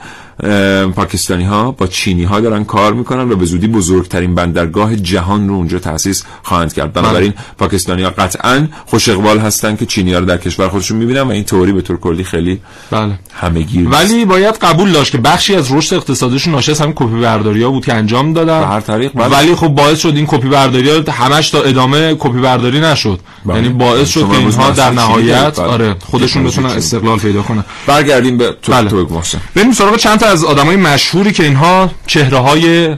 پاکستانی 0.96 1.44
ها 1.44 1.70
با 1.70 1.86
چینی 1.86 2.24
ها 2.24 2.40
دارن 2.40 2.64
کار 2.64 2.92
می‌کنن 2.92 3.32
و 3.32 3.36
به 3.36 3.44
زودی 3.44 3.66
بزرگترین 3.66 4.34
بندرگاه 4.34 4.96
جهان 4.96 5.48
رو 5.48 5.54
اونجا 5.54 5.78
تأسیس 5.78 6.24
خواهند 6.42 6.72
کرد 6.72 6.92
بنابراین 6.92 7.32
پاکستانی 7.58 8.02
ها 8.02 8.10
قطعا 8.10 8.68
خوش 8.86 9.08
اقبال 9.08 9.38
هستن 9.38 9.76
که 9.76 9.86
چینی 9.86 10.12
ها 10.12 10.18
رو 10.18 10.26
در 10.26 10.36
کشور 10.36 10.68
خودشون 10.68 10.96
می‌بینن 10.96 11.20
و 11.20 11.30
این 11.30 11.44
تئوری 11.44 11.72
به 11.72 11.82
طور 11.82 11.96
کلی 11.96 12.24
خیلی 12.24 12.60
بله 12.90 13.12
همگیر 13.34 13.88
ولی 13.88 14.24
باید 14.24 14.54
قبول 14.54 14.92
داشت 14.92 15.12
که 15.12 15.18
بخشی 15.18 15.54
از 15.54 15.72
رشد 15.72 15.94
اقتصادیشون 15.94 16.54
ناشی 16.54 16.70
از 16.70 16.80
همین 16.80 16.94
کپی 16.96 17.20
برداری 17.20 17.62
ها 17.62 17.70
بود 17.70 17.86
که 17.86 17.94
انجام 17.94 18.32
دادن 18.32 18.60
به 18.60 18.66
هر 18.66 18.80
طریق 18.80 19.12
بله. 19.14 19.26
ولی 19.26 19.54
خب 19.54 19.68
باعث 19.68 19.98
شد 19.98 20.12
این 20.16 20.26
کپی 20.26 20.48
برداری 20.48 20.90
ها 20.90 21.12
همش 21.12 21.50
تا 21.50 21.62
ادامه 21.62 22.16
کپی 22.18 22.38
برداری 22.38 22.80
نشد 22.80 23.20
بله. 23.46 23.56
یعنی 23.56 23.68
باعث 23.68 24.08
شد 24.08 24.30
که 24.30 24.38
اینها 24.38 24.70
در 24.70 24.90
نهایت. 24.90 25.60
بله. 25.60 25.68
آره 25.68 25.96
خودشون 26.00 26.44
بتونن. 26.44 26.66
استقلال 26.66 27.18
پیدا 27.18 27.42
کنن 27.42 27.64
برگردیم 27.86 28.38
به 28.38 28.56
تو 28.62 28.72
بله. 28.72 28.90
تو. 28.90 29.22
بریم 29.54 29.72
سراغ 29.72 29.96
چند 29.96 30.18
تا 30.18 30.23
از 30.24 30.44
آدمای 30.44 30.76
مشهوری 30.76 31.32
که 31.32 31.44
اینها 31.44 31.90
چهره 32.06 32.38
های 32.38 32.96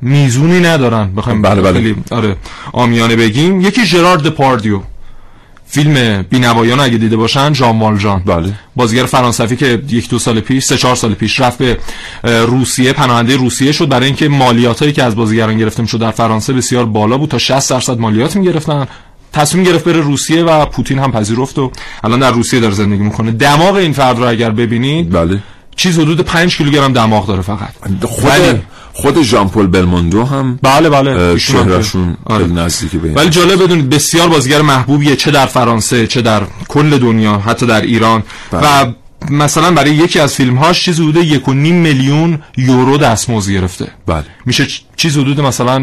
میزونی 0.00 0.60
ندارن 0.60 1.14
بخوایم 1.16 1.42
بله، 1.42 1.62
بله. 1.62 1.94
آره 2.10 2.36
آمیانه 2.72 3.16
بگیم. 3.16 3.60
یکی 3.60 3.86
ژرارد 3.86 4.22
دپاردیو 4.22 4.80
فیلم 5.66 6.22
بینوایان 6.22 6.80
اگه 6.80 6.98
دیده 6.98 7.16
باشن 7.16 7.52
ژان 7.52 7.78
والژان. 7.78 8.22
بله. 8.26 8.52
بازیگر 8.76 9.04
فرانسوی 9.04 9.56
که 9.56 9.82
یک 9.88 10.08
دو 10.08 10.18
سال 10.18 10.40
پیش 10.40 10.64
سه 10.64 10.76
چهار 10.76 10.96
سال 10.96 11.14
پیش 11.14 11.40
رفت 11.40 11.58
به 11.58 11.78
روسیه 12.46 12.92
پناهنده 12.92 13.36
روسیه 13.36 13.72
شد. 13.72 13.88
برای 13.88 14.06
اینکه 14.06 14.28
مالیاتایی 14.28 14.92
که 14.92 15.02
از 15.02 15.16
بازیگران 15.16 15.58
گرفته 15.58 15.82
می‌شد 15.82 16.00
در 16.00 16.10
فرانسه 16.10 16.52
بسیار 16.52 16.84
بالا 16.84 17.18
بود. 17.18 17.30
تا 17.30 17.38
60 17.38 17.70
درصد 17.70 17.98
مالیات 17.98 18.36
می‌گرفتن. 18.36 18.88
تصمیم 19.32 19.64
گرفت 19.64 19.84
بره 19.84 20.00
روسیه 20.00 20.42
و 20.42 20.66
پوتین 20.66 20.98
هم 20.98 21.12
پذیرفت 21.12 21.58
و 21.58 21.72
الان 22.04 22.18
در 22.20 22.30
روسیه 22.30 22.60
داره 22.60 22.74
زندگی 22.74 23.02
می‌کنه. 23.02 23.30
دماغ 23.30 23.74
این 23.74 23.92
فرد 23.92 24.18
رو 24.18 24.28
اگر 24.28 24.50
ببینید 24.50 25.12
بله. 25.12 25.42
چیز 25.76 25.98
حدود 25.98 26.20
5 26.20 26.56
کیلوگرم 26.56 26.92
دماغ 26.92 27.26
داره 27.26 27.42
فقط. 27.42 27.68
خود 28.02 28.24
ولی- 28.30 28.60
خود 28.92 29.22
ژان 29.22 29.48
پل 29.48 29.66
بلموندو 29.66 30.24
هم 30.24 30.58
بله 30.62 30.90
بله. 30.90 31.38
چهرهشون 31.38 32.16
آره. 32.26 32.46
نزدیکی 32.46 32.98
به 32.98 33.12
ولی 33.12 33.30
جالب 33.30 33.62
بدونید 33.62 33.90
بسیار 33.90 34.28
بازیگر 34.28 34.62
محبوبیه 34.62 35.16
چه 35.16 35.30
در 35.30 35.46
فرانسه 35.46 36.06
چه 36.06 36.22
در 36.22 36.42
کل 36.68 36.98
دنیا 36.98 37.38
حتی 37.38 37.66
در 37.66 37.80
ایران. 37.80 38.22
بله. 38.50 38.62
و 38.62 38.92
مثلا 39.30 39.70
برای 39.70 39.90
یکی 39.94 40.20
از 40.20 40.34
فیلم 40.34 40.56
هاش 40.56 40.84
چیز 40.84 41.00
حدود 41.00 41.16
یک 41.16 41.48
و 41.48 41.52
نیم 41.54 41.74
میلیون 41.74 42.38
یورو 42.56 42.98
دستمزد 42.98 43.50
گرفته. 43.50 43.88
بله. 44.06 44.24
میشه 44.46 44.66
چیز 44.96 45.18
حدود 45.18 45.40
مثلا 45.40 45.78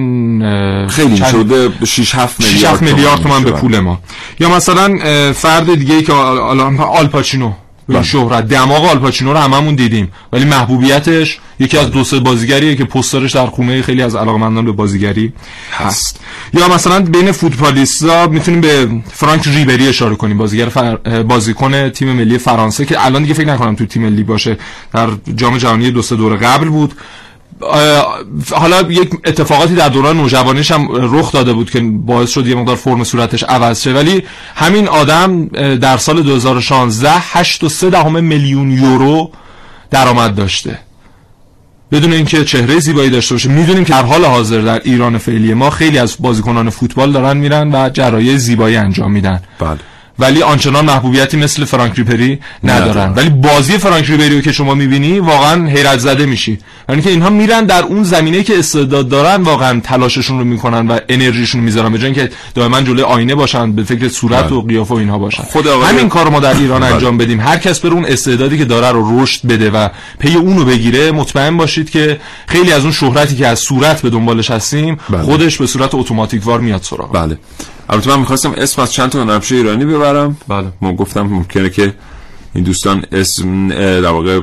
خیلی 0.88 1.18
چند- 1.18 1.32
شده 1.32 1.70
6 1.86 2.16
7 2.16 2.42
6 2.44 2.54
میلیارد 2.54 2.74
7 2.74 2.84
میلیارد 2.84 3.22
تومن 3.22 3.44
به. 3.44 3.52
پول 3.52 3.80
ما. 3.80 4.00
یا 4.40 4.50
مثلا 4.56 4.98
فرد 5.34 5.76
دیگه 5.76 5.96
ای 5.96 6.04
که 6.04 6.14
آل, 6.14 6.60
آل, 6.60 6.78
آلپاچینو. 6.82 7.52
به 7.92 7.98
این 7.98 8.02
بله. 8.02 8.12
شهرت. 8.12 8.48
دماغ 8.48 8.86
آلپاچینو 8.86 9.34
رو 9.34 9.40
هممون 9.40 9.76
دیدیم. 9.76 10.12
ولی 10.34 10.46
محبوبیتش 10.46 11.40
یکی 11.60 11.78
از 11.78 11.92
دو 11.92 12.04
سه 12.04 12.20
بازیگریه 12.20 12.76
که 12.76 12.86
پسترش 12.86 13.32
در 13.32 13.46
خونه 13.46 13.82
خیلی 13.82 14.02
از 14.02 14.16
علاقمندان 14.16 14.66
به 14.66 14.72
بازیگری 14.72 15.34
هست. 15.72 16.20
یا 16.54 16.68
مثلا 16.68 17.00
بین 17.00 17.32
فوتبالیستا 17.32 18.28
می‌تونیم 18.28 18.62
به 18.62 18.90
فرانک 19.12 19.48
ریبری 19.48 19.88
اشاره 19.88 20.16
کنیم 20.16 20.38
بازیگر 20.38 20.70
فر... 20.70 21.24
بازیکن 21.24 21.90
تیم 21.90 22.14
ملی 22.14 22.38
فرانسه 22.38 22.86
که 22.86 23.06
الان 23.06 23.22
دیگه 23.22 23.34
فکر 23.34 23.48
نکنم 23.48 23.76
تو 23.76 23.86
تیم 23.86 24.02
ملی 24.02 24.24
باشه. 24.24 24.58
در 24.94 25.10
جام 25.36 25.58
جهانی 25.58 25.92
دو 25.92 26.02
سه 26.02 26.16
دور 26.16 26.36
قبل 26.36 26.70
بود. 26.70 26.94
حالا 28.52 28.82
یک 28.82 29.10
اتفاقاتی 29.26 29.76
در 29.76 29.90
دوران 29.90 30.18
نوجوانیش 30.18 30.72
هم 30.72 30.88
رخ 30.92 31.32
داده 31.32 31.54
بود 31.54 31.70
که 31.70 31.82
باعث 31.82 32.30
شد 32.30 32.48
یه 32.48 32.56
مقدار 32.56 32.76
فرم 32.76 33.04
صورتش 33.04 33.44
عوض 33.44 33.82
شه. 33.82 33.94
ولی 33.94 34.24
همین 34.56 34.88
آدم 34.88 35.48
در 35.76 35.98
سال 35.98 36.24
2016 36.24 37.22
8.3 37.22 37.84
دهم 37.84 38.24
میلیون 38.24 38.72
یورو 38.72 39.32
درآمد 39.92 40.36
داشته. 40.36 40.80
بدون 41.92 42.14
اینکه 42.14 42.46
چهره 42.46 42.80
زیبایی 42.80 43.10
داشته 43.10 43.36
باشه 43.36 43.50
می‌دونیم 43.50 43.84
که 43.84 43.94
در 43.94 44.04
حال 44.04 44.26
حاضر 44.26 44.62
در 44.62 44.82
ایران 44.84 45.18
فعلی 45.18 45.54
ما 45.54 45.70
خیلی 45.70 45.98
از 45.98 46.16
بازیکنان 46.20 46.70
فوتبال 46.70 47.12
دارن 47.12 47.38
میرن 47.38 47.76
و 47.76 47.90
جراحی 47.90 48.38
زیبایی 48.38 48.76
انجام 48.76 49.12
میدن. 49.12 49.42
بله. 49.60 49.78
ولی 50.22 50.42
آنچنان 50.42 50.86
محبوبیتی 50.86 51.38
مثل 51.38 51.66
فرانک 51.66 51.96
ریپری 51.96 52.40
ندارن. 52.64 53.14
ولی 53.14 53.30
بازی 53.30 53.78
فرانک 53.78 54.10
ریبری 54.10 54.36
رو 54.36 54.42
که 54.42 54.52
شما 54.52 54.74
می‌بینی 54.74 55.20
واقعا 55.20 55.68
حیرت 55.68 56.00
زده 56.00 56.26
میشی 56.26 56.58
یعنی 56.90 57.02
که 57.02 57.10
اینها 57.10 57.30
میرن 57.30 57.66
در 57.66 57.84
اون 57.84 58.04
زمینه 58.04 58.44
که 58.44 58.60
استعداد 58.60 59.10
دارن 59.10 59.44
واقعا 59.44 59.80
تلاششون 59.80 60.40
رو 60.40 60.46
می‌کنن 60.46 60.88
و 60.88 61.00
انرژیشون 61.10 61.62
رو 61.62 61.66
می‌ذارن 61.66 61.92
به 61.92 61.98
جای 61.98 62.06
اینکه 62.06 62.30
دائما 62.56 62.82
جلوی 62.82 63.02
آینه 63.04 63.36
باشن 63.36 63.72
به 63.72 63.84
فکر 63.84 64.10
صورت 64.10 64.44
بله. 64.44 64.54
و 64.54 64.62
قیافه 64.62 64.94
و 64.94 64.98
اینها 64.98 65.18
باشن 65.18 65.44
خود 65.44 65.68
همین 65.68 66.10
کار 66.10 66.30
ما 66.30 66.40
در 66.40 66.54
ایران 66.58 66.82
بله. 66.82 66.94
انجام 66.94 67.18
بدیم 67.18 67.40
هر 67.40 67.58
کس 67.58 67.80
بره 67.80 67.94
اون 67.94 68.06
استعدادی 68.06 68.58
که 68.58 68.66
داره 68.66 68.92
رو 68.92 69.24
رشد 69.24 69.48
بده 69.48 69.72
و 69.72 69.90
پی 70.20 70.36
اونو 70.36 70.66
بگیره 70.66 71.12
مطمئن 71.12 71.58
باشید 71.58 71.90
که 71.90 72.20
خیلی 72.48 72.72
از 72.72 72.84
اون 72.84 72.92
شهرتی 72.92 73.36
که 73.36 73.48
از 73.48 73.60
صورت 73.60 74.02
به 74.02 74.10
دنبالش 74.10 74.52
هستیم 74.52 74.98
بله. 75.10 75.22
خودش 75.22 75.58
به 75.58 75.68
صورت 75.68 75.96
اتوماتیک 75.96 76.48
وار 76.48 76.60
میاد 76.60 76.82
سراغ 76.84 77.12
بله 77.14 77.38
البته 77.92 78.10
من 78.10 78.20
می‌خواستم 78.20 78.54
اسم 78.58 78.82
از 78.82 78.94
چند 78.94 79.10
تا 79.10 79.22
هنرپیشه 79.22 79.56
ایرانی 79.56 79.86
ببرم 79.86 80.38
بله 80.48 80.68
ما 80.82 80.94
گفتم 80.94 81.22
ممکنه 81.22 81.70
که 81.70 81.94
این 82.54 82.64
دوستان 82.64 83.06
اسم 83.12 83.68
در 84.02 84.12
واقع 84.12 84.42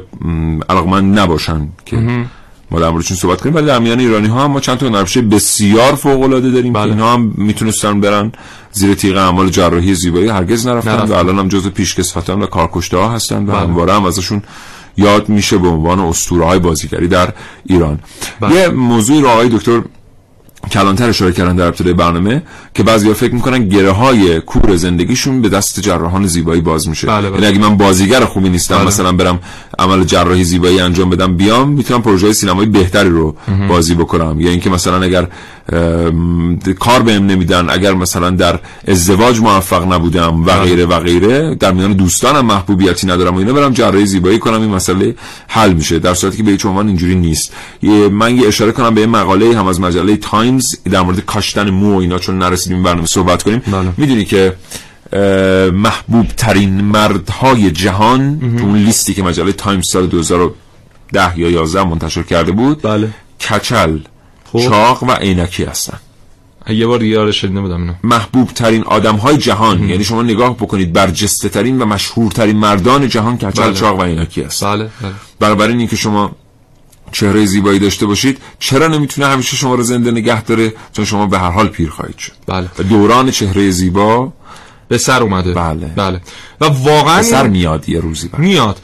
علاقمند 0.71 1.19
نباشن 1.19 1.69
که 1.87 2.27
ما 2.71 2.81
در 2.81 2.91
موردشون 2.91 3.17
صحبت 3.17 3.41
کنیم 3.41 3.55
ولی 3.55 3.67
در 3.67 3.79
میان 3.79 4.01
ایرانی 4.01 4.29
ها 4.29 4.45
هم 4.45 4.51
ما 4.51 4.61
چند 4.61 4.79
تا 4.79 4.87
هنرپیشه 4.87 5.23
بسیار 5.23 5.95
فوق 5.95 6.23
العاده 6.23 6.51
داریم 6.51 6.73
بله. 6.73 6.85
که 6.85 6.91
اینها 6.91 7.13
هم 7.13 7.35
می‌تونستن 7.37 8.01
برن 8.01 8.33
زیر 8.73 8.95
تیغ 8.95 9.17
اعمال 9.17 9.49
جراحی 9.49 9.95
زیبایی 9.95 10.29
هرگز 10.29 10.67
نرفتن 10.67 10.91
نرفتن. 10.91 11.13
و 11.13 11.17
الان 11.17 11.39
هم 11.39 11.49
جزو 11.49 11.71
پیشکسوتان 11.71 12.43
و 12.43 12.47
کارکشته 12.47 12.97
ها 12.97 13.09
هستن 13.09 13.43
و 13.43 13.47
بله. 13.47 13.59
همواره 13.59 13.95
هم 13.95 14.05
ازشون 14.05 14.43
یاد 14.97 15.29
میشه 15.29 15.59
به 15.59 15.69
عنوان 15.69 16.01
اسطوره 16.01 16.45
های 16.45 16.59
بازیگری 16.59 17.09
در 17.09 17.33
ایران 17.67 17.99
بله. 18.41 18.55
یه 18.55 18.69
موضوعی 18.69 19.21
رو 19.21 19.29
آقای 19.29 19.49
دکتر 19.49 19.83
کلانتر 20.73 21.09
اشاره 21.09 21.33
کردن 21.33 21.57
در 21.57 21.67
ابتدای 21.67 21.93
برنامه 21.93 22.43
که 22.75 22.83
بعضیا 22.83 23.15
فکر 23.15 23.35
می‌کنن 23.35 23.69
گره 23.69 23.91
های 23.91 24.41
کور 24.41 24.77
زندگیشون 24.77 25.43
به 25.43 25.49
دست 25.49 25.81
جراحان 25.81 26.27
زیبایی 26.27 26.61
باز 26.61 26.89
میشه 26.89 27.07
بله، 27.07 27.31
بله. 27.31 27.43
یعنی 27.43 27.47
اگه 27.47 27.69
من 27.69 27.77
بازیگر 27.77 28.25
خوبی 28.25 28.49
نیستم 28.49 28.77
بله. 28.77 28.87
مثلا 28.87 29.13
برم 29.13 29.39
عمل 29.79 30.05
جراحی 30.05 30.45
زیبایی 30.45 30.81
انجام 30.81 31.11
بدم 31.11 31.37
بیام 31.37 31.69
می‌تونم 31.69 32.03
پروژه 32.03 32.33
سینمایی 32.33 32.69
بهتری 32.69 33.09
رو 33.09 33.37
بازی 33.69 33.95
بکنم 33.95 34.41
یا 34.41 34.51
اینکه 34.51 34.71
مثلا 34.71 35.03
اگر 35.03 35.29
کار 36.79 37.03
بهم 37.03 37.27
نمیدن. 37.27 37.71
اگر 37.71 37.95
مثلا 37.95 38.31
در 38.31 38.61
ازدواج 38.89 39.41
موفق 39.41 39.93
نبودم 39.93 40.45
و 40.45 40.61
غیره 40.61 40.87
و 40.87 40.99
غیره 40.99 41.55
در 41.55 41.73
میان 41.73 41.93
دوستانم 41.93 42.47
محبوبیتی 42.47 43.07
ندارم 43.07 43.35
و 43.35 43.39
اینا 43.39 43.53
برم 43.53 43.73
جراحی 43.73 44.07
زیبایی 44.07 44.39
کنم 44.39 44.61
این 44.61 44.71
مسئله 44.71 45.15
حل 45.49 45.73
میشه. 45.73 45.99
در 45.99 46.15
صورتی 46.15 46.37
که 46.37 46.43
به 46.43 46.51
هیچ 46.51 46.67
عنوان 46.67 46.89
اینجوری 46.89 47.15
نیست. 47.15 47.53
من 48.13 48.37
یه 48.37 48.49
اشاره 48.49 48.73
کنم 48.73 48.95
به 48.95 49.07
مقاله 49.07 49.59
هم 49.59 49.67
از 49.67 49.81
مجله 49.81 50.17
تایمز 50.17 50.77
در 50.91 51.01
مورد 51.01 51.21
کاشتن 51.21 51.71
مو 51.71 51.95
و 51.95 51.99
اینا 52.01 52.19
چون 52.19 52.39
نرسیدیم 52.39 52.83
برنامه 52.83 53.07
صحبت 53.07 53.43
کنیم. 53.43 53.63
بله. 53.67 53.93
می‌دونی 53.97 54.25
که 54.25 54.55
محبوب 55.73 56.27
ترین 56.37 56.81
مردهای 56.81 57.71
جهان 57.71 58.41
تو 58.59 58.65
اون 58.65 58.79
لیستی 58.79 59.15
که 59.15 59.23
مجله 59.23 59.53
تایمز 59.53 59.85
سال 59.93 60.07
2010 60.07 61.39
یا 61.39 61.51
11 61.51 61.85
منتشر 61.85 62.23
کرده 62.23 62.53
بود 62.53 62.83
بله. 62.83 63.09
کچل. 63.41 63.99
خب. 64.53 64.59
چاق 64.59 65.03
و 65.03 65.11
عینکی 65.13 65.65
هستن. 65.65 65.99
یه 66.69 66.87
بار 66.87 66.99
دیگه 66.99 67.21
آره 67.21 67.33
شنیده 67.33 67.61
بودم 67.61 67.81
اینو. 67.81 67.93
محبوب 68.05 68.49
ترین 68.49 68.85
آدم 68.85 69.17
های 69.17 69.37
جهان 69.37 69.89
یعنی 69.89 70.05
شما 70.05 70.23
نگاه 70.23 70.57
بکنید 70.57 70.93
برجسته 70.93 71.49
ترین 71.49 71.79
و 71.79 71.85
مشهورترین 71.85 72.57
مردان 72.57 73.09
جهان 73.09 73.37
کچل 73.39 73.63
بله. 73.63 73.75
چاق 73.75 73.99
و 73.99 74.03
عینکی 74.03 74.43
هست 74.43 74.65
بله 74.65 74.91
بله. 75.03 75.13
بنابراین 75.41 75.79
اینکه 75.79 75.97
شما 75.97 76.37
چهره 77.13 77.47
زیبایی 77.47 77.79
داشته 77.79 78.07
باشید 78.07 78.39
چرا 78.59 78.87
نمی‌تونه 78.87 79.27
همیشه 79.27 79.57
شما 79.57 79.75
رو 79.75 79.83
زنده 79.83 80.11
نگه 80.11 80.43
داره؟ 80.43 80.73
چون 80.93 81.05
شما 81.05 81.27
به 81.27 81.39
هر 81.39 81.51
حال 81.51 81.69
پیر 81.69 81.91
خواهید 81.91 82.19
شد. 82.19 82.33
بله. 82.47 82.69
و 82.79 82.83
دوران 82.83 83.31
چهره 83.31 83.71
زیبا 83.71 84.33
به 84.89 84.99
سر 84.99 85.23
اومده. 85.23 85.55
بله. 85.55 85.87
بله. 85.87 86.21
و 86.61 86.65
واقعا 86.65 87.17
به 87.17 87.23
سر 87.23 87.47
میاد 87.47 87.89
یه 87.89 88.01
روزی 88.01 88.29
بعد. 88.29 88.41
میاد. 88.41 88.81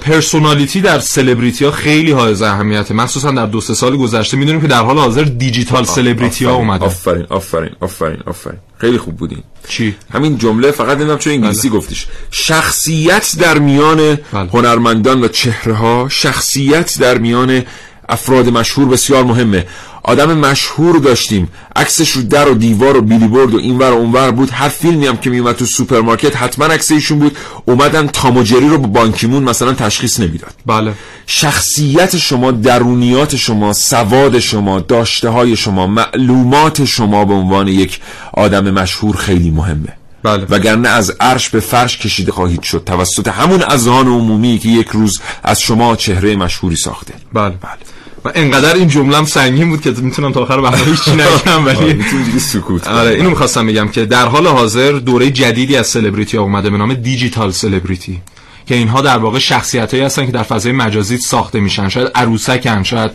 personality 0.00 0.80
در 0.80 0.98
سلبریتی 0.98 1.64
ها 1.64 1.70
خیلی 1.70 2.10
حائز 2.10 2.44
اهمیته. 2.44 2.94
مخصوصا 2.94 3.30
در 3.30 3.46
دو 3.46 3.60
سه 3.60 3.74
سال 3.74 3.96
گذشته 3.96 4.36
می‌دونیم 4.36 4.60
که 4.60 4.66
در 4.66 4.82
حال 4.82 4.98
حاضر 4.98 5.22
digital 5.22 5.84
celebrity 5.84 6.44
ها 6.44 6.54
اومده. 6.54 6.84
آفرین 6.84 7.26
آفرین 7.30 7.70
آفرین 7.80 8.22
آفرین. 8.26 8.58
خیلی 8.78 8.98
خوب 8.98 9.16
بودین. 9.16 9.42
چی؟ 9.68 9.94
همین 10.12 10.38
جمله 10.38 10.70
فقط 10.70 10.96
نمی‌دونم 10.96 11.18
چون 11.18 11.32
انگلیسی 11.32 11.68
گفتیش. 11.68 12.06
شخصیت 12.30 13.36
در 13.40 13.58
میان 13.58 14.18
هنرمندان 14.32 15.24
و 15.24 15.28
چهره 15.28 15.74
ها 15.74 16.08
شخصیت 16.10 16.98
در 17.00 17.18
میان 17.18 17.62
افراد 18.08 18.48
مشهور 18.48 18.88
بسیار 18.88 19.24
مهمه. 19.24 19.66
آدم 20.04 20.38
مشهور 20.38 20.98
داشتیم. 20.98 21.48
عکسش 21.76 22.10
رو 22.10 22.22
در 22.22 22.48
و 22.48 22.54
دیوار 22.54 22.96
و 22.96 23.02
بیلیبورد 23.02 23.54
و 23.54 23.58
اینور 23.58 23.92
و 23.92 23.96
اونور 23.96 24.30
بود. 24.30 24.50
هر 24.50 24.68
فیلمی 24.68 25.06
هم 25.06 25.16
که 25.16 25.30
میومد 25.30 25.56
تو 25.56 25.64
سوپرمارکت 25.64 26.36
حتما 26.36 26.64
عکس 26.64 26.92
ایشون 26.92 27.18
بود. 27.18 27.36
اومدن 27.64 28.06
تاموجری 28.06 28.68
رو 28.68 28.78
با 28.78 28.86
بانکیمون 28.86 29.42
مثلا 29.42 29.72
تشخیص 29.72 30.20
نمی‌داد. 30.20 30.54
بله. 30.66 30.92
شخصیت 31.26 32.16
شما 32.16 32.50
درونیات 32.50 33.36
شما 33.36 33.72
سواد 33.72 34.38
شما 34.38 34.80
داشته 34.80 35.28
های 35.28 35.56
شما 35.56 35.86
معلومات 35.86 36.84
شما 36.84 37.24
به 37.24 37.34
عنوان 37.34 37.68
یک 37.68 38.00
آدم 38.32 38.70
مشهور 38.70 39.16
خیلی 39.16 39.50
مهمه. 39.50 39.88
بله. 40.22 40.46
وگرنه 40.50 40.88
از 40.88 41.12
عرش 41.20 41.48
به 41.48 41.60
فرش 41.60 41.98
کشیده 41.98 42.32
خواهید 42.32 42.62
شد. 42.62 42.82
توسط 42.86 43.28
همون 43.28 43.62
اذهان 43.62 44.06
عمومی 44.06 44.58
که 44.58 44.68
یک 44.68 44.88
روز 44.88 45.20
از 45.42 45.60
شما 45.60 45.96
چهره 45.96 46.36
مشهوری 46.36 46.76
ساخته. 46.76 47.14
بله. 47.32 47.48
بله. 47.48 47.91
و 48.24 48.32
انقدر 48.34 48.74
این 48.74 48.88
جملم 48.88 49.24
سنگین 49.24 49.68
بود 49.68 49.80
که 49.80 49.90
می‌تونم 49.90 50.32
تا 50.32 50.40
آخر 50.40 50.60
برنامه 50.60 50.84
هیچی 50.84 51.10
نگم 51.10 51.66
ولی 51.66 51.94
می‌تونی 51.94 52.38
سکوت 52.38 52.88
آره 52.88 53.10
اینو 53.10 53.30
می‌خواستم 53.30 53.66
بگم 53.66 53.88
که 53.88 54.04
در 54.04 54.26
حال 54.26 54.46
حاضر 54.46 54.92
دوره 54.92 55.30
جدیدی 55.30 55.76
از 55.76 55.86
سلبریتی 55.86 56.36
ها 56.36 56.42
اومده 56.42 56.70
به 56.70 56.76
نام 56.76 56.94
دیجیتال 56.94 57.50
سلبریتی 57.50 58.20
که 58.66 58.74
اینها 58.74 59.00
در 59.00 59.18
واقع 59.18 59.38
شخصیت 59.38 59.94
هایی 59.94 60.06
هستن 60.06 60.26
که 60.26 60.32
در 60.32 60.42
فضای 60.42 60.72
مجازی 60.72 61.16
ساخته 61.16 61.60
میشن. 61.60 61.88
شاید 61.88 62.10
عروسکن 62.14 62.82
شاید 62.82 63.10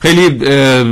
خیلی 0.00 0.30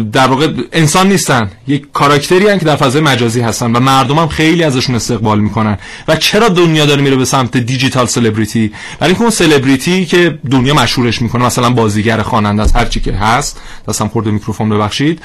در 0.03 0.27
واقع 0.27 0.49
انسان 0.73 1.09
نیستن. 1.09 1.51
یک 1.69 1.93
کاراکتری 1.93 2.49
هن 2.49 2.59
که 2.59 2.65
در 2.65 2.77
فضای 2.77 3.03
مجازی 3.03 3.41
هستن 3.41 3.73
و 3.73 3.81
مردم 3.81 4.19
هم 4.19 4.29
خیلی 4.29 4.63
ازشون 4.63 4.95
استقبال 4.95 5.41
می‌کنن. 5.41 5.79
و 6.09 6.17
چرا 6.17 6.49
دنیا 6.49 6.87
داره 6.87 7.03
میره 7.03 7.17
به 7.17 7.25
سمت 7.25 7.57
دیجیتال 7.57 8.07
سلبریتی؟ 8.07 8.73
برای 8.99 9.11
اینکه 9.11 9.23
اون 9.23 9.31
سلبریتی 9.31 10.07
که 10.07 10.39
دنیا 10.51 10.75
مشهورش 10.75 11.23
می‌کنه 11.23 11.45
مثلا 11.45 11.71
بازیگر 11.71 12.23
خواننده 12.23 12.63
از 12.63 12.73
هر 12.73 12.85
چی 12.85 13.01
که 13.01 13.13
هست 13.13 13.61
دستم 13.89 14.09
خورده 14.09 14.31
میکروفون 14.31 14.69
ببخشید. 14.69 15.21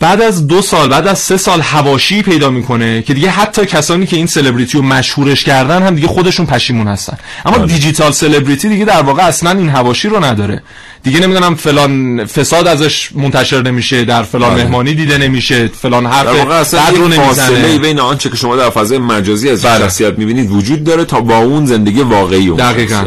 بعد 0.00 0.22
از 0.22 0.46
دو 0.46 0.62
سال 0.62 0.88
بعد 0.88 1.06
از 1.06 1.18
سه 1.18 1.36
سال 1.36 1.60
هواشی 1.60 2.22
پیدا 2.22 2.50
می‌کنه 2.50 3.02
که 3.02 3.14
دیگه 3.14 3.30
حتی 3.30 3.66
کسانی 3.66 4.06
که 4.06 4.16
این 4.16 4.26
سلبریتی 4.26 4.78
رو 4.78 4.84
مشهورش 4.84 5.44
کردن 5.44 5.82
هم 5.82 5.94
دیگه 5.94 6.08
خودشون 6.08 6.46
پشیمون 6.46 6.88
هستن 6.88 7.16
اما 7.46 7.66
دیجیتال 7.66 8.12
سلبریتی 8.12 8.68
دیگه 8.68 8.84
در 8.84 9.02
واقع 9.02 9.22
اصلا 9.22 9.50
این 9.50 9.68
هواشی 9.68 10.08
رو 10.08 10.24
نداره 10.24 10.62
دیگه 11.02 11.20
نمی‌دونم 11.20 11.54
فلان 11.54 12.24
فساد 12.24 12.66
ازش 12.66 13.12
منتشر 13.12 13.62
نمیشه 13.62 14.04
در 14.04 14.22
فلان 14.22 14.54
بله. 14.54 14.64
مهمانی 14.64 14.94
دیده 14.94 15.18
نمیشه 15.18 15.68
فلان 15.68 16.06
حرف 16.06 16.26
در 16.26 16.32
واقع 16.32 16.54
اصلا 16.54 16.88
رو 16.88 17.10
فاصله 17.10 17.78
بین 17.78 18.00
آنچه 18.00 18.30
که 18.30 18.36
شما 18.36 18.56
در 18.56 18.70
فضای 18.70 18.98
مجازی 18.98 19.50
از 19.50 19.62
بله. 19.62 19.78
شخصیت 19.78 20.18
می‌بینید 20.18 20.50
وجود 20.50 20.84
داره 20.84 21.04
تا 21.04 21.20
با 21.20 21.38
اون 21.38 21.66
زندگی 21.66 22.00
واقعی 22.00 22.48
اون 22.48 22.56
دقیقا. 22.56 23.04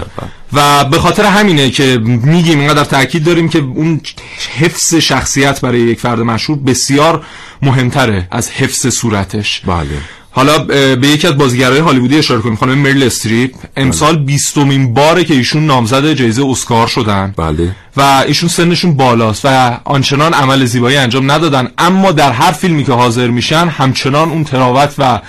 و 0.53 0.85
به 0.85 0.99
خاطر 0.99 1.25
همینه 1.25 1.69
که 1.69 1.97
میگیم 2.05 2.59
اینقدر 2.59 2.83
تاکید 2.83 3.23
داریم 3.23 3.49
که 3.49 3.59
اون 3.59 4.01
حفظ 4.59 4.95
شخصیت 4.95 5.61
برای 5.61 5.79
یک 5.79 5.99
فرد 5.99 6.19
مشهور 6.19 6.59
بسیار 6.59 7.25
مهمتره 7.61 8.27
از 8.31 8.49
حفظ 8.49 8.87
صورتش. 8.87 9.61
بله. 9.65 9.85
حالا 10.33 10.57
به 10.95 11.07
یکی 11.07 11.27
از 11.27 11.37
بازیگرای 11.37 11.79
هالیوودی 11.79 12.17
اشاره 12.17 12.41
کنیم 12.41 12.55
خانم 12.55 12.77
مریل 12.77 13.03
استریپ. 13.03 13.51
امسال 13.77 14.17
بیستمین 14.17 14.93
باره 14.93 15.23
که 15.23 15.33
ایشون 15.33 15.65
نامزد 15.65 16.13
جایزه 16.13 16.45
اسکار 16.45 16.87
شدن. 16.87 17.33
بله. 17.37 17.75
و 17.97 18.23
ایشون 18.27 18.49
سنشون 18.49 18.93
بالاست 18.93 19.45
و 19.45 19.79
آنچنان 19.83 20.33
عمل 20.33 20.65
زیبایی 20.65 20.97
انجام 20.97 21.31
ندادن. 21.31 21.71
اما 21.77 22.11
در 22.11 22.31
هر 22.31 22.51
فیلمی 22.51 22.83
که 22.83 22.93
حاضر 22.93 23.27
میشن 23.27 23.67
همچنان 23.67 24.29
اون 24.29 24.43
تراوت 24.43 24.93
و 24.97 25.19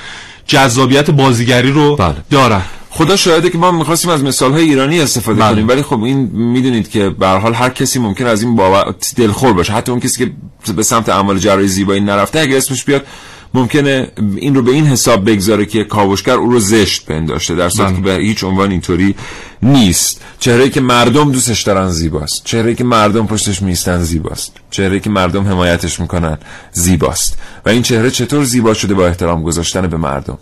جذابیت 0.46 1.10
بازیگری 1.10 1.72
رو 1.72 1.96
بله. 1.96 2.14
دارن. 2.30 2.62
خدا 2.94 3.16
شاهده 3.16 3.50
که 3.50 3.58
ما 3.58 3.70
می‌خواستیم 3.70 4.10
از 4.10 4.24
مثال 4.24 4.52
های 4.52 4.62
ایرانی 4.62 5.00
استفاده 5.00 5.40
بله. 5.40 5.54
کنیم 5.54 5.68
ولی 5.68 5.82
خب 5.82 6.02
این 6.02 6.18
می‌دونید 6.32 6.90
که 6.90 7.08
به 7.10 7.26
هر 7.26 7.38
حال 7.38 7.54
هر 7.54 7.68
کسی 7.68 7.98
ممکن 7.98 8.26
از 8.26 8.42
این 8.42 8.56
بابت 8.56 9.12
دلخور 9.16 9.52
باشه. 9.52 9.72
حتی 9.72 9.92
اون 9.92 10.00
کسی 10.00 10.32
که 10.64 10.72
به 10.72 10.82
سمت 10.82 11.08
اعمال 11.08 11.38
جراحی 11.38 11.68
زیبایی 11.68 12.00
نرفته 12.00 12.40
اگه 12.40 12.56
اسمش 12.56 12.84
بیاد 12.84 13.06
ممکنه 13.54 14.08
این 14.36 14.54
رو 14.54 14.62
به 14.62 14.70
این 14.70 14.86
حساب 14.86 15.30
بگذاره 15.30 15.66
که 15.66 15.84
کاوشگر 15.84 16.32
او 16.32 16.50
رو 16.50 16.60
زشت 16.60 17.06
پنداشته 17.06 17.54
در 17.54 17.68
صورتی 17.68 17.92
بله. 17.92 18.02
که 18.02 18.18
به 18.18 18.24
هیچ 18.24 18.44
عنوان 18.44 18.70
اینطوری 18.70 19.14
نیست. 19.62 20.20
چهره 20.38 20.68
که 20.68 20.80
مردم 20.80 21.32
دوستش 21.32 21.62
دارن 21.62 21.88
زیباست. 21.88 22.44
چهره 22.44 22.74
که 22.74 22.84
مردم 22.84 23.26
پشتش 23.26 23.62
میستن 23.62 24.02
زیباست. 24.02 24.52
چهره 24.70 25.00
که 25.00 25.10
مردم 25.10 25.48
حمایتش 25.48 26.00
می‌کنن 26.00 26.38
زیباست. 26.72 27.38
و 27.66 27.68
این 27.68 27.82
چهره 27.82 28.10
چطور 28.10 28.44
زیبا 28.44 28.74
شده 28.74 28.94
با 28.94 29.06
احترام 29.06 29.42
گذاشتن 29.42 29.86
به 29.86 29.96
مردم؟ 29.96 30.38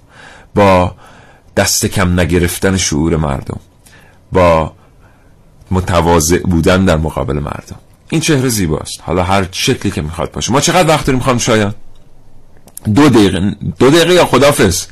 با 0.54 0.94
دست 1.60 1.86
کم 1.86 2.20
نگرفتن 2.20 2.76
شعور 2.76 3.16
مردم. 3.16 3.60
با 4.32 4.72
متواضع 5.70 6.38
بودن 6.38 6.84
در 6.84 6.96
مقابل 6.96 7.34
مردم. 7.34 7.76
این 8.10 8.20
چهره 8.20 8.48
زیباست. 8.48 9.00
حالا 9.02 9.22
هر 9.22 9.46
شکلی 9.52 9.92
که 9.92 10.02
می‌خواد 10.02 10.32
باشه. 10.32 10.52
ما 10.52 10.60
چقدر 10.60 10.88
وقت 10.88 11.06
داریم 11.06 11.20
خانم 11.20 11.38
شایان؟ 11.38 11.74
دو 12.94 13.08
دقیقه 13.08 13.56
دو 13.78 13.90
دقیقه 13.90 14.14
یا 14.14 14.26
خدافز 14.26 14.86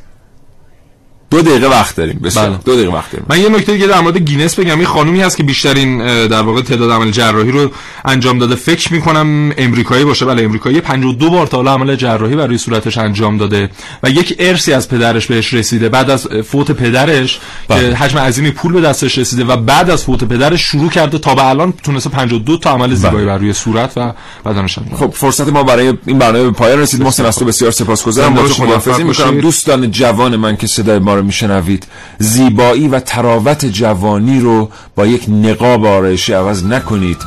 دو 1.31 1.43
دقیقه 1.43 1.67
وقت 1.67 1.97
داریم. 1.97 2.21
بسیار 2.25 2.49
بله. 2.49 2.59
دو 2.65 2.75
دقیقه 2.75 2.93
وقت 2.93 3.13
داریم. 3.13 3.27
من 3.29 3.41
یه 3.41 3.49
نکته 3.49 3.73
دیگه 3.73 3.87
در 3.87 4.01
مورد 4.01 4.19
گینس 4.19 4.55
بگم. 4.55 4.81
یه 4.81 4.87
خانومی 4.87 5.21
هست 5.21 5.37
که 5.37 5.43
بیشترین 5.43 5.99
در 6.27 6.43
واقع 6.43 6.63
تعداد 6.63 6.91
عمل 6.91 7.11
جراحی 7.11 7.51
رو 7.51 7.71
انجام 8.05 8.39
داده. 8.39 8.55
فکر 8.55 8.93
می‌کنم 8.93 9.53
امریکایی 9.59 10.05
باشه. 10.05 10.25
بله 10.25 10.43
امریکایی. 10.43 10.81
52 10.81 11.31
بار 11.31 11.47
تا 11.47 11.57
حالا 11.57 11.73
عمل 11.73 11.97
جراحی 11.97 12.37
برای 12.37 12.59
صورتش 12.59 12.99
انجام 12.99 13.37
داده 13.37 13.71
و 14.03 14.11
یک 14.11 14.37
ارسی 14.39 14.73
از 14.73 14.89
پدرش 14.89 15.27
بهش 15.27 15.55
رسیده. 15.55 15.89
بعد 15.89 16.11
از 16.11 16.27
فوت 16.27 16.73
پدرش 16.73 17.41
بله. 17.69 17.91
که 17.91 17.97
حجم 17.97 18.19
عظیمی 18.19 18.51
پول 18.51 18.73
به 18.73 18.81
دستش 18.81 19.19
رسیده 19.19 19.45
و 19.45 19.57
بعد 19.57 19.91
از 19.91 20.05
فوت 20.05 20.25
پدرش 20.25 20.63
شروع 20.63 20.91
کرده 20.91 21.19
تا 21.19 21.35
به 21.35 21.47
الان 21.47 21.73
تونسته 21.73 22.11
52 22.11 22.57
تا 22.57 22.71
عمل 22.71 22.95
زیبایی 22.95 23.27
بر 23.27 23.39
روی 23.39 23.53
صورت 23.53 23.93
و 23.97 24.13
بدنش 24.47 24.79
انجام 24.79 24.97
خب 24.97 25.15
فرصت 25.15 25.49
ما 25.49 25.63
برای 25.63 25.93
این 26.07 26.19
برنامه 26.19 26.45
به 26.45 26.51
پایان 26.51 26.79
رسید. 26.79 27.03
محسن 27.03 27.25
از 27.25 27.39
تو 27.39 27.45
بسیار 27.45 27.71
سپاسگزارم. 27.71 28.35
با 28.35 28.43
تو 28.43 28.55
خداحافظی 28.55 29.03
می‌کنم. 29.03 29.41
دوستان 29.41 29.91
جوان 29.91 30.37
من 30.37 30.57
که 30.57 30.67
صدای 30.67 30.99
ما 30.99 31.18
رو 31.19 31.25
میشنوید. 31.25 31.87
زیبایی 32.19 32.89
و 32.89 33.01
تراوت 33.01 33.67
جوانی 33.67 34.41
رو 34.41 34.71
با 34.97 35.07
یک 35.07 35.25
نقاب 35.29 35.85
آرایشی 35.85 36.33
عوض 36.33 36.65
نکنید. 36.65 37.19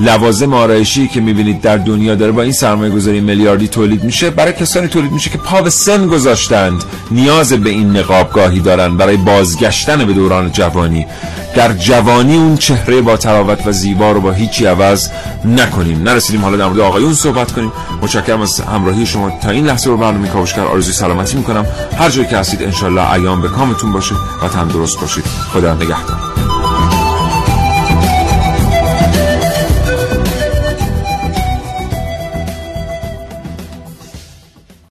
لوازم 0.00 0.54
آرایشی 0.54 1.08
که 1.08 1.20
می‌بینید 1.20 1.60
در 1.60 1.76
دنیا 1.76 2.14
داره 2.14 2.32
با 2.32 2.42
این 2.42 2.52
سرمایه 2.52 2.92
گذاری 2.92 3.20
میلیاردی 3.20 3.68
تولید 3.68 4.04
میشه 4.04 4.30
برای 4.30 4.52
کسانی 4.52 4.88
تولید 4.88 5.12
میشه 5.12 5.30
که 5.30 5.38
پا 5.38 5.62
به 5.62 5.70
سن 5.70 6.06
گذاشتند 6.06 6.84
نیاز 7.10 7.52
به 7.52 7.70
این 7.70 7.96
نقاب 7.96 8.32
گاهی 8.32 8.60
دارن 8.60 8.96
برای 8.96 9.16
بازگشتن 9.16 10.04
به 10.04 10.12
دوران 10.12 10.52
جوانی. 10.52 11.06
در 11.54 11.72
جوانی 11.72 12.36
اون 12.36 12.56
چهره 12.56 13.00
با 13.00 13.16
تراوت 13.16 13.66
و 13.66 13.72
زیبا 13.72 14.12
رو 14.12 14.20
با 14.20 14.32
هیچی 14.32 14.66
عوض 14.66 15.08
نکنیم. 15.44 16.02
نرسیدیم 16.02 16.42
حالا 16.42 16.56
در 16.56 16.66
مورد 16.66 16.80
آقایون 16.80 17.14
صحبت 17.14 17.52
کنیم. 17.52 17.72
متشکرم 18.02 18.40
از 18.40 18.60
همراهی 18.60 19.06
شما. 19.06 19.38
تا 19.42 19.50
این 19.50 19.66
لحظه 19.66 19.90
رو 19.90 19.96
برنامه 19.96 20.28
کاوشگر 20.28 20.62
آرزوی 20.62 20.92
سلامتی 20.92 21.36
می‌کنم. 21.36 21.66
هر 21.98 22.10
جایی 22.10 22.28
که 22.28 22.36
هستید 22.36 22.62
انشالله 22.62 23.12
ایام 23.12 23.40
به 23.40 23.48
کامتون 23.48 23.92
باشه 23.92 24.14
و 24.42 24.48
تندرست 24.48 25.00
باشید. 25.00 25.24
خدا 25.52 25.74
نگهدار. 25.74 26.39